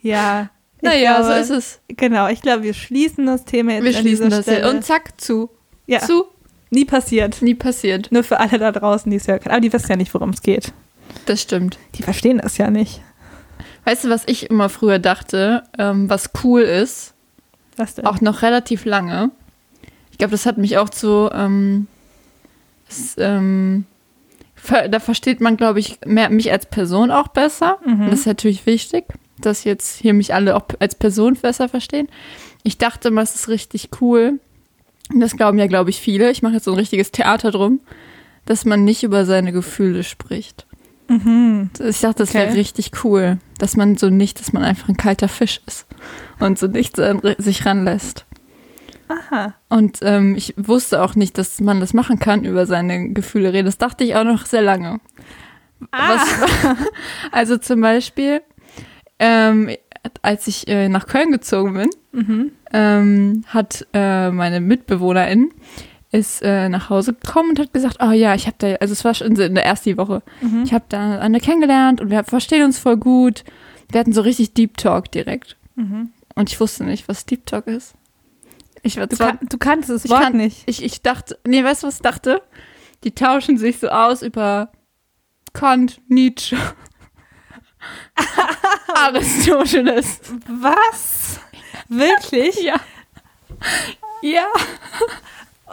ja. 0.01 0.49
Naja, 0.81 1.17
so 1.17 1.27
glaube- 1.29 1.39
ist 1.41 1.49
es. 1.49 1.79
Genau, 1.89 2.27
ich 2.29 2.41
glaube, 2.41 2.63
wir 2.63 2.73
schließen 2.73 3.25
das 3.25 3.43
Thema 3.45 3.73
jetzt 3.73 3.83
Wir 3.83 3.93
schließen 3.93 4.29
das. 4.29 4.43
Stelle. 4.43 4.69
Und 4.69 4.83
zack, 4.85 5.19
zu. 5.19 5.49
ja, 5.87 5.99
Zu. 5.99 6.25
nie 6.69 6.85
passiert. 6.85 7.41
Nie 7.41 7.55
passiert. 7.55 8.11
Nur 8.11 8.23
für 8.23 8.39
alle 8.39 8.59
da 8.59 8.71
draußen, 8.71 9.09
die 9.09 9.17
es 9.17 9.27
hören 9.27 9.39
können. 9.39 9.51
Aber 9.53 9.61
die 9.61 9.73
wissen 9.73 9.89
ja 9.89 9.95
nicht, 9.97 10.13
worum 10.13 10.29
es 10.29 10.41
geht. 10.41 10.71
Das 11.25 11.41
stimmt. 11.41 11.77
Die 11.95 12.03
verstehen 12.03 12.37
das 12.37 12.57
ja 12.57 12.69
nicht. 12.69 13.01
Weißt 13.83 14.03
du, 14.05 14.09
was 14.09 14.23
ich 14.25 14.49
immer 14.49 14.69
früher 14.69 14.99
dachte, 14.99 15.63
ähm, 15.77 16.09
was 16.09 16.29
cool 16.43 16.61
ist? 16.61 17.13
Was 17.77 17.95
denn? 17.95 18.05
Auch 18.05 18.21
noch 18.21 18.41
relativ 18.41 18.85
lange. 18.85 19.31
Ich 20.11 20.17
glaube, 20.17 20.31
das 20.31 20.45
hat 20.45 20.57
mich 20.57 20.77
auch 20.77 20.89
zu 20.89 21.29
ähm, 21.33 21.87
Es, 22.87 23.15
ähm, 23.17 23.85
da 24.69 24.99
versteht 24.99 25.41
man, 25.41 25.57
glaube 25.57 25.79
ich, 25.79 25.99
mehr, 26.05 26.29
mich 26.29 26.51
als 26.51 26.65
Person 26.65 27.11
auch 27.11 27.27
besser. 27.29 27.77
Mhm. 27.85 28.09
Das 28.09 28.21
ist 28.21 28.25
natürlich 28.25 28.65
wichtig, 28.65 29.05
dass 29.39 29.63
jetzt 29.63 29.99
hier 29.99 30.13
mich 30.13 30.33
alle 30.33 30.55
auch 30.55 30.65
als 30.79 30.95
Person 30.95 31.35
besser 31.35 31.69
verstehen. 31.69 32.07
Ich 32.63 32.77
dachte 32.77 33.09
immer, 33.09 33.21
es 33.21 33.35
ist 33.35 33.47
richtig 33.47 33.89
cool. 34.01 34.39
Und 35.13 35.19
das 35.19 35.35
glauben 35.37 35.57
ja, 35.59 35.67
glaube 35.67 35.89
ich, 35.91 35.99
viele. 35.99 36.31
Ich 36.31 36.41
mache 36.41 36.55
jetzt 36.55 36.65
so 36.65 36.71
ein 36.71 36.77
richtiges 36.79 37.11
Theater 37.11 37.51
drum, 37.51 37.79
dass 38.45 38.65
man 38.65 38.83
nicht 38.83 39.03
über 39.03 39.25
seine 39.25 39.51
Gefühle 39.51 40.03
spricht. 40.03 40.65
Mhm. 41.07 41.69
Ich 41.87 41.99
dachte, 41.99 42.23
das 42.23 42.33
wäre 42.33 42.47
Okay. 42.47 42.57
richtig 42.57 42.91
cool, 43.03 43.37
dass 43.59 43.77
man 43.77 43.95
so 43.97 44.09
nicht, 44.09 44.39
dass 44.39 44.53
man 44.53 44.63
einfach 44.63 44.89
ein 44.89 44.97
kalter 44.97 45.27
Fisch 45.27 45.61
ist 45.67 45.85
und 46.39 46.57
so 46.57 46.65
nichts 46.67 46.99
an 46.99 47.21
sich 47.37 47.65
ranlässt. 47.65 48.25
Aha. 49.07 49.53
Und 49.69 49.99
ähm, 50.01 50.35
ich 50.35 50.53
wusste 50.57 51.01
auch 51.01 51.15
nicht, 51.15 51.37
dass 51.37 51.59
man 51.61 51.79
das 51.79 51.93
machen 51.93 52.19
kann, 52.19 52.43
über 52.43 52.65
seine 52.65 53.09
Gefühle 53.09 53.53
reden. 53.53 53.65
Das 53.65 53.77
dachte 53.77 54.03
ich 54.03 54.15
auch 54.15 54.23
noch 54.23 54.45
sehr 54.45 54.61
lange. 54.61 54.99
Ah. 55.91 56.15
Was, 56.15 56.77
also 57.31 57.57
zum 57.57 57.81
Beispiel, 57.81 58.41
ähm, 59.19 59.69
als 60.21 60.47
ich 60.47 60.67
äh, 60.67 60.89
nach 60.89 61.07
Köln 61.07 61.31
gezogen 61.31 61.73
bin, 61.73 61.89
Mhm. 62.11 62.51
ähm, 62.71 63.43
hat 63.47 63.85
äh, 63.93 64.31
meine 64.31 64.61
Mitbewohnerin 64.61 65.51
ist 66.11 66.41
äh, 66.43 66.69
nach 66.69 66.89
Hause 66.89 67.13
gekommen 67.13 67.49
und 67.49 67.59
hat 67.59 67.73
gesagt, 67.73 67.97
oh 68.01 68.11
ja, 68.11 68.33
ich 68.35 68.45
habe 68.47 68.55
da, 68.59 68.67
also 68.75 68.93
es 68.93 69.03
war 69.03 69.13
schon 69.13 69.35
in 69.35 69.53
der 69.55 69.65
ersten 69.65 69.97
Woche, 69.97 70.21
Mhm. 70.41 70.63
ich 70.63 70.73
habe 70.73 70.85
da 70.87 71.19
eine 71.19 71.41
kennengelernt 71.41 71.99
und 71.99 72.09
wir 72.09 72.23
verstehen 72.23 72.63
uns 72.63 72.79
voll 72.79 72.95
gut. 72.95 73.43
Wir 73.91 73.99
hatten 73.99 74.13
so 74.13 74.21
richtig 74.21 74.53
Deep 74.53 74.77
Talk 74.77 75.11
direkt. 75.11 75.57
Mhm. 75.75 76.11
Und 76.35 76.49
ich 76.49 76.59
wusste 76.61 76.85
nicht, 76.85 77.09
was 77.09 77.25
Deep 77.25 77.45
Talk 77.45 77.67
ist. 77.67 77.95
Ich 78.85 78.95
Du, 78.95 79.07
zwar, 79.09 79.37
kann, 79.37 79.39
du 79.49 79.57
kannst 79.57 79.89
das 79.89 80.05
ich 80.05 80.11
Wort 80.11 80.21
kann- 80.21 80.37
nicht. 80.37 80.61
ich, 80.67 80.83
ich 80.83 81.01
dachte, 81.01 81.39
nee, 81.45 81.63
weißt 81.63 81.81
du, 81.83 81.87
was 81.87 81.95
ich 81.95 82.01
dachte? 82.01 82.41
Die 83.03 83.13
tauschen 83.15 83.57
sich 83.57 83.79
so 83.79 83.89
aus 83.89 84.21
über 84.21 84.71
Kant, 85.53 86.01
Nietzsche, 86.07 86.55
Aristoteles. 88.93 90.19
Was? 90.47 91.39
Wirklich? 91.89 92.61
Ja. 92.61 92.75
Ja. 94.21 94.45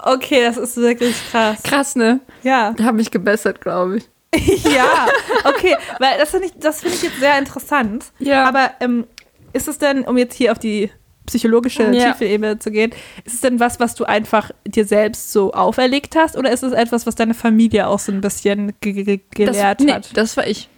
Okay, 0.05 0.43
das 0.45 0.57
ist 0.57 0.77
wirklich 0.77 1.15
krass. 1.31 1.63
Krass, 1.63 1.97
ne? 1.97 2.21
Ja. 2.43 2.73
Da 2.73 2.85
habe 2.85 3.01
ich 3.01 3.11
gebessert, 3.11 3.61
glaube 3.61 3.99
ich. 4.35 4.65
ja, 4.65 5.07
okay, 5.45 5.77
weil 5.99 6.19
das 6.19 6.31
finde 6.31 6.47
ich, 6.47 6.53
das 6.59 6.81
finde 6.81 6.97
ich 6.97 7.03
jetzt 7.03 7.21
sehr 7.21 7.39
interessant. 7.39 8.07
Ja. 8.19 8.45
Aber 8.49 8.71
ähm, 8.81 9.07
ist 9.53 9.69
es 9.69 9.79
denn, 9.79 10.05
um 10.05 10.17
jetzt 10.17 10.35
hier 10.35 10.53
auf 10.53 10.59
die 10.59 10.91
psychologische 11.27 11.85
Ja. 11.95 12.13
tiefe 12.13 12.25
Ebene 12.25 12.59
zu 12.59 12.71
gehen, 12.71 12.91
ist 13.25 13.35
es 13.35 13.41
denn 13.41 13.61
was, 13.61 13.79
was 13.81 13.95
du 13.95 14.05
einfach 14.05 14.51
dir 14.67 14.85
selbst 14.85 15.33
so 15.33 15.53
auferlegt 15.53 16.17
hast, 16.17 16.37
oder 16.37 16.51
ist 16.53 16.63
es 16.63 16.73
etwas, 16.73 17.07
was 17.07 17.15
deine 17.15 17.35
Familie 17.35 17.87
auch 17.87 17.99
so 17.99 18.11
ein 18.13 18.21
bisschen 18.21 18.73
ge 18.81 18.93
ge 19.05 19.21
gelehrt 19.35 19.81
das, 19.81 19.87
nee, 19.87 19.93
hat? 19.93 20.17
das 20.17 20.37
war 20.37 20.47
ich. 20.47 20.69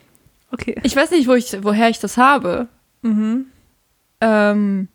Okay. 0.52 0.76
Ich 0.82 0.94
weiß 0.94 1.10
nicht, 1.10 1.26
wo 1.26 1.34
ich, 1.34 1.56
woher 1.64 1.88
ich 1.88 1.98
das 1.98 2.16
habe. 2.16 2.68
Mhm. 3.02 3.46
Ähm, 4.20 4.88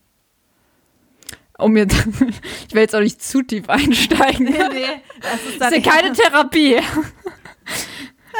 um 1.58 1.76
jetzt, 1.76 1.96
ich 2.68 2.74
will 2.74 2.82
jetzt 2.84 2.96
auch 2.96 3.02
nicht 3.02 3.22
zu 3.22 3.42
tief 3.42 3.68
einsteigen. 3.70 4.46
Nee, 4.50 4.52
nee, 4.72 4.86
das 5.22 5.34
ist 5.50 5.60
Das 5.62 5.72
ist 5.74 5.86
ja 5.86 5.92
keine 5.92 6.14
Therapie. 6.14 6.78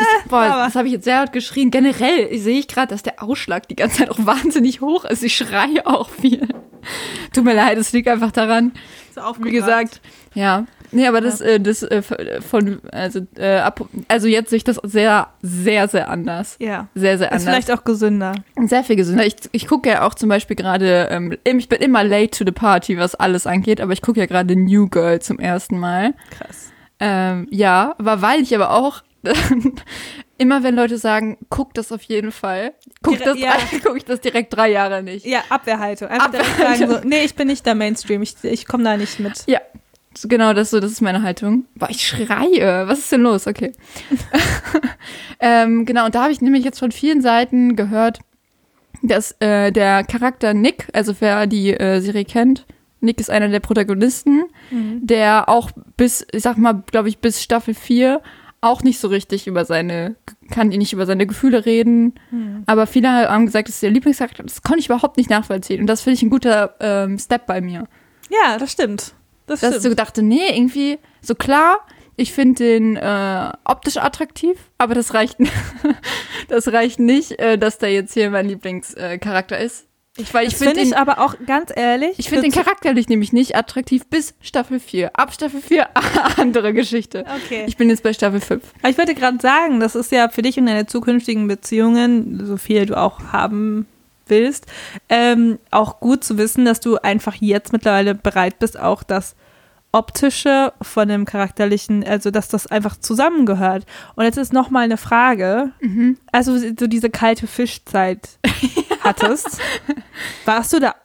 Ich, 0.02 0.30
boah, 0.30 0.40
aber- 0.44 0.64
das 0.64 0.76
habe 0.76 0.88
ich 0.88 0.94
jetzt 0.94 1.04
sehr 1.04 1.20
laut 1.20 1.34
geschrien. 1.34 1.72
Generell 1.72 2.38
sehe 2.38 2.60
ich 2.60 2.70
gerade, 2.70 2.88
dass 2.88 3.04
der 3.04 3.22
Ausschlag 3.22 3.68
die 3.68 3.76
ganze 3.76 3.98
Zeit 3.98 4.10
auch 4.10 4.26
wahnsinnig 4.26 4.80
hoch 4.80 5.04
ist. 5.04 5.24
Ich 5.24 5.36
schreie 5.36 5.86
auch 5.86 6.10
viel. 6.10 6.48
Tut 7.34 7.44
mir 7.44 7.54
leid, 7.54 7.78
es 7.78 7.92
liegt 7.92 8.08
einfach 8.08 8.32
daran. 8.32 8.74
so 9.14 9.22
Wie 9.44 9.52
gesagt, 9.52 10.02
ja. 10.34 10.66
Nee, 10.92 11.08
aber 11.08 11.22
das, 11.22 11.40
äh, 11.42 11.60
das 11.60 11.84
äh, 11.84 12.02
von, 12.42 12.80
also, 12.92 13.22
äh, 13.38 13.58
ab, 13.60 13.88
also 14.08 14.28
jetzt 14.28 14.50
sehe 14.50 14.58
ich 14.58 14.64
das 14.64 14.78
sehr, 14.84 15.28
sehr, 15.42 15.88
sehr 15.88 16.10
anders. 16.10 16.56
Ja. 16.60 16.88
Sehr, 16.96 17.18
sehr 17.18 17.28
Ist 17.28 17.34
anders. 17.34 17.44
vielleicht 17.44 17.72
auch 17.72 17.84
gesünder. 17.84 18.34
Sehr 18.66 18.84
viel 18.84 18.96
gesünder. 18.96 19.26
Ich, 19.26 19.36
ich 19.52 19.68
gucke 19.68 19.90
ja 19.90 20.08
auch 20.08 20.16
zum 20.16 20.30
Beispiel 20.30 20.56
gerade, 20.56 21.10
ähm, 21.12 21.38
ich 21.44 21.70
bin 21.70 21.82
immer 21.82 22.04
late 22.04 22.32
to 22.32 22.44
the 22.46 22.52
party, 22.52 22.98
was 22.98 23.16
alles 23.16 23.46
angeht, 23.46 23.82
aber 23.82 23.94
ich 23.94 24.02
gucke 24.02 24.20
ja 24.20 24.26
gerade 24.26 24.56
New 24.56 24.88
Girl 24.88 25.20
zum 25.20 25.38
ersten 25.38 25.78
Mal. 25.78 26.16
Krass. 26.32 26.72
Ähm, 27.00 27.48
ja, 27.52 27.96
aber 27.98 28.22
weil 28.22 28.42
ich 28.42 28.54
aber 28.56 28.72
auch 28.72 29.04
immer 30.40 30.64
wenn 30.64 30.76
Leute 30.76 30.98
sagen, 30.98 31.38
guck 31.50 31.74
das 31.76 31.92
auf 31.92 32.02
jeden 32.04 32.32
Fall, 32.32 32.74
guck, 33.04 33.18
Dire- 33.18 33.26
das, 33.26 33.40
ja. 33.40 33.54
guck 33.84 33.98
ich 33.98 34.06
das 34.06 34.22
direkt 34.22 34.56
drei 34.56 34.72
Jahre 34.72 35.04
nicht. 35.04 35.26
Ja, 35.26 35.44
Abwehrhaltung. 35.50 36.08
Einfach 36.08 36.32
direkt 36.32 36.50
Abwehrhaltung. 36.50 36.90
sagen 36.90 37.02
so, 37.04 37.08
nee, 37.08 37.24
ich 37.24 37.36
bin 37.36 37.48
nicht 37.48 37.66
der 37.66 37.76
Mainstream, 37.76 38.22
ich, 38.24 38.36
ich 38.44 38.66
komme 38.66 38.84
da 38.84 38.98
nicht 38.98 39.20
mit. 39.20 39.44
Ja, 39.48 39.60
genau 40.24 40.54
das 40.54 40.72
so, 40.72 40.80
das 40.80 40.92
ist 40.92 41.02
meine 41.02 41.22
Haltung. 41.22 41.66
Boah, 41.76 41.90
ich 41.90 42.08
schreie. 42.08 42.88
Was 42.88 43.00
ist 43.00 43.12
denn 43.12 43.22
los? 43.22 43.46
Okay. 43.48 43.74
ähm, 45.40 45.86
genau, 45.86 46.06
und 46.06 46.16
da 46.16 46.24
habe 46.24 46.32
ich 46.32 46.42
nämlich 46.42 46.64
jetzt 46.64 46.80
von 46.80 46.92
vielen 46.92 47.22
Seiten 47.22 47.76
gehört, 47.76 48.20
dass 49.02 49.36
äh, 49.40 49.72
der 49.72 50.04
Charakter 50.04 50.54
Nick, 50.54 50.88
also 50.94 51.14
wer 51.20 51.48
die 51.48 51.74
äh, 51.74 52.00
Serie 52.02 52.26
kennt, 52.26 52.66
Nick 53.02 53.20
ist 53.22 53.30
einer 53.30 53.48
der 53.48 53.62
Protagonisten, 53.62 54.44
der 54.72 55.48
auch 55.48 55.72
bis, 55.96 56.28
ich 56.34 56.44
sag 56.44 56.58
mal, 56.58 56.84
glaube 56.86 57.08
ich, 57.08 57.20
bis 57.20 57.42
Staffel 57.42 57.74
4 57.74 58.22
auch 58.62 58.84
nicht 58.84 59.00
so 59.00 59.08
richtig 59.08 59.48
über 59.48 59.66
seine, 59.66 60.16
kann 60.52 60.70
nicht 60.70 60.94
über 60.94 61.06
seine 61.06 61.26
Gefühle 61.26 61.66
reden. 61.66 62.16
Aber 62.66 62.88
viele 62.88 63.10
haben 63.10 63.46
gesagt, 63.46 63.68
das 63.68 63.76
ist 63.76 63.84
ihr 63.84 63.92
Lieblingscharakter. 63.92 64.44
Das 64.44 64.62
konnte 64.62 64.80
ich 64.80 64.88
überhaupt 64.88 65.18
nicht 65.18 65.30
nachvollziehen. 65.30 65.82
Und 65.82 65.88
das 65.88 66.02
finde 66.02 66.16
ich 66.16 66.24
ein 66.24 66.30
guter 66.30 66.76
ähm, 66.80 67.18
Step 67.18 67.46
bei 67.46 67.62
mir. 67.62 67.88
Ja, 68.30 68.58
das 68.58 68.72
stimmt. 68.72 69.14
Das 69.48 69.62
Dass 69.62 69.70
ich 69.72 69.76
so 69.78 69.82
stimmt. 69.82 70.00
dachte, 70.00 70.22
nee, 70.22 70.56
irgendwie, 70.56 71.00
so 71.22 71.36
klar, 71.36 71.80
ich 72.16 72.34
finde 72.34 72.64
den 72.64 72.98
äh, 72.98 73.52
optisch 73.64 73.98
attraktiv, 73.98 74.58
aber 74.78 74.94
das 74.94 75.14
reicht, 75.14 75.38
das 76.50 76.72
reicht 76.72 77.00
nicht, 77.00 77.40
äh, 77.40 77.58
dass 77.58 77.78
der 77.78 77.94
jetzt 77.94 78.14
hier 78.14 78.30
mein 78.30 78.48
Lieblingscharakter 78.48 79.58
äh, 79.58 79.66
ist. 79.66 79.88
Ich, 80.18 80.34
weil 80.34 80.48
ich 80.48 80.54
Das 80.54 80.60
finde 80.60 80.76
finde 80.76 80.90
den, 80.90 80.92
ich 80.94 80.98
aber 80.98 81.20
auch 81.20 81.36
ganz 81.46 81.72
ehrlich. 81.74 82.18
ich 82.18 82.30
find 82.30 82.44
den 82.44 82.52
charakterlich 82.52 83.08
nämlich 83.08 83.32
nicht 83.32 83.56
attraktiv 83.56 84.06
bis 84.08 84.34
Staffel 84.42 84.80
4. 84.80 85.16
Ab 85.18 85.34
Staffel 85.34 85.62
4 85.62 85.88
andere 86.38 86.74
Geschichte. 86.74 87.24
Okay. 87.46 87.64
Ich 87.68 87.78
bin 87.78 87.90
jetzt 87.90 88.04
bei 88.04 88.12
Staffel 88.12 88.42
5. 88.42 88.64
Aber 88.82 88.90
ich 88.90 88.98
wollte 88.98 89.16
gerade 89.16 89.40
sagen, 89.40 89.80
das 89.80 89.96
ist 89.96 90.12
ja 90.12 90.28
für 90.30 90.42
dich 90.42 90.58
und 90.58 90.66
deine 90.66 90.88
zukünftigen 90.88 91.48
Beziehungen, 91.48 92.46
so 92.46 92.58
viel 92.58 92.86
du 92.86 92.98
auch 92.98 93.32
haben 93.32 93.86
willst, 94.28 94.66
ähm, 95.10 95.58
auch 95.72 96.00
gut 96.00 96.24
zu 96.24 96.38
wissen, 96.38 96.66
dass 96.66 96.80
du 96.80 96.98
einfach 96.98 97.36
jetzt 97.36 97.72
mittlerweile 97.72 98.14
bereit 98.14 98.60
bist, 98.60 98.80
auch 98.80 99.04
das 99.04 99.36
Optische 99.92 100.72
von 100.84 101.08
dem 101.08 101.26
Charakterlichen, 101.26 102.04
also 102.04 102.30
dass 102.30 102.48
das 102.48 102.68
einfach 102.68 102.98
zusammengehört. 103.00 103.86
Und 104.16 104.24
jetzt 104.24 104.38
ist 104.38 104.54
noch 104.54 104.70
mal 104.70 104.82
eine 104.84 104.98
Frage. 104.98 105.72
Also 106.32 106.60
du 106.72 106.88
diese 106.88 107.10
kalte 107.10 107.48
Fischzeit 107.48 108.30
hattest, 109.04 109.60
warst 110.46 110.74
du 110.74 110.80
da 110.80 110.96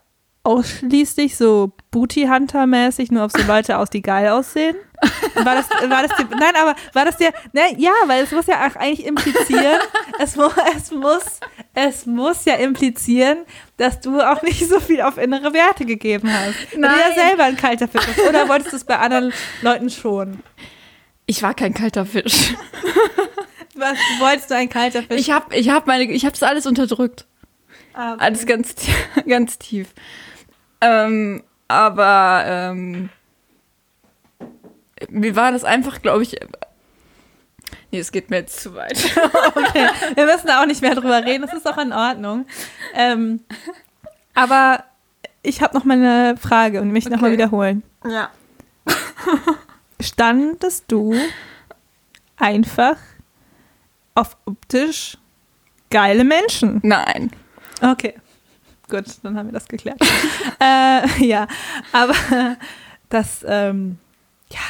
ausschließlich 0.45 1.37
so 1.37 1.73
Booty-Hunter-mäßig 1.91 3.11
nur 3.11 3.25
auf 3.25 3.33
so 3.33 3.43
Leute 3.45 3.79
aus, 3.79 3.91
die 3.91 4.03
geil 4.03 4.29
aussehen? 4.29 4.77
War 5.35 5.57
das, 5.57 5.69
war 5.71 6.07
das 6.07 6.17
dir, 6.17 6.27
nein, 6.39 6.55
aber 6.61 6.77
war 6.93 7.05
das 7.05 7.17
dir, 7.17 7.33
ne, 7.53 7.63
ja, 7.77 7.93
weil 8.07 8.25
es 8.25 8.31
muss 8.31 8.47
ja 8.47 8.67
auch 8.67 8.77
eigentlich 8.77 9.07
implizieren, 9.07 9.81
es, 10.19 10.37
mu, 10.37 10.49
es 10.77 10.91
muss, 10.91 11.25
es 11.75 12.07
muss 12.07 12.45
ja 12.45 12.55
implizieren, 12.55 13.39
dass 13.77 14.01
du 14.01 14.21
auch 14.21 14.43
nicht 14.43 14.69
so 14.69 14.81
viel 14.81 15.01
auf 15.01 15.19
innere 15.19 15.53
Werte 15.53 15.85
gegeben 15.85 16.31
hast. 16.33 16.73
Weil 16.73 16.81
du 16.81 16.81
Nein. 16.81 17.01
ja 17.09 17.15
selber 17.15 17.45
ein 17.45 17.57
kalter 17.57 17.89
Fisch 17.89 18.07
bist. 18.07 18.29
Oder 18.29 18.49
wolltest 18.49 18.73
du 18.73 18.77
es 18.77 18.85
bei 18.85 18.99
anderen 18.99 19.33
Leuten 19.63 19.91
schon? 19.91 20.41
Ich 21.27 21.43
war 21.43 21.55
kein 21.55 21.75
kalter 21.75 22.05
Fisch. 22.05 22.55
Was, 23.75 23.99
wolltest 24.21 24.51
du 24.51 24.57
ein 24.57 24.69
kalter 24.69 25.03
Fisch? 25.03 25.21
Ich 25.21 25.31
habe 25.31 25.55
ich 25.57 25.71
hab 25.71 25.87
meine, 25.87 26.05
ich 26.05 26.25
habe 26.25 26.33
das 26.33 26.43
alles 26.43 26.67
unterdrückt. 26.67 27.27
Ah, 27.95 28.17
Alles 28.19 28.45
ganz, 28.47 28.75
ganz 29.29 29.59
tief. 29.59 29.89
Ähm, 30.81 31.43
aber 31.69 32.43
ähm, 32.47 33.09
mir 35.09 35.35
war 35.37 35.53
das 35.53 35.65
einfach, 35.65 36.03
glaube 36.03 36.23
ich. 36.25 36.37
Nee, 37.91 38.01
es 38.01 38.11
geht 38.13 38.31
mir 38.31 38.39
jetzt 38.39 38.61
zu 38.61 38.75
weit. 38.75 38.99
Okay, 39.57 39.89
wir 40.15 40.27
müssen 40.27 40.47
da 40.49 40.61
auch 40.63 40.67
nicht 40.67 40.83
mehr 40.83 40.95
drüber 40.95 41.25
reden, 41.25 41.43
das 41.43 41.55
ist 41.55 41.67
auch 41.67 41.79
in 41.79 41.93
Ordnung. 41.93 42.47
Ähm, 42.95 43.41
aber 44.35 44.85
ich 45.43 45.63
habe 45.63 45.75
noch 45.77 45.85
mal 45.85 45.95
eine 45.97 46.37
Frage 46.37 46.81
und 46.81 46.93
mal 46.93 47.29
Okay. 47.29 47.33
wiederholen. 47.33 47.83
Ja. 48.09 48.31
Standest 50.01 50.85
du 50.89 51.15
einfach 52.37 52.97
auf 54.15 54.37
optisch 54.45 55.17
geile 55.91 56.25
Menschen? 56.25 56.81
Nein. 56.83 57.31
Okay, 57.91 58.15
gut, 58.89 59.05
dann 59.23 59.37
haben 59.37 59.49
wir 59.49 59.53
das 59.53 59.69
geklärt. 59.69 59.99
äh, 60.61 61.25
ja, 61.25 61.47
aber 61.93 62.15
das, 63.09 63.45
ähm, 63.47 63.99
ja, 64.51 64.61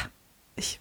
ich. 0.55 0.79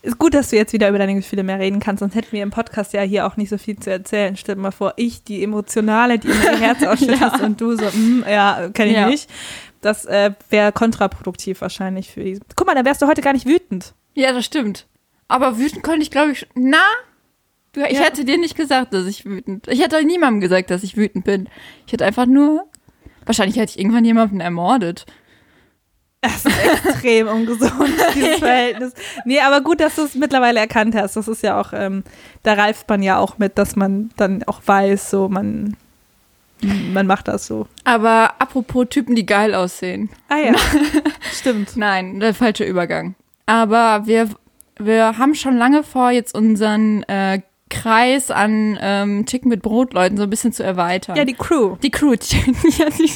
Ist 0.00 0.16
gut, 0.18 0.32
dass 0.32 0.50
du 0.50 0.56
jetzt 0.56 0.72
wieder 0.72 0.88
über 0.88 0.98
deine 0.98 1.16
Gefühle 1.16 1.42
mehr 1.42 1.58
reden 1.58 1.80
kannst, 1.80 2.00
sonst 2.00 2.14
hätten 2.14 2.30
wir 2.30 2.42
im 2.44 2.50
Podcast 2.50 2.92
ja 2.92 3.02
hier 3.02 3.26
auch 3.26 3.36
nicht 3.36 3.48
so 3.50 3.58
viel 3.58 3.76
zu 3.80 3.90
erzählen. 3.90 4.36
Stell 4.36 4.54
dir 4.54 4.60
mal 4.60 4.70
vor, 4.70 4.94
ich, 4.96 5.24
die 5.24 5.42
Emotionale, 5.42 6.20
die 6.20 6.28
immer 6.28 6.52
ihr 6.52 6.58
Herz 6.60 6.82
ausschüttest 6.86 7.20
Ja. 7.20 7.44
und 7.44 7.60
du 7.60 7.76
so, 7.76 7.84
mm, 7.84 8.24
ja, 8.28 8.68
kenne 8.72 8.90
ich 8.90 8.96
Ja. 8.96 9.08
nicht. 9.08 9.28
Das 9.80 10.04
äh, 10.06 10.30
wäre 10.50 10.70
kontraproduktiv 10.70 11.60
wahrscheinlich 11.60 12.10
für 12.12 12.22
die. 12.22 12.38
Guck 12.54 12.66
mal, 12.68 12.74
da 12.76 12.84
wärst 12.84 13.02
du 13.02 13.06
heute 13.08 13.22
gar 13.22 13.32
nicht 13.32 13.44
wütend. 13.46 13.92
Ja, 14.14 14.32
das 14.32 14.44
stimmt. 14.44 14.86
Aber 15.26 15.58
wütend 15.58 15.82
konnte 15.82 16.02
ich, 16.02 16.12
glaube 16.12 16.30
ich, 16.30 16.46
na, 16.54 16.78
du, 17.78 17.86
ich 17.86 17.98
Ja. 17.98 18.04
hätte 18.04 18.24
dir 18.24 18.38
nicht 18.38 18.56
gesagt, 18.56 18.92
dass 18.94 19.06
ich 19.06 19.24
wütend. 19.24 19.66
Ich 19.68 19.82
hätte 19.82 20.02
niemandem 20.04 20.40
gesagt, 20.40 20.70
dass 20.70 20.82
ich 20.82 20.96
wütend 20.96 21.24
bin. 21.24 21.48
Ich 21.86 21.92
hätte 21.92 22.04
einfach 22.04 22.26
nur, 22.26 22.64
wahrscheinlich 23.24 23.56
hätte 23.56 23.72
ich 23.72 23.78
irgendwann 23.78 24.04
jemanden 24.04 24.40
ermordet. 24.40 25.06
Das 26.20 26.44
ist 26.44 26.58
extrem 26.84 27.28
ungesund, 27.28 27.94
dieses 28.14 28.38
Verhältnis. 28.40 28.92
Nee, 29.24 29.40
aber 29.40 29.60
gut, 29.60 29.80
dass 29.80 29.94
du 29.94 30.02
es 30.02 30.14
mittlerweile 30.16 30.58
erkannt 30.58 30.94
hast. 30.96 31.14
Das 31.16 31.28
ist 31.28 31.42
ja 31.44 31.60
auch, 31.60 31.72
ähm, 31.72 32.02
da 32.42 32.54
reift 32.54 32.88
man 32.88 33.02
ja 33.02 33.18
auch 33.18 33.38
mit, 33.38 33.56
dass 33.56 33.76
man 33.76 34.10
dann 34.16 34.42
auch 34.44 34.60
weiß, 34.66 35.10
so 35.10 35.28
man, 35.28 35.76
man 36.92 37.06
macht 37.06 37.28
das 37.28 37.46
so. 37.46 37.68
Aber 37.84 38.34
apropos 38.40 38.86
Typen, 38.90 39.14
die 39.14 39.26
geil 39.26 39.54
aussehen. 39.54 40.10
Ah 40.28 40.38
ja, 40.38 40.54
stimmt. 41.32 41.76
Nein, 41.76 42.18
der 42.18 42.34
falsche 42.34 42.64
Übergang. 42.64 43.14
Aber 43.46 44.06
wir, 44.06 44.28
wir 44.80 45.18
haben 45.18 45.36
schon 45.36 45.56
lange 45.56 45.84
vor, 45.84 46.10
jetzt 46.10 46.34
unseren 46.34 47.04
äh, 47.04 47.42
Kreis 47.68 48.30
an 48.30 48.78
ähm, 48.80 49.26
Chicken 49.26 49.48
mit 49.48 49.62
Brotleuten 49.62 50.16
so 50.16 50.24
ein 50.24 50.30
bisschen 50.30 50.52
zu 50.52 50.62
erweitern. 50.62 51.16
Ja, 51.16 51.24
die 51.24 51.34
Crew. 51.34 51.76
die 51.82 51.90
Crew, 51.90 52.12
ja, 52.12 52.86
die, 52.90 53.10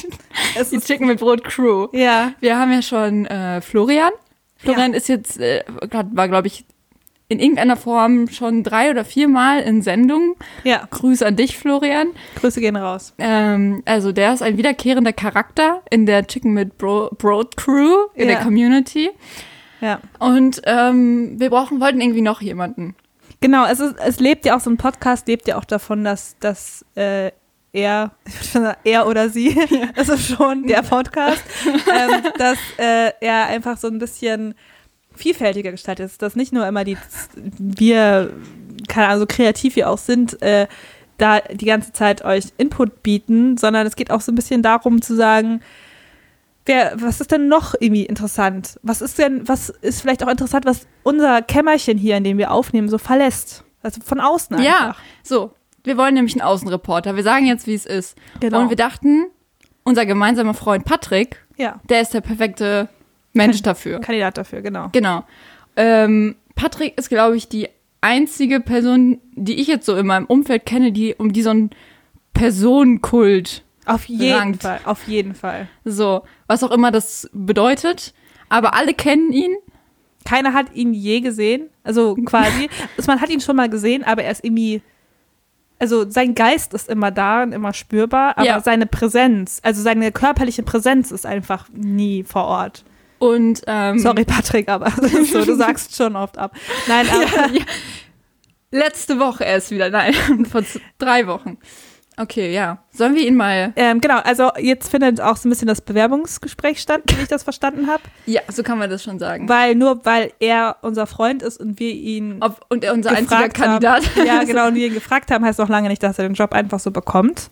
die 0.71 0.79
Chicken 0.79 1.07
mit 1.07 1.19
Brot 1.19 1.43
Crew. 1.43 1.87
ja, 1.93 2.33
Wir 2.39 2.57
haben 2.57 2.71
ja 2.71 2.81
schon 2.81 3.25
äh, 3.25 3.61
Florian. 3.61 4.11
Florian 4.57 4.93
ist 4.93 5.09
jetzt, 5.09 5.39
äh, 5.39 5.63
war 5.91 6.27
glaube 6.29 6.47
ich 6.47 6.65
in 7.29 7.39
irgendeiner 7.39 7.77
Form 7.77 8.27
schon 8.27 8.63
drei 8.63 8.91
oder 8.91 9.03
viermal 9.05 9.61
in 9.61 9.81
Sendung. 9.81 10.35
ja, 10.63 10.87
Grüße 10.89 11.25
an 11.25 11.35
dich, 11.35 11.57
Florian. 11.57 12.09
Grüße 12.39 12.59
gehen 12.61 12.75
raus. 12.75 13.13
Ähm, 13.17 13.81
also 13.85 14.11
der 14.11 14.33
ist 14.33 14.43
ein 14.43 14.57
wiederkehrender 14.57 15.13
Charakter 15.13 15.81
in 15.89 16.05
der 16.05 16.27
Chicken 16.27 16.53
mit 16.53 16.77
Bro 16.77 17.09
Broad 17.17 17.57
Crew, 17.57 17.95
in 18.13 18.29
Ja. 18.29 18.35
der 18.35 18.43
Community. 18.43 19.09
Ja. 19.81 19.99
Und 20.19 20.61
ähm, 20.65 21.39
wir 21.39 21.49
brauchen, 21.49 21.81
wollten 21.81 21.99
irgendwie 22.01 22.21
noch 22.21 22.41
jemanden. 22.41 22.95
Genau, 23.43 23.65
es, 23.65 23.81
ist, 23.81 23.95
es 23.99 24.21
lebt 24.21 24.45
ja 24.45 24.55
auch, 24.55 24.61
so 24.61 24.69
ein 24.69 24.77
Podcast 24.77 25.27
lebt 25.27 25.49
ja 25.49 25.57
auch 25.57 25.65
davon, 25.65 26.05
dass, 26.05 26.37
dass 26.39 26.85
äh, 26.95 27.31
er, 27.73 28.11
ich 28.25 28.35
würde 28.35 28.47
schon 28.47 28.61
sagen, 28.61 28.79
er 28.85 29.05
oder 29.05 29.27
sie, 29.27 29.53
das 29.97 30.07
ist 30.07 30.27
schon 30.29 30.65
der 30.65 30.81
Podcast, 30.81 31.43
ähm, 31.65 32.23
dass 32.37 32.57
äh, 32.77 33.11
er 33.19 33.47
einfach 33.47 33.77
so 33.77 33.89
ein 33.89 33.99
bisschen 33.99 34.55
vielfältiger 35.13 35.71
gestaltet 35.71 36.05
ist, 36.05 36.21
dass 36.21 36.37
nicht 36.37 36.53
nur 36.53 36.65
immer 36.65 36.85
die, 36.85 36.97
wir, 37.59 38.31
keine 38.87 39.07
Ahnung, 39.07 39.19
so 39.19 39.25
kreativ 39.27 39.75
wir 39.75 39.89
auch 39.89 39.97
sind, 39.97 40.41
äh, 40.41 40.67
da 41.17 41.41
die 41.41 41.65
ganze 41.65 41.91
Zeit 41.91 42.23
euch 42.23 42.45
Input 42.57 43.03
bieten, 43.03 43.57
sondern 43.57 43.85
es 43.85 43.97
geht 43.97 44.09
auch 44.09 44.21
so 44.21 44.31
ein 44.31 44.35
bisschen 44.35 44.61
darum 44.61 45.01
zu 45.01 45.17
sagen, 45.17 45.59
Wer, 46.65 46.93
was 46.95 47.19
ist 47.19 47.31
denn 47.31 47.47
noch 47.47 47.75
irgendwie 47.77 48.05
interessant? 48.05 48.79
Was 48.83 49.01
ist 49.01 49.19
denn, 49.19 49.47
was 49.47 49.69
ist 49.69 50.01
vielleicht 50.01 50.23
auch 50.23 50.29
interessant, 50.29 50.65
was 50.65 50.87
unser 51.03 51.41
Kämmerchen 51.41 51.97
hier, 51.97 52.15
in 52.17 52.23
dem 52.23 52.37
wir 52.37 52.51
aufnehmen, 52.51 52.87
so 52.87 52.97
verlässt? 52.97 53.63
Also 53.81 54.01
von 54.01 54.19
außen 54.19 54.55
einfach. 54.55 54.65
Ja, 54.65 54.95
so. 55.23 55.51
Wir 55.83 55.97
wollen 55.97 56.13
nämlich 56.13 56.33
einen 56.35 56.47
Außenreporter. 56.47 57.17
Wir 57.17 57.23
sagen 57.23 57.45
jetzt, 57.45 57.67
wie 57.67 57.73
es 57.73 57.85
ist. 57.85 58.17
Genau. 58.39 58.61
Und 58.61 58.69
wir 58.69 58.77
dachten, 58.77 59.25
unser 59.83 60.05
gemeinsamer 60.05 60.53
Freund 60.53 60.85
Patrick, 60.85 61.43
Ja, 61.57 61.81
der 61.89 61.99
ist 61.99 62.13
der 62.13 62.21
perfekte 62.21 62.87
Mensch 63.33 63.61
dafür. 63.61 63.99
Kandidat 63.99 64.37
dafür, 64.37 64.61
genau. 64.61 64.87
Genau. 64.93 65.25
Ähm, 65.75 66.35
Patrick 66.55 66.97
ist, 66.97 67.09
glaube 67.09 67.35
ich, 67.35 67.49
die 67.49 67.67
einzige 67.99 68.61
Person, 68.61 69.19
die 69.33 69.59
ich 69.59 69.67
jetzt 69.67 69.85
so 69.85 69.95
in 69.95 70.05
meinem 70.07 70.25
Umfeld 70.25 70.65
kenne, 70.65 70.93
die 70.93 71.15
um 71.15 71.33
die 71.33 71.41
so 71.41 71.49
ein 71.49 71.71
Personenkult, 72.33 73.63
Auf 73.85 74.05
jeden 74.05 74.33
Rankt. 74.37 74.61
Fall, 74.63 74.79
auf 74.85 75.07
jeden 75.07 75.35
Fall. 75.35 75.67
so, 75.85 76.23
was 76.47 76.63
auch 76.63 76.71
immer 76.71 76.91
das 76.91 77.29
bedeutet. 77.33 78.13
Aber 78.49 78.73
alle 78.75 78.93
kennen 78.93 79.31
ihn. 79.31 79.55
Keiner 80.25 80.53
hat 80.53 80.73
ihn 80.73 80.93
je 80.93 81.19
gesehen, 81.19 81.69
also 81.83 82.15
quasi. 82.25 82.69
also 82.97 83.11
man 83.11 83.19
hat 83.19 83.29
ihn 83.29 83.41
schon 83.41 83.57
mal 83.57 83.67
gesehen, 83.69 84.03
aber 84.05 84.23
er 84.23 84.31
ist 84.31 84.43
irgendwie, 84.45 84.81
also 85.79 86.09
sein 86.09 86.33
Geist 86.33 86.73
ist 86.73 86.87
immer 86.87 87.11
da 87.11 87.43
und 87.43 87.51
immer 87.51 87.73
spürbar, 87.73 88.37
aber 88.37 88.45
Ja. 88.45 88.61
seine 88.61 88.85
Präsenz, 88.85 89.59
also 89.63 89.81
seine 89.81 90.13
körperliche 90.13 90.63
Präsenz 90.63 91.11
ist 91.11 91.25
einfach 91.25 91.67
nie 91.73 92.23
vor 92.23 92.45
Ort. 92.45 92.85
Und 93.19 93.63
ähm, 93.67 93.99
Sorry, 93.99 94.23
Patrick, 94.23 94.69
aber 94.69 94.91
so, 94.91 95.43
du 95.43 95.55
sagst 95.57 95.93
schon 95.95 96.15
oft 96.15 96.37
ab. 96.37 96.55
Nein, 96.87 97.05
aber 97.09 97.23
ja, 97.23 97.47
ja. 97.59 97.65
letzte 98.71 99.19
Woche 99.19 99.43
erst 99.43 99.71
wieder, 99.71 99.89
nein, 99.89 100.13
vor 100.49 100.63
drei 100.99 101.27
Wochen. 101.27 101.57
Okay, 102.15 102.53
ja. 102.53 102.77
Sollen 102.91 103.15
wir 103.15 103.25
ihn 103.27 103.35
mal. 103.35 103.73
Ähm, 103.75 103.99
genau, 103.99 104.19
also 104.19 104.51
jetzt 104.59 104.89
findet 104.91 105.19
auch 105.19 105.35
so 105.35 105.47
ein 105.47 105.51
bisschen 105.51 105.67
das 105.67 105.81
Bewerbungsgespräch 105.81 106.79
statt, 106.79 107.01
wie 107.07 107.21
ich 107.23 107.27
das 107.27 107.41
verstanden 107.41 107.87
habe. 107.87 108.03
Ja, 108.27 108.41
so 108.51 108.61
kann 108.61 108.77
man 108.77 108.89
das 108.89 109.01
schon 109.01 109.17
sagen. 109.17 109.49
Weil 109.49 109.73
nur 109.73 110.05
weil 110.05 110.31
er 110.39 110.75
unser 110.81 111.07
Freund 111.07 111.41
ist 111.41 111.59
und 111.59 111.79
wir 111.79 111.91
ihn 111.91 112.37
Ob, 112.41 112.63
und 112.69 112.83
er 112.83 112.93
unser 112.93 113.11
einziger 113.11 113.49
Kandidat. 113.49 114.03
haben. 114.15 114.25
Ja, 114.27 114.43
genau, 114.43 114.67
und 114.67 114.75
wir 114.75 114.85
ihn 114.87 114.93
gefragt 114.93 115.31
haben, 115.31 115.43
heißt 115.43 115.57
noch 115.57 115.69
lange 115.69 115.89
nicht, 115.89 116.03
dass 116.03 116.19
er 116.19 116.27
den 116.27 116.35
Job 116.35 116.53
einfach 116.53 116.79
so 116.79 116.91
bekommt. 116.91 117.49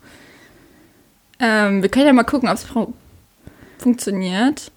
Ähm, 1.40 1.82
wir 1.82 1.90
können 1.90 2.06
ja 2.06 2.14
mal 2.14 2.24
gucken, 2.24 2.48
ob 2.48 2.54
es 2.56 2.64
fu- 2.64 2.94
funktioniert. 3.80 4.72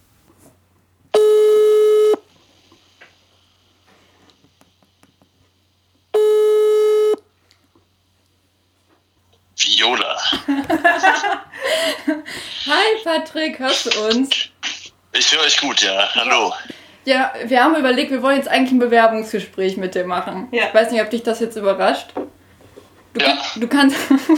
Viola. 9.75 10.17
Hi 12.67 13.03
Patrick, 13.03 13.59
hörst 13.59 13.87
du 13.87 14.07
uns? 14.07 14.31
Ich 15.13 15.33
höre 15.33 15.41
euch 15.43 15.59
gut, 15.61 15.81
ja. 15.83 16.09
Hallo. 16.15 16.55
Ja, 17.05 17.33
wir 17.45 17.63
haben 17.63 17.75
überlegt, 17.75 18.11
wir 18.13 18.23
wollen 18.23 18.37
jetzt 18.37 18.49
eigentlich 18.49 18.71
ein 18.73 18.79
Bewerbungsgespräch 18.79 19.77
mit 19.77 19.95
dir 19.97 20.07
machen. 20.07 20.49
Ja. 20.53 20.67
Ich 20.69 20.75
weiß 20.75 20.91
nicht, 20.93 21.03
ob 21.03 21.11
dich 21.11 21.23
das 21.25 21.41
jetzt 21.41 21.57
überrascht. 21.57 22.07
Du, 23.15 23.21
Ja. 23.21 23.27
kann, 23.37 23.61
du 23.61 23.69
kannst, 23.69 23.97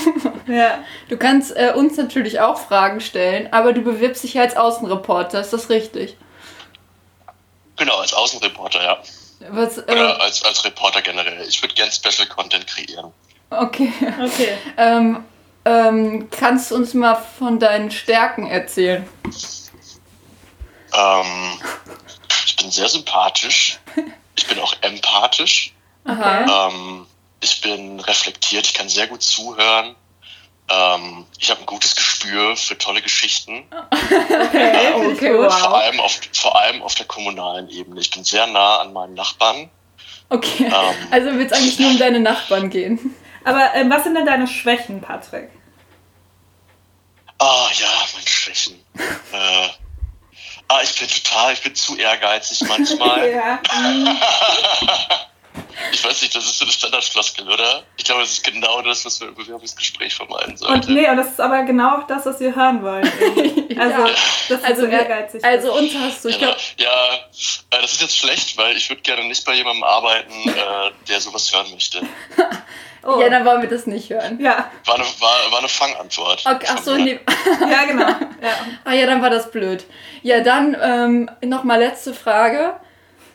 Ja. 0.49 0.79
du 1.09 1.17
kannst 1.19 1.55
äh, 1.57 1.73
uns 1.75 1.97
natürlich 1.99 2.41
auch 2.41 2.59
Fragen 2.59 3.01
stellen, 3.01 3.53
aber 3.53 3.73
du 3.75 3.83
bewirbst 3.83 4.23
dich 4.25 4.35
ja 4.35 4.43
als 4.43 4.57
Außenreporter, 4.57 5.41
ist 5.41 5.53
das 5.53 5.69
richtig? 5.71 6.17
Genau, 7.77 7.97
als 7.99 8.13
Außenreporter, 8.15 8.83
ja. 8.83 8.99
Was, 9.51 9.79
Oder 9.79 10.17
äh, 10.19 10.23
als, 10.23 10.43
als 10.45 10.65
Reporter 10.65 11.03
generell. 11.03 11.47
Ich 11.47 11.63
würde 11.63 11.75
gern 11.75 11.91
Special 11.93 12.27
Content 12.27 12.67
kreieren. 12.67 13.13
Okay. 13.51 13.93
Okay. 14.23 14.57
Ähm, 14.77 15.25
ähm, 15.65 16.29
kannst 16.31 16.71
du 16.71 16.77
uns 16.77 16.95
mal 16.95 17.17
von 17.17 17.59
deinen 17.59 17.91
Stärken 17.91 18.47
erzählen? 18.47 19.05
Ähm, 20.93 21.61
ich 22.47 22.57
bin 22.57 22.71
sehr 22.71 22.89
sympathisch. 22.89 23.81
Ich 24.37 24.47
bin 24.47 24.61
auch 24.61 24.75
empathisch. 24.83 25.73
Aha. 26.05 26.69
Ähm, 26.69 27.07
ich 27.41 27.61
bin 27.61 27.99
reflektiert. 28.01 28.67
Ich 28.67 28.75
kann 28.75 28.89
sehr 28.89 29.09
gut 29.09 29.23
zuhören. 29.23 29.97
Ähm, 30.69 31.27
ich 31.39 31.51
habe 31.51 31.61
ein 31.61 31.67
gutes 31.67 31.95
Gespür 31.95 32.57
für 32.57 32.77
tolle 32.79 33.03
Geschichten. 33.03 33.65
Okay, 34.09 34.93
okay, 34.95 35.33
Vor, 35.35 35.47
wow. 35.47 35.75
allem 35.75 36.01
auf, 36.01 36.21
vor 36.33 36.61
allem 36.61 36.83
auf 36.83 36.95
der 36.95 37.07
kommunalen 37.07 37.69
Ebene. 37.69 38.01
Ich 38.01 38.11
bin 38.11 38.25
sehr 38.25 38.47
nah 38.47 38.79
an 38.79 38.93
meinen 38.93 39.15
Nachbarn. 39.15 39.69
Okay, 40.29 40.67
Ähm. 40.67 41.09
also 41.11 41.39
wird 41.39 41.51
es 41.51 41.59
eigentlich 41.59 41.79
nur 41.79 41.91
um 41.91 41.99
deine 41.99 42.21
Nachbarn 42.21 42.71
gehen. 42.71 43.15
Aber 43.47 43.75
ähm, 43.75 43.89
was 43.91 44.03
sind 44.05 44.15
denn 44.15 44.27
deine 44.27 44.47
Schwächen, 44.47 45.01
Patrick? 45.01 45.49
Ah 47.39 47.69
ja, 47.79 47.89
meine 48.15 48.27
Schwächen. 48.27 48.83
äh, 49.33 49.69
ah, 50.69 50.81
ich 50.83 50.99
bin 50.99 51.09
total, 51.09 51.53
ich 51.53 51.63
bin 51.63 51.75
zu 51.75 51.97
ehrgeizig 51.97 52.61
manchmal. 52.69 53.31
Ja. 53.33 53.59
Ich 55.93 56.05
weiß 56.05 56.21
nicht, 56.23 56.35
das 56.35 56.45
ist 56.45 56.59
so 56.59 56.65
eine 56.65 56.73
Standardfloskel, 56.73 57.49
oder? 57.51 57.83
Ich 57.97 58.05
glaube, 58.05 58.21
das 58.23 58.33
ist 58.33 58.45
genau 58.45 58.83
das, 58.83 59.05
was 59.05 59.21
wir 59.21 59.29
im 59.29 59.35
Bewerbungsgespräch 59.35 60.15
vermeiden 60.15 60.57
sollten. 60.57 60.75
Und 60.75 60.89
nee, 60.89 61.09
und 61.09 61.17
das 61.17 61.29
ist 61.29 61.41
aber 61.41 61.63
genau 61.65 61.99
auch 61.99 62.07
das, 62.07 62.25
was 62.27 62.41
wir 62.41 62.55
hören 62.55 62.83
wollen. 62.83 63.05
Also, 63.79 64.07
Ja. 64.07 64.09
das 64.49 64.59
ist 64.59 64.65
Also, 64.65 64.83
so 64.83 64.91
wir- 64.91 64.99
ehrgeizig. 64.99 65.45
also 65.45 65.75
uns 65.75 65.93
hast 65.95 66.25
du, 66.25 66.29
ich 66.29 66.39
Genau. 66.39 66.53
glaube, 66.53 66.61
Ja, 66.79 67.15
äh, 67.79 67.81
das 67.83 67.93
ist 67.93 68.01
jetzt 68.03 68.17
schlecht, 68.17 68.57
weil 68.59 68.77
ich 68.77 68.89
würde 68.91 69.03
gerne 69.03 69.25
nicht 69.25 69.45
bei 69.45 69.55
jemandem 69.55 69.85
arbeiten, 69.85 70.49
äh, 70.49 70.91
der 71.09 71.21
sowas 71.21 71.53
hören 71.53 71.71
möchte. 71.73 72.03
Oh. 73.07 73.21
ja, 73.21 73.29
dann 73.29 73.45
wollen 73.45 73.63
wir 73.63 73.69
das 73.69 73.87
nicht 73.87 74.11
hören. 74.11 74.39
ja, 74.41 74.71
War 74.85 74.95
eine, 74.95 75.05
war, 75.05 75.53
war 75.53 75.59
eine 75.59 75.69
Fangantwort. 75.69 76.45
Okay, 76.47 76.67
ach 76.69 76.83
so, 76.83 76.97
nee. 76.97 77.21
ja, 77.61 77.85
genau. 77.85 78.09
Ja. 78.09 78.55
Ah 78.85 78.93
ja, 78.93 79.07
dann 79.07 79.23
war 79.23 79.31
das 79.31 79.51
blöd. 79.51 79.85
Ja, 80.23 80.41
dann 80.41 80.77
ähm, 80.81 81.31
nochmal 81.43 81.79
letzte 81.79 82.15
Frage. 82.15 82.75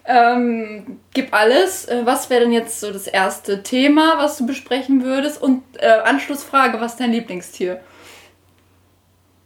Ähm, 0.05 0.99
gib 1.13 1.34
alles. 1.34 1.86
Äh, 1.86 2.05
was 2.05 2.30
wäre 2.30 2.41
denn 2.41 2.51
jetzt 2.51 2.80
so 2.80 2.91
das 2.91 3.07
erste 3.07 3.63
Thema, 3.63 4.17
was 4.17 4.38
du 4.38 4.45
besprechen 4.45 5.03
würdest? 5.03 5.41
Und 5.41 5.63
äh, 5.78 5.88
Anschlussfrage, 5.88 6.82
was 6.82 6.93
ist 6.93 6.99
dein 6.99 7.11
Lieblingstier? 7.11 7.82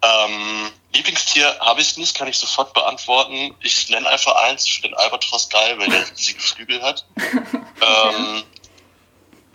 Ähm, 0.02 0.72
Lieblingstier 0.94 1.60
habe 1.60 1.82
ich 1.82 1.98
nicht, 1.98 2.18
kann 2.18 2.28
ich 2.28 2.38
sofort 2.38 2.74
beantworten. 2.74 3.56
Ich 3.62 3.90
nenne 3.90 4.08
einfach 4.08 4.36
eins, 4.36 4.66
ich 4.66 4.74
finde 4.76 4.90
den 4.90 4.98
Albatros 4.98 5.50
geil, 5.50 5.78
weil 5.78 5.90
der 5.90 6.10
riesige 6.12 6.40
Flügel 6.40 6.82
hat. 6.82 7.06
ähm, 7.18 8.44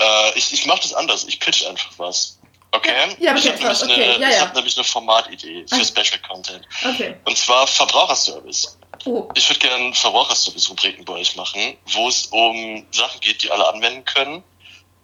äh, 0.01 0.39
ich 0.39 0.53
ich 0.53 0.67
mache 0.67 0.81
das 0.83 0.95
anders, 0.95 1.25
ich 1.25 1.39
pitch 1.39 1.67
einfach 1.67 1.93
was. 1.99 2.39
Okay? 2.73 2.91
Ja, 3.19 3.35
ich 3.35 3.43
pitch 3.45 3.63
habe 3.63 3.63
nämlich, 3.63 3.83
okay, 3.83 3.93
eine, 3.93 4.19
ja, 4.21 4.29
ich 4.29 4.37
ja. 4.37 4.41
hab 4.43 4.55
nämlich 4.55 4.77
eine 4.77 4.85
Formatidee 4.85 5.65
für 5.69 5.77
Ah. 5.77 5.85
Special 5.85 6.21
Content. 6.29 6.67
Okay. 6.85 7.17
Und 7.25 7.37
zwar 7.37 7.67
Verbraucherservice. 7.67 8.79
Oh. 9.07 9.29
Ich 9.35 9.49
würde 9.49 9.61
gerne 9.61 9.95
Verbraucherservice-Rubriken 9.95 11.05
bei 11.05 11.15
euch 11.15 11.35
machen, 11.37 11.77
wo 11.87 12.09
es 12.09 12.27
um 12.27 12.87
Sachen 12.91 13.21
geht, 13.21 13.43
die 13.43 13.51
alle 13.51 13.67
anwenden 13.69 14.05
können. 14.05 14.45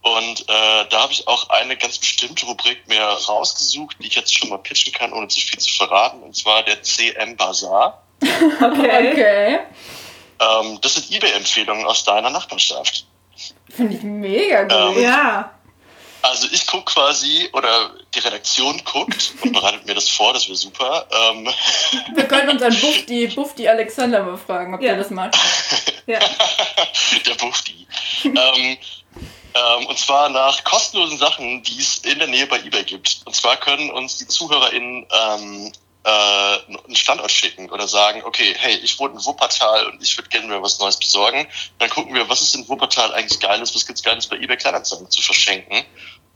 Und 0.03 0.42
äh, 0.42 0.86
da 0.88 1.03
habe 1.03 1.12
ich 1.12 1.26
auch 1.26 1.49
eine 1.49 1.76
ganz 1.76 1.99
bestimmte 1.99 2.47
Rubrik 2.47 2.86
mir 2.86 3.03
rausgesucht, 3.03 3.97
die 4.01 4.07
ich 4.07 4.14
jetzt 4.14 4.32
schon 4.32 4.51
mal 4.51 4.59
pitchen 4.59 4.92
kann, 4.92 5.12
ohne 5.12 5.26
zu 5.26 5.40
viel 5.40 5.59
zu 5.59 5.74
verraten. 5.74 6.22
Und 6.22 6.36
zwar 6.36 6.62
der 6.62 6.82
CM 6.82 7.36
Bazaar. 7.36 8.03
Okay. 8.22 9.11
Okay. 9.12 9.59
Ähm, 10.38 10.78
das 10.80 10.94
sind 10.94 11.11
eBay-Empfehlungen 11.11 11.86
aus 11.86 12.05
deiner 12.05 12.30
Nachbarschaft. 12.30 13.07
Finde 13.70 13.95
ich 13.97 14.03
mega 14.03 14.62
gut. 14.64 14.97
Ähm, 14.97 15.03
Ja. 15.03 15.53
Also 16.22 16.49
ich 16.51 16.66
gucke 16.66 16.93
quasi, 16.93 17.49
oder 17.53 17.91
die 18.14 18.18
Redaktion 18.18 18.82
guckt 18.84 19.32
und 19.43 19.53
bereitet 19.53 19.87
mir 19.87 19.95
das 19.95 20.09
vor, 20.09 20.32
das 20.32 20.47
wäre 20.49 20.57
super. 20.57 21.07
Ähm, 21.30 21.49
Wir 22.16 22.24
können 22.26 22.49
unseren 22.49 22.74
Bufti, 22.80 23.28
Bufti 23.28 23.68
Alexander 23.68 24.24
mal 24.24 24.37
fragen, 24.37 24.74
ob 24.74 24.80
Ja. 24.82 24.89
der 24.95 24.99
das 24.99 25.11
macht. 25.11 25.37
Ja. 26.07 26.18
der 27.26 27.34
Bufti. 27.34 27.87
ähm, 28.24 28.32
ähm, 29.55 29.87
und 29.87 29.99
zwar 29.99 30.28
nach 30.28 30.62
kostenlosen 30.64 31.18
Sachen, 31.18 31.62
die 31.62 31.78
es 31.80 31.99
in 31.99 32.18
der 32.18 32.28
Nähe 32.28 32.47
bei 32.47 32.59
eBay 32.61 32.84
gibt. 32.84 33.20
Und 33.24 33.34
zwar 33.34 33.57
können 33.57 33.91
uns 33.91 34.16
die 34.18 34.26
ZuhörerInnen 34.26 35.07
ähm, 35.11 35.72
äh, 36.07 36.59
einen 36.68 36.94
Standort 36.94 37.32
schicken 37.32 37.68
oder 37.70 37.88
sagen, 37.88 38.22
okay, 38.24 38.54
hey, 38.57 38.76
ich 38.76 38.98
wohne 39.00 39.14
in 39.14 39.24
Wuppertal 39.24 39.86
und 39.88 40.00
ich 40.00 40.16
würde 40.16 40.28
gerne 40.28 40.46
mir 40.46 40.62
was 40.62 40.78
Neues 40.78 40.96
besorgen. 40.98 41.48
Dann 41.80 41.90
gucken 41.90 42.14
wir, 42.14 42.28
was 42.28 42.40
ist 42.42 42.54
in 42.54 42.68
Wuppertal 42.68 43.12
eigentlich 43.12 43.40
Geiles, 43.40 43.74
was 43.74 43.84
gibt's 43.86 44.04
Geiles 44.04 44.26
bei 44.28 44.36
eBay 44.36 44.57
Kleinanzeigen 44.57 45.11
zu 45.11 45.20
verschenken. 45.20 45.84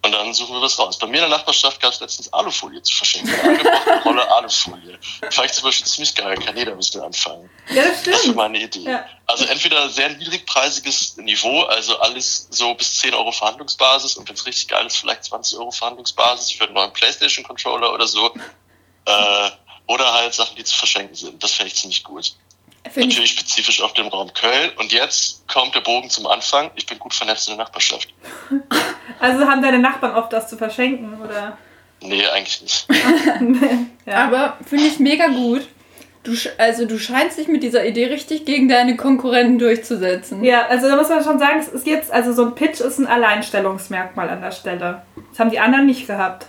Und 0.02 0.12
dann 0.12 0.32
suchen 0.32 0.54
wir 0.54 0.62
was 0.62 0.78
raus. 0.78 0.98
Bei 0.98 1.06
mir 1.06 1.22
in 1.22 1.28
der 1.28 1.38
Nachbarschaft 1.38 1.78
gab 1.78 1.92
es 1.92 2.00
letztens 2.00 2.32
Alufolie 2.32 2.82
zu 2.82 2.94
verschenken. 2.96 3.32
Eine 3.34 3.50
angebrochene 3.50 4.02
Rolle 4.02 4.32
Alufolie. 4.32 4.98
Fand 5.30 5.46
ich 5.46 5.52
zum 5.52 5.64
Beispiel 5.64 5.86
ziemlich 5.86 6.14
geil. 6.14 6.36
Kann 6.38 6.56
jeder 6.56 6.72
bisschen 6.72 7.02
anfangen. 7.02 7.50
Ja, 7.68 7.82
das 7.82 7.98
Das 7.98 8.06
wäre 8.06 8.18
stimmt. 8.18 8.36
meine 8.36 8.58
Idee. 8.58 8.80
Ja. 8.90 9.04
Also 9.26 9.44
entweder 9.44 9.90
sehr 9.90 10.08
niedrigpreisiges 10.08 11.18
Niveau, 11.18 11.64
also 11.64 11.98
alles 12.00 12.48
so 12.50 12.72
bis 12.74 12.98
10 12.98 13.12
Euro 13.12 13.30
Verhandlungsbasis 13.30 14.16
und 14.16 14.26
wenn 14.26 14.34
es 14.36 14.46
richtig 14.46 14.68
geil 14.68 14.86
ist, 14.86 14.96
vielleicht 14.96 15.24
20 15.24 15.58
Euro 15.58 15.70
Verhandlungsbasis 15.70 16.50
für 16.52 16.64
einen 16.64 16.72
neuen 16.74 16.92
Playstation-Controller 16.94 17.92
oder 17.92 18.06
so. 18.08 18.34
Äh, 19.06 19.50
oder 19.86 20.12
halt 20.12 20.34
Sachen, 20.34 20.56
die 20.56 20.64
zu 20.64 20.76
verschenken 20.76 21.14
sind. 21.14 21.42
Das 21.42 21.52
fände 21.52 21.68
ich 21.68 21.76
ziemlich 21.76 22.04
gut. 22.04 22.34
Finde 22.84 23.00
ich, 23.00 23.06
Natürlich 23.08 23.32
spezifisch 23.32 23.82
auf 23.82 23.92
dem 23.92 24.08
Raum 24.08 24.32
Köln. 24.32 24.70
Und 24.78 24.92
jetzt 24.92 25.46
kommt 25.48 25.74
der 25.74 25.80
Bogen 25.80 26.08
zum 26.08 26.26
Anfang. 26.26 26.70
Ich 26.76 26.86
bin 26.86 26.98
gut 26.98 27.12
vernetzt 27.12 27.48
in 27.48 27.56
der 27.56 27.64
Nachbarschaft. 27.64 28.08
Also 29.18 29.46
haben 29.46 29.60
deine 29.60 29.78
Nachbarn 29.78 30.16
oft 30.16 30.32
das 30.32 30.48
zu 30.48 30.56
verschenken, 30.56 31.20
oder? 31.20 31.58
Nee, 32.00 32.26
eigentlich 32.28 32.62
nicht. 32.62 32.86
ja. 34.06 34.24
aber 34.24 34.56
finde 34.66 34.86
ich 34.86 34.98
mega 34.98 35.26
gut. 35.26 35.68
Du, 36.22 36.34
also 36.56 36.86
du 36.86 36.98
scheinst 36.98 37.36
dich 37.36 37.46
mit 37.46 37.62
dieser 37.62 37.84
Idee 37.84 38.06
richtig 38.06 38.46
gegen 38.46 38.68
deine 38.68 38.96
Konkurrenten 38.96 39.58
durchzusetzen. 39.58 40.42
ja, 40.42 40.66
also 40.68 40.88
da 40.88 40.96
muss 40.96 41.10
man 41.10 41.22
schon 41.22 41.38
sagen, 41.38 41.60
es 41.60 41.68
ist 41.68 41.86
jetzt, 41.86 42.10
also 42.10 42.32
so 42.32 42.46
ein 42.46 42.54
Pitch 42.54 42.80
ist 42.80 42.98
ein 42.98 43.06
Alleinstellungsmerkmal 43.06 44.30
an 44.30 44.40
der 44.40 44.52
Stelle. 44.52 45.02
Das 45.30 45.38
haben 45.38 45.50
die 45.50 45.60
anderen 45.60 45.84
nicht 45.84 46.06
gehabt. 46.06 46.46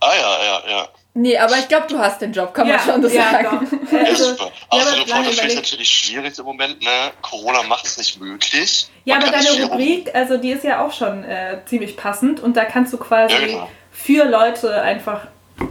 Ah 0.00 0.12
ja, 0.14 0.44
ja, 0.44 0.62
ja. 0.68 0.88
Nee, 1.16 1.38
aber 1.38 1.56
ich 1.58 1.68
glaube, 1.68 1.86
du 1.86 1.96
hast 1.98 2.20
den 2.20 2.32
Job, 2.32 2.52
kann 2.52 2.66
man 2.66 2.80
schon 2.80 3.00
so 3.00 3.08
ja, 3.08 3.30
sagen. 3.30 3.68
Doch. 3.70 3.92
Ja, 3.92 3.98
Also, 4.06 4.30
super. 4.30 4.44
ja, 4.46 4.50
Außer 4.78 4.92
aber 5.14 5.30
überlegt. 5.32 5.54
natürlich 5.54 5.88
schwierig 5.88 6.36
im 6.36 6.44
Moment. 6.44 6.82
Ne? 6.82 7.12
Corona 7.22 7.62
macht 7.62 7.86
es 7.86 7.96
nicht 7.96 8.20
möglich. 8.20 8.88
Ja, 9.04 9.16
Man 9.20 9.28
aber 9.28 9.38
deine 9.38 9.64
Rubrik, 9.64 10.12
also 10.12 10.36
die 10.38 10.50
ist 10.50 10.64
ja 10.64 10.84
auch 10.84 10.92
schon 10.92 11.22
äh, 11.22 11.60
ziemlich 11.66 11.96
passend 11.96 12.40
und 12.40 12.56
da 12.56 12.64
kannst 12.64 12.92
du 12.92 12.98
quasi 12.98 13.32
Ja, 13.34 13.40
genau. 13.46 13.70
für 13.92 14.24
Leute 14.24 14.82
einfach 14.82 15.28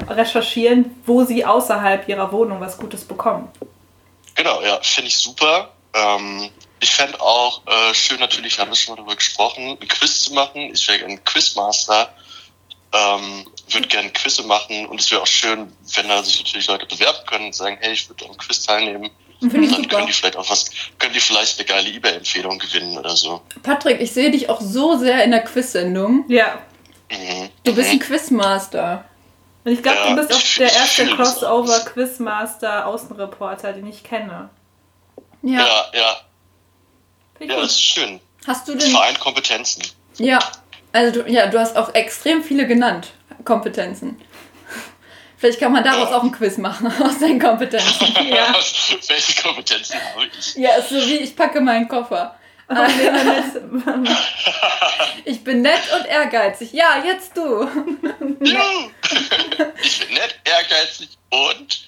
recherchieren, 0.09 0.95
wo 1.05 1.25
sie 1.25 1.43
außerhalb 1.43 2.07
ihrer 2.07 2.31
Wohnung 2.31 2.61
was 2.61 2.77
Gutes 2.77 3.03
bekommen. 3.03 3.51
Genau, 4.35 4.61
ja, 4.61 4.79
finde 4.81 5.09
ich 5.09 5.17
super. 5.17 5.71
Ähm, 5.93 6.49
ich 6.79 6.91
fände 6.91 7.19
auch 7.21 7.61
äh, 7.67 7.93
schön, 7.93 8.19
natürlich 8.19 8.59
haben 8.59 8.71
wir 8.71 8.75
schon 8.75 8.93
mal 8.93 8.97
darüber 9.01 9.15
gesprochen, 9.15 9.77
ein 9.81 9.87
Quiz 9.87 10.23
zu 10.23 10.33
machen. 10.33 10.71
Ich 10.73 10.87
wäre 10.87 10.99
gerne 10.99 11.17
Quizmaster, 11.17 12.13
ähm, 12.93 13.45
würde 13.69 13.87
gerne 13.87 14.09
Quizze 14.11 14.43
machen 14.43 14.85
und 14.87 14.99
es 14.99 15.09
wäre 15.11 15.21
auch 15.21 15.27
schön, 15.27 15.71
wenn 15.95 16.07
da 16.07 16.21
sich 16.23 16.43
natürlich 16.43 16.67
Leute 16.67 16.85
bewerben 16.85 17.25
können 17.25 17.45
und 17.47 17.55
sagen, 17.55 17.77
hey, 17.81 17.93
ich 17.93 18.07
würde 18.09 18.25
am 18.29 18.37
Quiz 18.37 18.63
teilnehmen. 18.65 19.09
Finde 19.39 19.57
Und 19.57 19.63
ich 19.63 19.71
dann 19.71 19.87
können 19.89 20.07
die 20.07 20.13
vielleicht 20.13 20.37
auch 20.37 20.49
was, 20.49 20.69
können 20.99 21.13
die 21.13 21.19
vielleicht 21.19 21.59
eine 21.59 21.67
geile 21.67 21.89
Ebay-Empfehlung 21.89 22.59
gewinnen 22.59 22.97
oder 22.97 23.15
so. 23.15 23.41
Patrick, 23.61 23.99
ich 23.99 24.11
sehe 24.11 24.31
dich 24.31 24.49
auch 24.49 24.61
so 24.61 24.97
sehr 24.97 25.23
in 25.23 25.31
der 25.31 25.43
Quiz-Sendung. 25.43 26.25
Ja. 26.29 26.59
Mhm. 27.11 27.49
Du 27.63 27.73
bist 27.75 27.89
Mhm. 27.89 27.95
ein 27.95 27.99
Quizmaster. 27.99 29.03
Und 29.65 29.71
ich 29.73 29.83
glaube, 29.83 29.97
Ja, 29.97 30.09
du 30.09 30.15
bist 30.27 30.33
auch 30.33 30.57
der 30.59 30.73
erste 30.73 31.07
Crossover-Quizmaster-Außenreporter, 31.07 33.73
den 33.73 33.87
ich 33.87 34.03
kenne. 34.03 34.49
Ja. 35.41 35.59
Ja, 35.59 35.85
ja, 35.93 36.17
ja, 37.39 37.55
das 37.57 37.71
ist 37.71 37.81
schön. 37.81 38.19
Hast 38.47 38.67
du 38.67 38.75
Das 38.75 38.83
denn. 38.85 38.93
vereint 38.93 39.19
Kompetenzen. 39.19 39.83
Ja. 40.17 40.39
Also 40.93 41.21
du, 41.23 41.29
ja, 41.29 41.47
du 41.47 41.59
hast 41.59 41.75
auch 41.75 41.93
extrem 41.93 42.43
viele 42.43 42.65
genannt. 42.67 43.09
Kompetenzen. 43.43 44.21
Vielleicht 45.37 45.59
kann 45.59 45.73
man 45.73 45.83
daraus 45.83 46.09
Ja. 46.11 46.17
auch 46.17 46.23
ein 46.23 46.31
Quiz 46.31 46.57
machen, 46.57 46.87
aus 47.03 47.19
deinen 47.19 47.39
Kompetenzen. 47.41 48.07
Ja. 48.29 48.53
Welche 49.07 49.41
Kompetenzen 49.43 49.95
habe 49.99 50.27
ich? 50.39 50.55
Ja, 50.55 50.75
ist 50.75 50.89
so 50.89 50.95
wie 50.95 51.17
ich 51.17 51.35
packe 51.35 51.59
meinen 51.59 51.87
Koffer. 51.89 52.35
Mit. 52.69 54.07
Ich 55.25 55.43
bin 55.43 55.61
nett 55.61 55.81
und 55.95 56.05
ehrgeizig. 56.05 56.71
Ja, 56.71 57.03
jetzt 57.05 57.35
du. 57.35 57.67
Ich 59.81 59.99
bin 59.99 60.13
nett, 60.13 60.39
ehrgeizig 60.45 61.09
und 61.29 61.87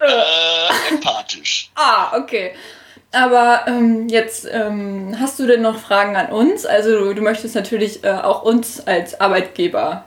äh, 0.00 0.90
empathisch. 0.90 1.70
Ah, 1.76 2.16
okay. 2.16 2.54
Aber 3.12 3.64
ähm, 3.66 4.08
jetzt 4.08 4.46
ähm, 4.50 5.16
hast 5.20 5.38
du 5.38 5.46
denn 5.46 5.60
noch 5.62 5.78
Fragen 5.78 6.16
an 6.16 6.32
uns? 6.32 6.64
Also 6.64 6.90
du, 6.98 7.14
du 7.14 7.20
möchtest 7.22 7.54
natürlich 7.54 8.02
äh, 8.04 8.10
auch 8.10 8.42
uns 8.42 8.80
als 8.86 9.20
Arbeitgeber 9.20 10.04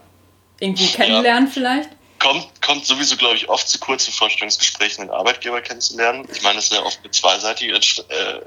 irgendwie 0.60 0.88
kennenlernen 0.88 1.48
vielleicht. 1.48 1.90
Kommt, 2.18 2.48
kommt 2.62 2.86
sowieso, 2.86 3.18
glaube 3.18 3.36
ich, 3.36 3.50
oft 3.50 3.68
zu 3.68 3.78
kurzen 3.78 4.12
Vorstellungsgesprächen, 4.12 5.06
den 5.06 5.14
Arbeitgeber 5.14 5.62
kennenzulernen. 5.62 6.28
Ich 6.34 6.42
meine, 6.42 6.56
das 6.56 6.66
ist 6.66 6.74
ja 6.74 6.82
oft 6.82 6.98
eine 7.04 7.12
zweiseitige 7.12 7.74
äh, 7.76 7.80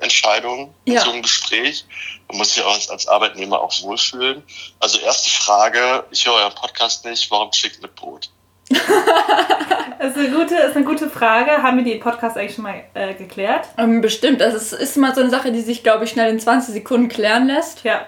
Entscheidung 0.00 0.74
in 0.86 0.94
Ja. 0.94 1.02
so 1.02 1.11
einem 1.11 1.22
Gespräch. 1.22 1.84
Man 2.26 2.38
muss 2.38 2.54
sich 2.54 2.64
auch 2.64 2.74
als, 2.74 2.88
als 2.90 3.06
Arbeitnehmer 3.06 3.61
auch 3.61 3.72
wohlfühlen. 3.82 4.42
Also 4.80 4.98
erste 4.98 5.30
Frage, 5.30 6.04
ich 6.11 6.26
höre 6.26 6.34
euren 6.34 6.54
Podcast 6.54 7.04
nicht, 7.04 7.30
warum 7.30 7.52
schickt 7.52 7.80
mit 7.80 7.94
Brot? 7.94 8.30
Das 8.68 10.10
ist 10.16 10.18
eine 10.18 10.30
gute, 10.30 10.54
ist 10.54 10.76
eine 10.76 10.84
gute 10.84 11.08
Frage. 11.08 11.62
Haben 11.62 11.78
wir 11.78 11.84
die 11.84 11.92
im 11.92 12.00
Podcast 12.00 12.36
eigentlich 12.36 12.54
schon 12.54 12.64
mal 12.64 12.82
äh, 12.94 13.14
geklärt? 13.14 13.68
Ähm, 13.78 14.00
bestimmt. 14.00 14.40
Das 14.40 14.54
ist, 14.54 14.72
ist 14.72 14.96
mal 14.96 15.14
so 15.14 15.20
eine 15.20 15.30
Sache, 15.30 15.52
die 15.52 15.60
sich, 15.60 15.82
glaube 15.82 16.04
ich, 16.04 16.10
schnell 16.10 16.30
in 16.30 16.38
20 16.38 16.74
Sekunden 16.74 17.08
klären 17.08 17.46
lässt. 17.46 17.84
Ja. 17.84 18.06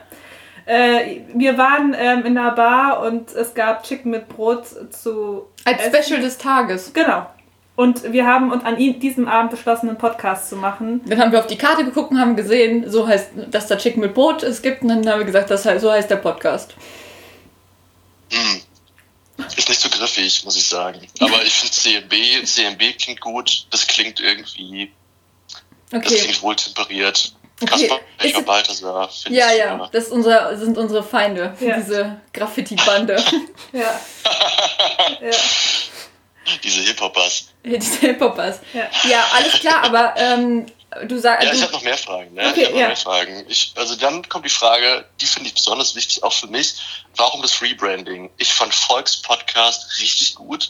Äh, 0.67 1.23
wir 1.35 1.59
waren 1.59 1.97
ähm, 1.99 2.25
in 2.25 2.37
einer 2.37 2.53
Bar 2.53 3.03
und 3.03 3.33
es 3.33 3.55
gab 3.55 3.83
Chicken 3.85 4.11
mit 4.11 4.29
Brot 4.29 4.67
zu. 4.91 5.47
Als 5.65 5.83
essen. 5.83 6.03
Special 6.03 6.21
des 6.21 6.39
Tages. 6.39 6.93
Genau. 6.93 7.27
Und 7.77 8.13
wir 8.13 8.27
haben 8.27 8.53
uns 8.53 8.63
an 8.65 8.77
diesem 8.77 9.27
Abend 9.27 9.53
beschlossen, 9.53 9.89
einen 9.89 9.97
Podcast 9.97 10.51
zu 10.51 10.57
machen. 10.57 11.01
Dann 11.07 11.19
haben 11.19 11.33
wir 11.33 11.39
auf 11.39 11.47
die 11.47 11.57
Karte 11.57 11.83
geguckt 11.83 12.11
und 12.11 12.21
haben 12.21 12.37
gesehen, 12.37 12.91
so 12.91 13.09
heißt, 13.09 13.31
dass 13.51 13.69
da 13.69 13.77
Chicken 13.77 14.03
mit 14.03 14.13
Brot 14.13 14.43
es 14.43 14.61
gibt. 14.61 14.83
Und 14.83 14.89
dann 14.89 15.09
haben 15.09 15.21
wir 15.21 15.25
gesagt, 15.25 15.51
das 15.51 15.65
heißt, 15.65 15.81
so 15.81 15.91
heißt 15.91 16.11
der 16.11 16.17
Podcast. 16.17 16.75
Hm. 18.31 18.61
Ist 19.57 19.69
nicht 19.69 19.81
so 19.81 19.89
griffig, 19.89 20.45
muss 20.45 20.57
ich 20.57 20.67
sagen. 20.67 21.07
Aber 21.21 21.43
ich 21.45 21.53
finde 21.55 21.73
CMB, 21.75 22.47
CMB 22.47 22.99
klingt 22.99 23.21
gut. 23.21 23.67
Das 23.71 23.87
klingt 23.87 24.21
irgendwie, 24.21 24.93
das 25.91 26.01
Okay. 26.03 26.19
klingt 26.19 26.43
wohltemperiert. 26.43 27.33
Okay. 27.63 27.89
Kasper 27.89 28.01
Ist- 28.25 28.47
Balthasar, 28.47 29.09
finde 29.11 29.39
Ja, 29.39 29.53
ich 29.53 29.59
ja, 29.59 29.73
super. 29.73 29.91
das 29.93 30.05
ist 30.05 30.13
unser, 30.13 30.57
sind 30.57 30.79
unsere 30.79 31.03
Feinde, 31.03 31.55
Ja. 31.61 31.77
diese 31.77 32.21
Graffiti-Bande. 32.33 33.17
Ja. 33.73 34.01
ja. 35.21 35.31
Diese 36.65 36.81
Hip-Hoppers. 36.83 37.49
Die 37.65 37.79
Hip-Hoppers. 37.79 38.61
Ja. 38.73 38.89
Ja, 39.09 39.25
alles 39.37 39.53
klar, 39.61 39.85
aber 39.85 40.15
ähm, 40.17 40.67
du 41.07 41.19
sagst. 41.19 41.47
Ja, 41.47 41.53
ich 41.53 41.63
habe 41.63 41.73
noch 41.73 41.83
mehr 41.83 41.97
Fragen. 41.97 42.35
Ne? 42.35 42.49
Okay, 42.49 42.61
ich 42.61 42.67
habe 42.67 42.75
noch 42.75 42.81
ja. 42.81 42.87
mehr 42.89 42.97
Fragen. 42.97 43.45
Ich, 43.49 43.73
also 43.77 43.97
dann 43.97 44.29
kommt 44.29 44.45
die 44.45 44.51
Frage, 44.51 45.05
die 45.21 45.27
finde 45.27 45.49
ich 45.49 45.55
besonders 45.55 45.95
wichtig, 45.95 46.23
auch 46.23 46.33
für 46.33 46.49
mich. 46.49 47.05
Warum 47.17 47.43
das 47.43 47.61
Rebranding? 47.63 48.31
Ich 48.39 48.53
fand 48.53 48.75
Volks-Podcast 48.75 50.01
richtig 50.01 50.35
gut. 50.35 50.69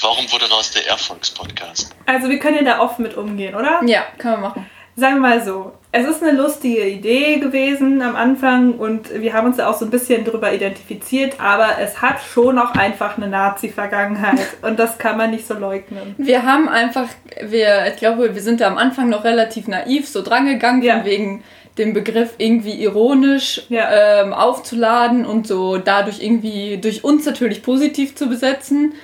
Warum 0.00 0.30
wurde 0.32 0.48
daraus 0.48 0.70
der 0.70 0.86
Erfolgs-Podcast? 0.88 1.90
Also 2.06 2.28
wir 2.28 2.38
können 2.38 2.56
ja 2.56 2.62
da 2.62 2.80
offen 2.80 3.02
mit 3.02 3.16
umgehen, 3.16 3.54
oder? 3.54 3.80
ja, 3.86 4.02
kann 4.18 4.32
man 4.32 4.40
machen. 4.40 4.70
Sagen 4.96 5.16
wir 5.16 5.28
mal 5.28 5.44
so, 5.44 5.72
es 5.94 6.08
ist 6.08 6.22
eine 6.22 6.32
lustige 6.40 6.88
Idee 6.88 7.36
gewesen 7.38 8.00
am 8.00 8.16
Anfang 8.16 8.72
und 8.78 9.12
wir 9.20 9.34
haben 9.34 9.48
uns 9.48 9.58
da 9.58 9.68
auch 9.68 9.78
so 9.78 9.84
ein 9.84 9.90
bisschen 9.90 10.24
drüber 10.24 10.52
identifiziert, 10.52 11.34
aber 11.38 11.78
es 11.80 12.00
hat 12.00 12.16
schon 12.22 12.58
auch 12.58 12.72
einfach 12.74 13.18
eine 13.18 13.28
Nazi-Vergangenheit 13.28 14.40
und 14.62 14.78
das 14.78 14.96
kann 14.96 15.18
man 15.18 15.30
nicht 15.30 15.46
so 15.46 15.52
leugnen. 15.54 16.14
Wir 16.16 16.44
haben 16.44 16.68
einfach, 16.68 17.08
wir, 17.42 17.86
ich 17.88 17.96
glaube, 17.96 18.34
wir 18.34 18.40
sind 18.42 18.62
da 18.62 18.68
am 18.68 18.78
Anfang 18.78 19.10
noch 19.10 19.24
relativ 19.24 19.68
naiv 19.68 20.08
so 20.08 20.22
drangegangen, 20.22 20.82
Ja. 20.82 21.04
wegen 21.04 21.44
dem 21.78 21.92
Begriff 21.94 22.34
irgendwie 22.38 22.82
ironisch 22.82 23.62
Ja. 23.68 24.22
ähm, 24.22 24.32
aufzuladen 24.32 25.24
und 25.26 25.46
so 25.46 25.76
dadurch 25.78 26.22
irgendwie 26.22 26.78
durch 26.78 27.04
uns 27.04 27.24
natürlich 27.26 27.62
positiv 27.62 28.14
zu 28.14 28.28
besetzen. 28.28 28.94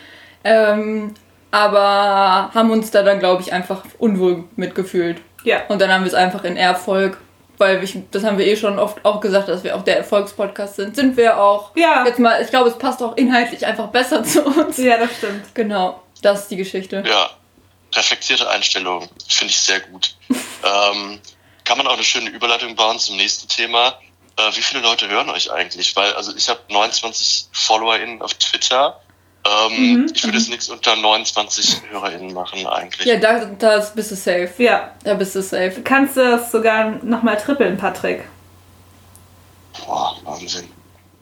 Ähm, 0.45 1.13
aber 1.51 2.51
haben 2.55 2.71
uns 2.71 2.91
da 2.91 3.03
dann, 3.03 3.19
glaube 3.19 3.43
ich, 3.43 3.53
einfach 3.53 3.85
unwohl 3.99 4.45
mitgefühlt. 4.57 5.17
Ja. 5.45 5.67
Und 5.69 5.81
dann 5.81 5.93
haben 5.93 6.05
wir 6.05 6.09
es 6.09 6.15
einfach 6.15 6.45
in 6.45 6.57
Erfolg, 6.57 7.19
weil 7.59 7.83
ich, 7.83 7.97
das 8.11 8.25
haben 8.25 8.39
wir 8.39 8.47
eh 8.47 8.57
schon 8.57 8.79
oft 8.79 9.05
auch 9.05 9.21
gesagt, 9.21 9.49
dass 9.49 9.65
wir 9.65 9.77
auch 9.77 9.83
der 9.83 9.99
Erfolgspodcast 9.99 10.77
sind. 10.77 10.97
Sind 10.97 11.17
wir 11.17 11.41
auch. 11.41 11.75
Ja. 11.77 12.05
Jetzt 12.07 12.19
mal, 12.19 12.41
ich 12.43 12.49
glaube, 12.49 12.71
es 12.71 12.79
passt 12.79 13.03
auch 13.03 13.17
inhaltlich 13.17 13.65
einfach 13.67 13.89
besser 13.89 14.23
zu 14.25 14.45
uns. 14.45 14.79
Ja, 14.79 14.99
das 14.99 15.17
stimmt. 15.17 15.55
Genau, 15.55 16.03
das 16.23 16.43
ist 16.43 16.51
die 16.51 16.57
Geschichte. 16.57 17.03
Ja, 17.07 17.31
reflektierte 17.95 18.49
Einstellung 18.49 19.09
finde 19.29 19.53
ich 19.53 19.61
sehr 19.61 19.81
gut. 19.81 20.17
ähm, 20.29 21.21
kann 21.65 21.79
man 21.79 21.87
auch 21.87 21.95
eine 21.95 22.05
schöne 22.05 22.31
Überleitung 22.31 22.75
bauen 22.75 22.99
zum 22.99 23.17
nächsten 23.17 23.49
Thema. 23.49 23.99
Äh, 24.37 24.57
wie 24.57 24.63
viele 24.63 24.81
Leute 24.81 25.09
hören 25.09 25.29
euch 25.31 25.51
eigentlich? 25.53 25.95
Weil, 25.97 26.15
also 26.15 26.35
ich 26.35 26.49
habe 26.49 26.61
29 26.69 27.49
FollowerInnen 27.53 28.23
auf 28.23 28.35
Twitter. 28.35 29.01
Ähm, 29.45 29.93
Mhm, 29.93 30.13
ich 30.15 30.25
würde 30.25 30.37
jetzt 30.39 30.51
nichts 30.51 30.69
unter 30.69 30.97
29 30.97 31.83
HörerInnen 31.91 32.33
machen 32.35 32.67
eigentlich. 32.67 33.07
Ja, 33.07 33.17
da, 33.17 33.45
da 33.45 33.79
bist 33.95 34.11
du 34.11 34.17
safe. 34.17 34.53
Ja. 34.59 34.93
Da 35.05 35.15
bist 35.15 35.35
du 35.35 35.43
safe. 35.43 35.71
Du 35.77 35.83
kannst 35.83 36.17
das 36.17 36.51
sogar 36.53 36.91
nochmal 37.03 37.37
trippeln, 37.37 37.77
Patrick. 37.79 38.25
Boah, 39.87 40.17
Wahnsinn. 40.25 40.69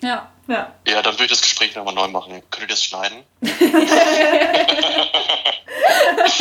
Ja. 0.03 0.29
Ja. 0.49 0.73
Ja, 0.87 1.03
dann 1.03 1.15
würde 1.15 1.25
ich 1.25 1.31
das 1.31 1.43
Gespräch 1.43 1.75
nochmal 1.75 1.95
neu 1.95 2.09
machen. 2.09 2.43
Könnt 2.51 2.65
ihr 2.65 2.69
das 2.69 2.85
schneiden? 2.85 3.25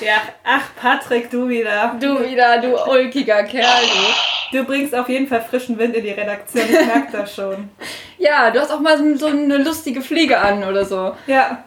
Ja. 0.00 0.22
Ach, 0.44 0.62
Patrick, 0.80 1.30
du 1.30 1.48
wieder. 1.48 1.96
Du 2.00 2.22
wieder, 2.22 2.60
du 2.60 2.76
ulkiger 2.90 3.44
Kerl, 3.44 3.82
du. 3.82 4.58
Du 4.58 4.64
bringst 4.64 4.94
auf 4.94 5.08
jeden 5.08 5.26
Fall 5.26 5.42
frischen 5.42 5.78
Wind 5.78 5.96
in 5.96 6.04
die 6.04 6.10
Redaktion. 6.10 6.64
Ich 6.64 6.86
merke 6.86 7.12
das 7.12 7.34
schon. 7.34 7.70
Ja, 8.18 8.50
du 8.50 8.58
hast 8.58 8.72
auch 8.72 8.80
mal 8.80 8.96
so, 8.96 9.14
so 9.16 9.26
eine 9.26 9.58
lustige 9.58 10.00
Fliege 10.00 10.38
an 10.38 10.64
oder 10.64 10.86
so. 10.86 11.14
Ja. 11.26 11.62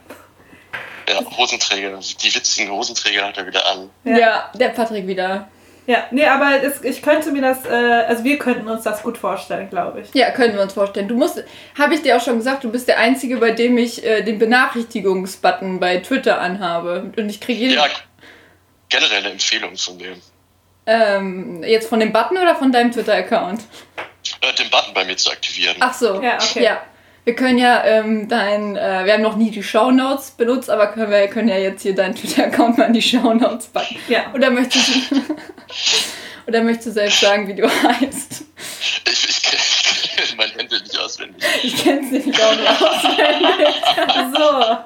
Ja, 1.07 1.19
Hosenträger. 1.37 1.99
Die 1.99 2.35
witzigen 2.35 2.71
Hosenträger 2.71 3.27
hat 3.27 3.37
er 3.37 3.45
wieder 3.45 3.63
an. 3.67 3.91
Ja. 4.03 4.17
Ja, 4.17 4.51
der 4.55 4.69
Patrick 4.69 5.05
wieder. 5.05 5.47
Ja, 5.89 6.07
nee, 6.11 6.23
aber 6.23 6.61
es, 6.61 6.83
ich 6.83 7.01
könnte 7.01 7.31
mir 7.31 7.41
das, 7.41 7.65
äh, 7.65 7.69
also 7.69 8.23
wir 8.23 8.37
könnten 8.37 8.67
uns 8.67 8.83
das 8.83 9.01
gut 9.01 9.17
vorstellen, 9.17 9.71
glaube 9.71 10.01
ich. 10.01 10.13
Ja, 10.13 10.29
können 10.29 10.53
wir 10.53 10.61
uns 10.61 10.73
vorstellen. 10.73 11.07
Du 11.07 11.15
musst, 11.15 11.43
habe 11.75 11.95
ich 11.95 12.03
dir 12.03 12.15
auch 12.15 12.23
schon 12.23 12.37
gesagt, 12.37 12.63
du 12.63 12.71
bist 12.71 12.87
der 12.87 12.99
Einzige, 12.99 13.37
bei 13.37 13.49
dem 13.49 13.75
ich 13.75 14.05
äh, 14.05 14.21
den 14.21 14.37
Benachrichtigungsbutton 14.37 15.79
bei 15.79 15.97
Twitter 15.97 16.39
anhabe. 16.39 17.11
Und 17.17 17.27
ich 17.27 17.41
kriege 17.41 17.61
jeden. 17.61 17.73
Ja, 17.73 17.87
generell 18.87 19.17
eine 19.17 19.31
Empfehlung 19.31 19.75
von 19.77 19.97
mir. 19.97 20.15
Ähm, 20.85 21.63
jetzt 21.63 21.89
von 21.89 21.99
dem 21.99 22.13
Button 22.13 22.37
oder 22.37 22.55
von 22.55 22.71
deinem 22.71 22.91
Twitter-Account? 22.91 23.61
Äh, 24.41 24.53
den 24.53 24.69
Button 24.69 24.93
bei 24.93 25.05
mir 25.05 25.17
zu 25.17 25.31
aktivieren. 25.31 25.75
Ach 25.79 25.95
so. 25.95 26.21
Ja, 26.21 26.35
okay. 26.35 26.65
Ja. 26.65 26.83
Wir 27.29 27.35
können 27.35 27.59
ja 27.59 27.83
ähm, 27.85 28.27
dein, 28.27 28.75
äh, 28.75 29.05
wir 29.05 29.13
haben 29.13 29.21
noch 29.21 29.35
nie 29.35 29.51
die 29.51 29.61
Shownotes 29.61 30.31
benutzt, 30.31 30.67
aber 30.67 30.87
können 30.87 31.11
wir 31.11 31.27
können 31.27 31.47
ja 31.47 31.57
jetzt 31.59 31.83
hier 31.83 31.93
deinen 31.93 32.15
Twitter-Account 32.19 32.79
mal 32.79 32.85
in 32.85 32.93
die 32.93 33.03
Shownotes 33.03 33.67
packen. 33.67 33.97
Ja. 34.07 34.33
Oder 34.33 34.49
möchtest 34.49 35.11
du, 35.11 35.15
oder 36.47 36.63
möchtest 36.63 36.87
du 36.87 36.91
selbst 36.93 37.19
sagen, 37.21 37.47
wie 37.47 37.53
du 37.53 37.69
heißt? 37.69 38.45
Ich, 39.11 39.27
ich 39.29 40.11
kenne 40.15 40.27
mein 40.37 40.49
Händel 40.57 40.81
nicht 40.81 40.99
auswendig. 40.99 41.43
Ich 41.61 41.77
kenn's 41.83 42.09
nämlich 42.11 42.35
auch 42.43 42.55
nicht 42.55 42.81
auswendig. 42.81 43.75
So. 44.35 44.77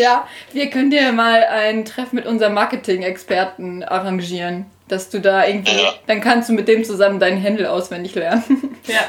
Ja, 0.00 0.26
wir 0.52 0.68
können 0.68 0.90
dir 0.90 1.12
mal 1.12 1.44
ein 1.44 1.84
Treff 1.84 2.12
mit 2.12 2.26
unserem 2.26 2.54
Marketing-Experten 2.54 3.84
arrangieren. 3.84 4.66
Dass 4.88 5.10
du 5.10 5.20
da 5.20 5.46
irgendwie, 5.46 5.76
Ja. 5.80 5.94
dann 6.08 6.20
kannst 6.20 6.48
du 6.48 6.54
mit 6.54 6.66
dem 6.66 6.82
zusammen 6.82 7.20
deinen 7.20 7.40
Händel 7.40 7.66
auswendig 7.66 8.16
lernen. 8.16 8.76
Ja. 8.88 9.04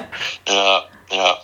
Ja, 0.47 0.83
ja. 1.11 1.37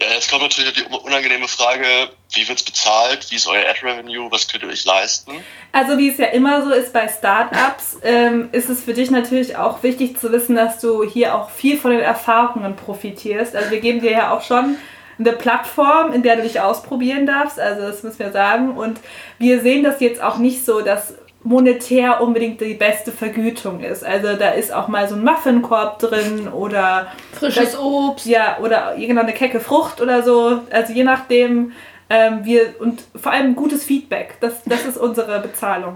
Ja, 0.00 0.06
jetzt 0.14 0.30
kommt 0.30 0.42
natürlich 0.42 0.74
die 0.74 0.84
unangenehme 0.84 1.48
Frage, 1.48 1.84
wie 2.32 2.48
wird's 2.48 2.62
bezahlt? 2.62 3.26
Wie 3.30 3.34
ist 3.34 3.48
euer 3.48 3.68
Ad-Revenue? 3.68 4.30
Was 4.30 4.46
könnt 4.46 4.62
ihr 4.62 4.68
euch 4.68 4.84
leisten? 4.84 5.32
Also 5.72 5.98
wie 5.98 6.08
es 6.08 6.18
ja 6.18 6.26
immer 6.26 6.64
so 6.64 6.70
ist 6.70 6.92
bei 6.92 7.08
Startups, 7.08 7.98
ähm, 8.04 8.48
ist 8.52 8.68
es 8.68 8.84
für 8.84 8.94
dich 8.94 9.10
natürlich 9.10 9.56
auch 9.56 9.82
wichtig 9.82 10.16
zu 10.18 10.30
wissen, 10.30 10.54
dass 10.54 10.78
du 10.80 11.02
hier 11.02 11.34
auch 11.34 11.50
viel 11.50 11.76
von 11.76 11.90
den 11.90 12.00
Erfahrungen 12.00 12.76
profitierst. 12.76 13.56
Also 13.56 13.72
wir 13.72 13.80
geben 13.80 14.00
dir 14.00 14.12
ja 14.12 14.36
auch 14.36 14.42
schon 14.42 14.76
eine 15.18 15.32
Plattform, 15.32 16.12
in 16.12 16.22
der 16.22 16.36
du 16.36 16.42
dich 16.42 16.60
ausprobieren 16.60 17.26
darfst. 17.26 17.58
Also 17.58 17.82
das 17.82 18.04
müssen 18.04 18.20
wir 18.20 18.30
sagen. 18.30 18.76
Und 18.76 19.00
wir 19.38 19.60
sehen 19.62 19.82
das 19.82 19.98
jetzt 20.00 20.22
auch 20.22 20.38
nicht 20.38 20.64
so, 20.64 20.80
dass 20.80 21.14
monetär 21.42 22.20
unbedingt 22.20 22.60
die 22.60 22.74
beste 22.74 23.12
Vergütung 23.12 23.80
ist. 23.80 24.04
Also 24.04 24.34
da 24.36 24.50
ist 24.50 24.72
auch 24.72 24.88
mal 24.88 25.08
so 25.08 25.14
ein 25.14 25.24
Muffinkorb 25.24 25.98
drin 25.98 26.48
oder 26.48 27.12
Frisches 27.32 27.78
Obst. 27.78 28.26
ja, 28.26 28.58
oder 28.58 28.96
irgendeine 28.96 29.32
kecke 29.32 29.60
Frucht 29.60 30.00
oder 30.00 30.22
so. 30.22 30.62
Also 30.70 30.92
je 30.92 31.04
nachdem, 31.04 31.72
ähm, 32.10 32.44
wir 32.44 32.74
und 32.80 33.02
vor 33.14 33.32
allem 33.32 33.54
gutes 33.54 33.84
Feedback. 33.84 34.38
Das, 34.40 34.62
das 34.64 34.84
ist 34.84 34.96
unsere 34.98 35.40
Bezahlung. 35.40 35.94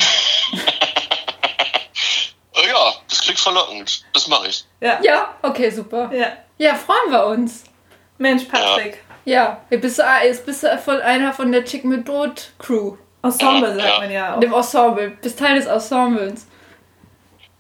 Äh, 2.55 2.69
ja, 2.69 2.93
das 3.09 3.23
klingt 3.23 3.41
verlockend. 3.41 4.05
Das 4.13 4.29
mache 4.29 4.49
ich. 4.49 4.65
Ja. 4.81 5.01
Ja, 5.03 5.35
okay, 5.43 5.71
super. 5.71 6.11
ja. 6.13 6.29
Ja, 6.59 6.75
freuen 6.77 7.11
wir 7.11 7.27
uns. 7.27 7.65
Mensch, 8.19 8.45
Patrick. 8.45 9.03
Ja, 9.25 9.63
jetzt 9.71 9.81
bist 9.81 9.99
du, 9.99 10.03
jetzt 10.25 10.47
bist 10.47 10.63
du 10.63 10.79
von 10.79 11.01
einer 11.01 11.33
von 11.33 11.51
der 11.51 11.65
Chick 11.65 11.85
mit 11.85 12.05
Brot 12.05 12.51
Crew. 12.59 12.97
Ensemble 13.23 13.69
Ja, 13.71 13.75
sagt 13.77 13.89
ja. 13.89 13.99
man 14.01 14.11
ja 14.11 14.35
auch. 14.37 14.41
Dem 14.41 14.53
Ensemble. 14.53 15.11
Bist 15.23 15.39
Teil 15.39 15.55
des 15.57 15.67
Ensembles. 15.67 16.47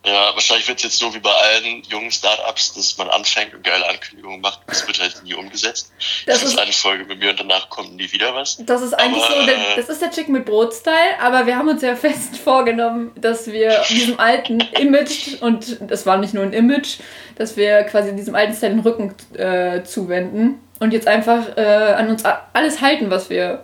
Ja, 0.04 0.34
wahrscheinlich 0.34 0.66
wird 0.66 0.78
es 0.78 0.82
jetzt 0.84 0.98
so 0.98 1.14
wie 1.14 1.20
bei 1.20 1.30
allen 1.30 1.80
jungen 1.84 2.10
Startups, 2.10 2.74
dass 2.74 2.98
man 2.98 3.08
anfängt 3.08 3.54
und 3.54 3.62
geile 3.62 3.88
Ankündigungen 3.88 4.40
macht. 4.40 4.58
Das 4.66 4.84
wird 4.88 4.98
halt 5.00 5.22
nie 5.22 5.34
umgesetzt. 5.34 5.92
Das 6.26 6.40
Das, 6.40 6.42
ist 6.42 6.54
ist- 6.54 6.58
eine 6.58 6.72
Folge 6.72 7.04
mit 7.04 7.20
mir 7.20 7.30
und 7.30 7.38
danach 7.38 7.68
kommt 7.68 7.94
nie 7.94 8.10
wieder 8.10 8.34
was. 8.34 8.56
Das 8.66 8.82
ist 8.82 8.94
eigentlich 8.94 9.22
Aber, 9.22 9.40
so, 9.42 9.46
der, 9.46 9.54
äh, 9.54 9.76
das 9.76 9.88
ist 9.88 10.02
der 10.02 10.10
Chick 10.10 10.28
mit 10.28 10.44
Brot-Style, 10.44 11.20
aber 11.20 11.46
wir 11.46 11.56
haben 11.56 11.68
uns 11.68 11.82
ja 11.82 11.94
fest 12.08 12.36
vorgenommen, 12.36 13.12
dass 13.14 13.46
wir 13.46 13.80
diesem 13.90 14.18
alten 14.18 14.58
Image, 14.76 15.40
und 15.40 15.78
es 15.88 16.04
war 16.04 16.16
nicht 16.16 16.34
nur 16.34 16.42
ein 16.42 16.52
Image, 16.52 16.98
dass 17.36 17.56
wir 17.56 17.84
quasi 17.84 18.12
diesem 18.16 18.34
alten 18.34 18.54
Style 18.56 18.72
den 18.72 18.80
Rücken 18.80 19.14
äh, 19.38 19.84
zuwenden 19.84 20.58
und 20.80 20.92
jetzt 20.92 21.06
einfach 21.06 21.56
äh, 21.56 21.60
an 21.96 22.08
uns 22.08 22.24
alles 22.52 22.80
halten, 22.80 23.08
was 23.08 23.30
wir 23.30 23.62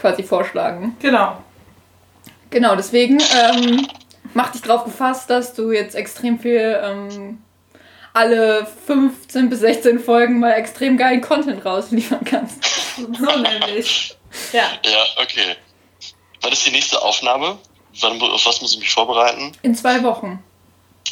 quasi 0.00 0.22
vorschlagen. 0.22 0.96
Genau. 1.00 1.36
Genau, 2.50 2.74
deswegen 2.74 3.18
ähm, 3.20 3.86
mach 4.34 4.50
dich 4.52 4.62
drauf 4.62 4.84
gefasst, 4.84 5.30
dass 5.30 5.54
du 5.54 5.70
jetzt 5.70 5.94
extrem 5.94 6.38
viel 6.40 6.80
ähm, 6.82 7.42
alle 8.12 8.66
15 8.86 9.48
bis 9.50 9.60
16 9.60 10.00
Folgen 10.00 10.40
mal 10.40 10.52
extrem 10.52 10.96
geilen 10.96 11.20
Content 11.20 11.64
rausliefern 11.64 12.24
kannst. 12.24 12.64
So 12.96 13.36
nämlich. 13.38 14.16
Ja. 14.52 14.64
Ja, 14.84 15.04
okay. 15.22 15.56
Wann 16.40 16.52
ist 16.52 16.66
die 16.66 16.70
nächste 16.72 17.00
Aufnahme? 17.00 17.58
Wann, 18.00 18.20
auf 18.20 18.46
was 18.46 18.60
muss 18.62 18.72
ich 18.74 18.80
mich 18.80 18.90
vorbereiten? 18.90 19.52
In 19.62 19.74
zwei 19.74 20.02
Wochen. 20.02 20.42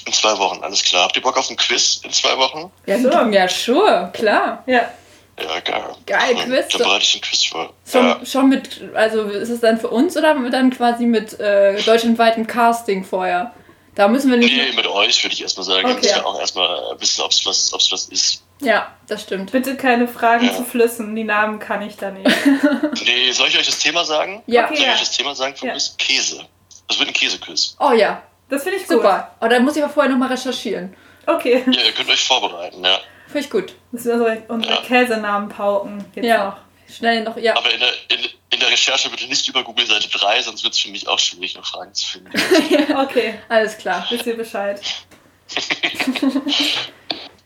In 0.07 0.12
zwei 0.12 0.36
Wochen, 0.39 0.62
alles 0.62 0.82
klar. 0.82 1.05
Habt 1.05 1.16
ihr 1.16 1.22
Bock 1.22 1.36
auf 1.36 1.51
ein 1.51 1.57
Quiz 1.57 2.01
in 2.05 2.12
zwei 2.12 2.36
Wochen? 2.39 2.70
Ja, 2.86 2.99
Sure. 2.99 3.30
ja 3.32 3.49
sure, 3.49 4.11
klar. 4.12 4.62
Ja. 4.66 4.89
Ja, 5.41 5.61
geil. 5.61 5.84
Geil, 6.07 6.34
Quiz. 6.36 6.68
Dann 6.68 6.82
bereite 6.82 7.05
ich 7.05 7.14
ein 7.16 7.20
Quiz 7.20 7.45
vor. 7.45 7.72
Schon, 7.91 8.07
Ja. 8.07 8.20
schon 8.26 8.49
mit, 8.49 8.80
also 8.95 9.22
ist 9.24 9.49
es 9.51 9.61
dann 9.61 9.78
für 9.80 9.89
uns 9.89 10.16
oder 10.16 10.34
dann 10.51 10.70
quasi 10.70 11.05
mit 11.07 11.39
äh, 11.41 11.80
deutschlandweitem 11.82 12.47
Casting 12.47 13.05
vorher? 13.05 13.53
Da 13.95 14.07
müssen 14.09 14.30
wir 14.30 14.39
nicht. 14.39 14.55
Nee, 14.55 14.72
mit 14.76 14.86
euch 14.86 15.22
würde 15.24 15.34
ich 15.34 15.43
erstmal 15.43 15.64
sagen. 15.66 15.84
Okay. 15.86 15.97
Okay. 15.99 16.07
Ich 16.11 16.14
will 16.16 16.22
auch 16.22 16.39
erstmal 16.39 16.97
wissen, 17.01 17.22
ob 17.22 17.30
es 17.32 17.45
was, 17.47 17.72
ob's 17.72 17.91
was 17.91 18.07
ist. 18.07 18.45
Ja, 18.61 18.93
das 19.09 19.22
stimmt. 19.22 19.51
Bitte 19.53 19.76
keine 19.76 20.07
Fragen 20.09 20.47
Ja. 20.47 20.55
zu 20.55 20.64
Flüssen. 20.64 21.14
Die 21.16 21.24
Namen 21.24 21.59
kann 21.59 21.82
ich 21.82 21.97
da 21.97 22.11
nicht. 22.11 22.26
Nee, 23.05 23.32
soll 23.32 23.49
ich 23.49 23.59
euch 23.59 23.66
das 23.66 23.78
Thema 23.78 24.05
sagen? 24.05 24.43
Ja. 24.47 24.64
Okay. 24.66 24.74
Soll 24.76 24.82
ich 24.82 24.86
Ja. 24.86 24.93
euch 24.95 25.01
das 25.01 25.16
Thema 25.16 25.34
sagen 25.34 25.57
vom 25.57 25.68
Ja. 25.68 25.74
Quiz? 25.74 25.95
Käse. 25.99 26.45
Das 26.89 26.99
wird 26.99 27.09
ein 27.09 27.14
Käsequiz. 27.14 27.76
Oh 27.80 27.93
ja, 27.93 28.22
Das 28.49 28.62
finde 28.62 28.78
ich 28.78 28.86
gut. 28.86 28.97
super. 28.99 29.34
Oh, 29.41 29.47
dann 29.49 29.64
muss 29.64 29.76
ich 29.76 29.82
aber 29.82 29.93
vorher 29.93 30.11
nochmal 30.12 30.28
recherchieren. 30.30 30.95
Okay. 31.26 31.62
Ja, 31.70 31.82
ihr 31.82 31.93
könnt 31.93 32.09
euch 32.11 32.22
vorbereiten, 32.24 32.84
ja. 32.84 32.99
Finde 33.29 33.41
ich 33.41 33.51
gut. 33.51 33.74
Müssen 33.93 34.07
wir 34.09 34.14
unsere, 34.14 34.43
unsere 34.49 34.74
Ja. 34.74 34.81
Käsenamen 34.83 35.49
pauken. 35.49 36.05
Jetzt 36.14 36.24
Ja. 36.26 36.59
Schnell 36.91 37.22
noch, 37.22 37.37
ja. 37.37 37.55
Aber 37.55 37.70
in 37.70 37.81
der, 37.81 37.91
in, 38.09 38.18
in 38.49 38.61
der 38.61 38.70
Recherche 38.70 39.11
bitte 39.11 39.26
nicht 39.26 39.47
über 39.47 39.62
Google 39.62 39.85
Seite 39.87 40.09
3, 40.09 40.41
sonst 40.41 40.64
wird 40.64 40.72
es 40.72 40.81
für 40.81 40.91
mich 40.91 41.07
auch 41.07 41.18
schwierig, 41.18 41.55
noch 41.55 41.66
Fragen 41.66 41.93
zu 41.93 42.07
finden. 42.07 42.31
noch. 42.33 43.05
Okay. 43.05 43.39
Alles 43.51 43.76
klar. 43.76 44.07
Wisst 44.09 44.24
ihr 44.26 44.37
Bescheid. 44.37 44.81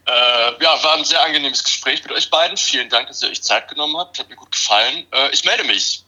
äh, 0.06 0.62
ja, 0.62 0.82
war 0.84 0.96
ein 0.96 1.04
sehr 1.04 1.22
angenehmes 1.24 1.64
Gespräch 1.64 2.02
mit 2.04 2.12
euch 2.12 2.30
beiden. 2.30 2.56
Vielen 2.56 2.88
Dank, 2.88 3.08
dass 3.08 3.22
ihr 3.22 3.30
euch 3.30 3.42
Zeit 3.42 3.68
genommen 3.68 3.96
habt. 3.96 4.18
Hat 4.18 4.28
mir 4.28 4.36
gut 4.36 4.52
gefallen. 4.52 5.06
Äh, 5.10 5.30
ich 5.32 5.44
melde 5.44 5.64
mich. 5.64 6.04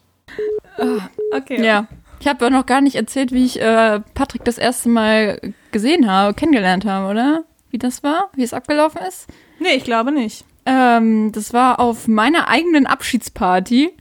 Okay. 1.32 1.64
Ja. 1.64 1.86
Ich 2.20 2.28
habe 2.28 2.46
auch 2.46 2.50
noch 2.50 2.66
gar 2.66 2.80
nicht 2.80 2.94
erzählt, 2.96 3.32
wie 3.32 3.44
ich 3.44 3.60
äh, 3.60 4.00
Patrick 4.14 4.44
das 4.44 4.58
erste 4.58 4.88
Mal 4.88 5.40
gesehen 5.72 6.10
habe, 6.10 6.34
kennengelernt 6.34 6.84
habe, 6.84 7.10
oder? 7.10 7.44
Wie 7.74 7.78
das 7.78 8.04
war? 8.04 8.30
Wie 8.36 8.44
es 8.44 8.54
abgelaufen 8.54 9.00
ist? 9.02 9.26
Nee, 9.58 9.74
ich 9.74 9.82
glaube 9.82 10.12
nicht. 10.12 10.44
Ähm, 10.64 11.32
das 11.32 11.52
war 11.52 11.80
auf 11.80 12.06
meiner 12.06 12.46
eigenen 12.46 12.86
Abschiedsparty, 12.86 13.96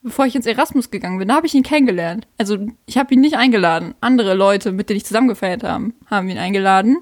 bevor 0.00 0.26
ich 0.26 0.36
ins 0.36 0.46
Erasmus 0.46 0.92
gegangen 0.92 1.18
bin. 1.18 1.26
Da 1.26 1.34
habe 1.34 1.48
ich 1.48 1.54
ihn 1.54 1.64
kennengelernt. 1.64 2.28
Also 2.38 2.58
ich 2.86 2.98
habe 2.98 3.12
ihn 3.12 3.20
nicht 3.20 3.36
eingeladen. 3.36 3.96
Andere 4.00 4.34
Leute, 4.34 4.70
mit 4.70 4.88
denen 4.88 4.98
ich 4.98 5.06
zusammen 5.06 5.26
gefeiert 5.26 5.64
haben, 5.64 5.94
haben 6.08 6.28
ihn 6.28 6.38
eingeladen. 6.38 6.98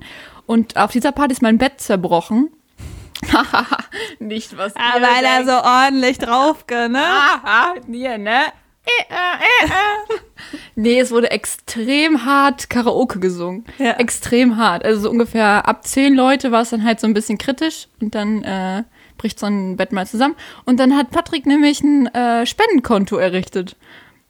Und 0.46 0.78
auf 0.78 0.92
dieser 0.92 1.12
Party 1.12 1.32
ist 1.32 1.42
mein 1.42 1.58
Bett 1.58 1.78
zerbrochen. 1.82 2.48
nicht 4.18 4.56
was. 4.56 4.74
Ah, 4.76 4.94
weil 4.94 5.26
er 5.26 5.44
so 5.44 5.52
ordentlich 5.52 6.16
drauf, 6.16 6.64
ne? 6.70 7.04
Aha, 7.04 7.74
dir, 7.86 8.16
ne? 8.16 8.44
Nee, 10.76 10.98
es 11.00 11.10
wurde 11.10 11.30
extrem 11.30 12.24
hart 12.24 12.68
Karaoke 12.68 13.18
gesungen. 13.20 13.64
Ja. 13.78 13.92
Extrem 13.92 14.56
hart. 14.56 14.84
Also 14.84 15.02
so 15.02 15.10
ungefähr 15.10 15.66
ab 15.68 15.86
zehn 15.86 16.14
Leute 16.14 16.50
war 16.52 16.62
es 16.62 16.70
dann 16.70 16.84
halt 16.84 17.00
so 17.00 17.06
ein 17.06 17.14
bisschen 17.14 17.38
kritisch 17.38 17.86
und 18.00 18.14
dann 18.14 18.42
äh, 18.42 18.82
bricht 19.16 19.38
so 19.38 19.46
ein 19.46 19.76
Bett 19.76 19.92
mal 19.92 20.06
zusammen. 20.06 20.34
Und 20.64 20.80
dann 20.80 20.96
hat 20.96 21.10
Patrick 21.10 21.46
nämlich 21.46 21.80
ein 21.82 22.06
äh, 22.14 22.44
Spendenkonto 22.44 23.16
errichtet. 23.16 23.76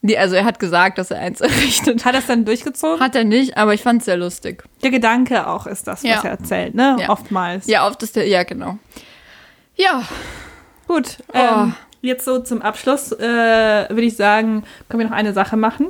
Nee, 0.03 0.19
also 0.19 0.35
er 0.35 0.45
hat 0.45 0.59
gesagt, 0.59 0.99
dass 0.99 1.11
er 1.11 1.19
eins 1.21 1.41
errichtet. 1.41 2.05
Hat 2.05 2.13
er 2.15 2.21
es 2.21 2.27
dann 2.27 2.45
durchgezogen? 2.45 3.01
Hat 3.01 3.17
er 3.17 3.25
nicht, 3.25 3.57
aber 3.57 3.73
ich 3.73 3.83
fand 3.83 4.01
es 4.01 4.05
sehr 4.05 4.19
lustig. 4.19 4.63
Der 4.83 4.91
Gedanke 4.91 5.47
auch 5.47 5.67
ist 5.67 5.87
das, 5.87 6.05
was 6.05 6.11
Ja. 6.11 6.21
er 6.23 6.31
erzählt, 6.33 6.75
ne? 6.75 6.97
Ja. 7.01 7.09
Oftmals. 7.09 7.67
Ja, 7.67 7.87
oft 7.89 8.03
ist 8.03 8.17
der, 8.17 8.29
ja, 8.29 8.43
genau. 8.43 8.79
Ja, 9.77 10.03
Gut. 10.87 11.17
Oh. 11.33 11.69
Jetzt 12.05 12.27
so 12.27 12.39
zum 12.39 12.61
Abschluss 12.61 13.13
äh, 13.13 13.89
würde 13.89 14.03
ich 14.03 14.15
sagen, 14.15 14.65
können 14.91 15.01
wir 15.01 15.09
noch 15.09 15.17
eine 15.17 15.33
Sache 15.33 15.57
machen. 15.57 15.87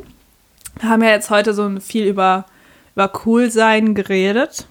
Wir 0.78 0.88
haben 0.88 1.02
ja 1.02 1.10
jetzt 1.10 1.28
heute 1.28 1.52
so 1.54 1.68
viel 1.80 2.06
über, 2.06 2.46
über 2.94 3.08
Coolsein 3.08 3.96
geredet. 3.96 4.68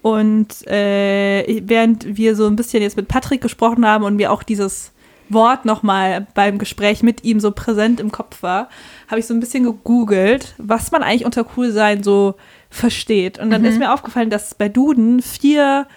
Und 0.00 0.64
äh, 0.68 1.60
während 1.64 2.16
wir 2.16 2.36
so 2.36 2.46
ein 2.46 2.54
bisschen 2.54 2.84
jetzt 2.84 2.96
mit 2.96 3.08
Patrick 3.08 3.40
gesprochen 3.40 3.84
haben 3.84 4.04
und 4.04 4.14
mir 4.14 4.30
auch 4.30 4.44
dieses 4.44 4.92
Wort 5.28 5.64
nochmal 5.64 6.28
beim 6.34 6.58
Gespräch 6.58 7.02
mit 7.02 7.24
ihm 7.24 7.40
so 7.40 7.50
präsent 7.50 7.98
im 7.98 8.12
Kopf 8.12 8.40
war, 8.44 8.68
habe 9.08 9.18
ich 9.18 9.26
so 9.26 9.34
ein 9.34 9.40
bisschen 9.40 9.64
gegoogelt, 9.64 10.54
was 10.56 10.92
man 10.92 11.02
eigentlich 11.02 11.24
unter 11.24 11.42
Coolsein 11.42 12.04
so 12.04 12.36
versteht. 12.70 13.40
Und 13.40 13.50
dann 13.50 13.64
ist 13.64 13.80
mir 13.80 13.92
aufgefallen, 13.92 14.30
dass 14.30 14.48
es 14.48 14.54
bei 14.54 14.68
Duden 14.68 15.20
vier 15.20 15.88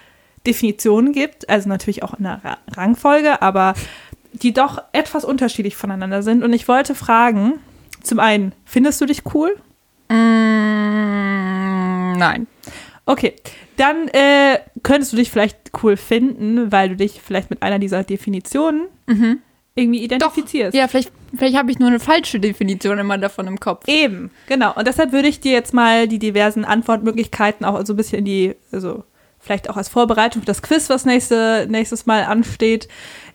Definitionen 0.48 1.12
gibt, 1.12 1.48
also 1.48 1.68
natürlich 1.68 2.02
auch 2.02 2.14
in 2.14 2.24
der 2.24 2.44
Ra 2.44 2.58
Rangfolge, 2.76 3.40
aber 3.40 3.74
die 4.34 4.52
doch 4.52 4.82
etwas 4.92 5.24
unterschiedlich 5.24 5.76
voneinander 5.76 6.22
sind. 6.22 6.42
Und 6.42 6.52
ich 6.52 6.68
wollte 6.68 6.94
fragen, 6.94 7.54
zum 8.02 8.20
einen, 8.20 8.52
findest 8.64 9.00
du 9.00 9.06
dich 9.06 9.22
cool? 9.34 9.56
mm, 10.08 10.14
nein. 12.18 12.46
Okay, 13.06 13.34
dann 13.76 14.08
äh, 14.08 14.58
könntest 14.82 15.12
du 15.12 15.16
dich 15.16 15.30
vielleicht 15.30 15.58
cool 15.82 15.96
finden, 15.96 16.72
weil 16.72 16.90
du 16.90 16.96
dich 16.96 17.20
vielleicht 17.22 17.50
mit 17.50 17.62
einer 17.62 17.78
dieser 17.78 18.02
Definitionen 18.02 18.86
irgendwie 19.74 20.02
identifizierst. 20.02 20.74
Ja, 20.74 20.88
vielleicht, 20.88 21.12
vielleicht 21.36 21.56
habe 21.56 21.70
ich 21.70 21.78
nur 21.78 21.88
eine 21.88 22.00
falsche 22.00 22.40
Definition 22.40 22.98
immer 22.98 23.18
davon 23.18 23.46
im 23.46 23.58
Kopf. 23.60 23.86
Eben, 23.88 24.30
genau. 24.46 24.72
Und 24.74 24.86
deshalb 24.86 25.12
würde 25.12 25.28
ich 25.28 25.40
dir 25.40 25.52
jetzt 25.52 25.74
mal 25.74 26.08
die 26.08 26.18
diversen 26.18 26.64
Antwortmöglichkeiten 26.64 27.66
auch 27.66 27.84
so 27.84 27.92
ein 27.92 27.96
bisschen 27.96 28.20
in 28.20 28.24
die, 28.24 28.54
also 28.72 29.04
vielleicht 29.40 29.68
auch 29.68 29.76
als 29.76 29.88
Vorbereitung 29.88 30.42
für 30.42 30.46
das 30.46 30.62
Quiz, 30.62 30.88
was 30.88 31.04
nächste, 31.04 31.66
nächstes 31.68 32.06
Mal 32.06 32.24
ansteht, 32.24 32.88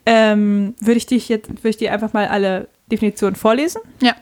ähm, 0.06 0.76
würde 0.80 0.98
ich 0.98 1.06
dich 1.06 1.30
jetzt, 1.30 1.50
würde 1.50 1.70
ich 1.70 1.78
dir 1.78 1.94
einfach 1.94 2.14
mal 2.14 2.28
alle 2.28 2.68
Definitionen 2.92 3.36
vorlesen. 3.36 3.82
Ja. 4.02 4.16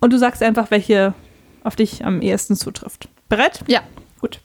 Und 0.00 0.12
du 0.12 0.18
sagst 0.18 0.42
einfach, 0.42 0.70
welche 0.70 1.14
auf 1.62 1.76
dich 1.76 2.04
am 2.04 2.20
ehesten 2.20 2.56
zutrifft. 2.56 3.08
Bereit? 3.28 3.60
Ja. 3.66 3.82
Gut. 4.20 4.40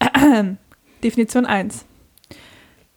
Definition 1.04 1.46
1. 1.46 1.84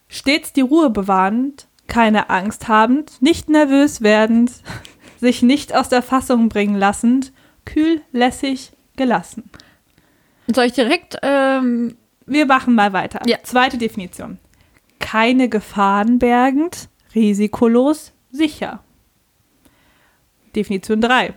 Stets 0.07 0.53
die 0.53 0.61
Ruhe 0.61 0.89
bewahrend, 0.89 1.67
keine 1.87 2.29
Angst 2.29 2.67
habend, 2.67 3.21
nicht 3.21 3.49
nervös 3.49 4.01
werdend, 4.01 4.51
sich 5.19 5.41
nicht 5.41 5.75
aus 5.75 5.89
der 5.89 6.01
Fassung 6.01 6.49
bringen 6.49 6.75
lassend, 6.75 7.33
kühl, 7.65 8.01
lässig, 8.11 8.71
gelassen. 8.95 9.49
Soll 10.53 10.65
ich 10.65 10.73
direkt, 10.73 11.17
ähm, 11.23 11.97
Wir 12.27 12.45
machen 12.45 12.75
mal 12.75 12.93
weiter. 12.93 13.21
Ja. 13.25 13.37
Zweite 13.43 13.77
Definition. 13.77 14.39
Keine 15.15 15.47
Gefahren 15.47 16.19
bergend, 16.19 16.89
risikolos, 17.15 18.11
sicher. 18.31 18.83
Definition 20.57 20.99
3. 20.99 21.33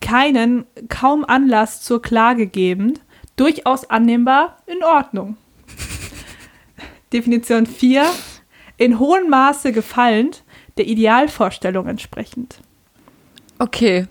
Keinen, 0.00 0.64
kaum 0.88 1.24
Anlass 1.24 1.82
zur 1.82 2.00
Klage 2.02 2.46
gebend, 2.46 3.00
durchaus 3.34 3.90
annehmbar, 3.90 4.58
in 4.66 4.84
Ordnung. 4.84 5.36
Definition 7.12 7.66
4. 7.66 8.06
In 8.76 9.00
hohem 9.00 9.28
Maße 9.28 9.72
gefallend, 9.72 10.44
der 10.76 10.86
Idealvorstellung 10.86 11.88
entsprechend. 11.88 12.60
okay. 13.58 14.06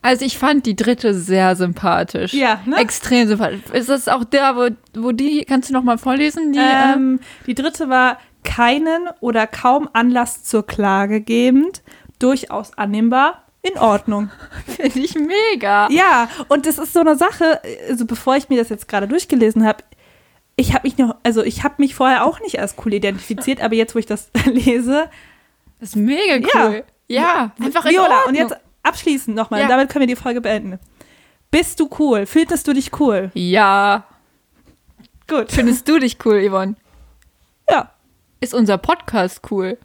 Also 0.00 0.24
ich 0.24 0.38
fand 0.38 0.64
die 0.64 0.76
dritte 0.76 1.12
sehr 1.12 1.56
sympathisch. 1.56 2.32
Ja, 2.32 2.60
ne? 2.66 2.76
Extrem 2.76 3.26
sympathisch. 3.26 3.60
Ist 3.72 3.88
das 3.88 4.06
auch 4.06 4.22
der, 4.22 4.54
wo, 4.54 4.68
wo 4.94 5.10
die, 5.10 5.44
kannst 5.44 5.70
du 5.70 5.74
noch 5.74 5.82
mal 5.82 5.98
vorlesen? 5.98 6.52
Die, 6.52 6.58
ähm, 6.60 6.94
Ähm, 6.94 7.20
die 7.46 7.54
dritte 7.54 7.88
war 7.88 8.18
keinen 8.44 9.08
oder 9.20 9.46
kaum 9.46 9.88
Anlass 9.92 10.44
zur 10.44 10.66
Klage 10.66 11.20
gebend, 11.20 11.82
durchaus 12.18 12.76
annehmbar, 12.76 13.44
in 13.62 13.76
Ordnung. 13.78 14.30
finde 14.66 14.98
ich 15.00 15.14
mega. 15.16 15.88
Ja, 15.90 16.28
und 16.48 16.66
das 16.66 16.78
ist 16.78 16.92
so 16.92 17.00
eine 17.00 17.16
Sache, 17.16 17.60
also 17.88 18.06
bevor 18.06 18.36
ich 18.36 18.48
mir 18.48 18.58
das 18.58 18.68
jetzt 18.68 18.88
gerade 18.88 19.08
durchgelesen 19.08 19.66
habe, 19.66 19.84
ich 20.56 20.74
habe 20.74 20.86
mich 20.88 20.98
noch, 20.98 21.16
also 21.22 21.42
ich 21.42 21.62
habe 21.64 21.74
mich 21.78 21.94
vorher 21.94 22.24
auch 22.24 22.40
nicht 22.40 22.58
als 22.58 22.74
cool 22.84 22.94
identifiziert, 22.94 23.60
aber 23.60 23.74
jetzt, 23.74 23.94
wo 23.94 23.98
ich 23.98 24.06
das 24.06 24.30
lese, 24.46 25.08
Das 25.80 25.90
ist 25.90 25.96
mega 25.96 26.36
Ja. 26.36 26.66
cool. 26.68 26.84
Ja, 27.10 27.52
einfach 27.62 27.84
in 27.86 27.92
Viola, 27.92 28.08
Ordnung. 28.18 28.28
und 28.28 28.34
jetzt 28.34 28.56
abschließend 28.82 29.36
nochmal, 29.36 29.60
Ja. 29.62 29.68
damit 29.68 29.88
können 29.88 30.06
wir 30.08 30.14
die 30.14 30.20
Folge 30.20 30.40
beenden. 30.40 30.78
Bist 31.50 31.80
du 31.80 31.88
cool? 31.98 32.26
Fühltest 32.26 32.66
du 32.68 32.72
dich 32.74 32.90
cool? 33.00 33.30
Ja. 33.34 34.04
Gut. 35.28 35.50
Findest 35.52 35.88
du 35.88 35.98
dich 35.98 36.18
cool, 36.26 36.46
Yvonne? 36.48 36.74
Ja. 37.70 37.90
Ist 38.40 38.54
unser 38.54 38.78
Podcast 38.78 39.40
cool? 39.50 39.78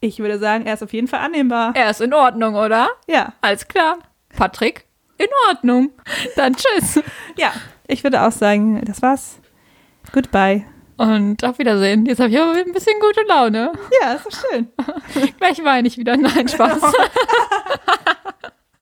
Ich 0.00 0.18
würde 0.18 0.38
sagen, 0.38 0.64
er 0.64 0.74
ist 0.74 0.82
auf 0.82 0.92
jeden 0.92 1.08
Fall 1.08 1.20
annehmbar. 1.20 1.72
Er 1.74 1.90
ist 1.90 2.00
in 2.00 2.14
Ordnung, 2.14 2.54
oder? 2.54 2.88
Ja. 3.06 3.34
Alles 3.42 3.68
klar. 3.68 3.98
Patrick, 4.34 4.86
in 5.18 5.26
Ordnung. 5.48 5.90
Dann 6.36 6.54
tschüss. 6.56 7.00
Ja. 7.36 7.52
Ich 7.86 8.04
würde 8.04 8.22
auch 8.22 8.32
sagen, 8.32 8.82
das 8.84 9.02
war's. 9.02 9.40
Goodbye. 10.12 10.64
Und 10.96 11.44
auf 11.44 11.58
Wiedersehen. 11.58 12.06
Jetzt 12.06 12.18
habe 12.18 12.30
ich 12.30 12.38
aber 12.40 12.52
ein 12.52 12.72
bisschen 12.72 12.98
gute 13.00 13.22
Laune. 13.28 13.72
Ja, 14.00 14.14
ist 14.14 14.26
doch 14.26 14.50
schön. 14.50 14.68
Gleich 15.38 15.62
weine 15.62 15.86
ich 15.86 15.96
wieder. 15.96 16.16
Nein, 16.16 16.48
Spaß. 16.48 16.80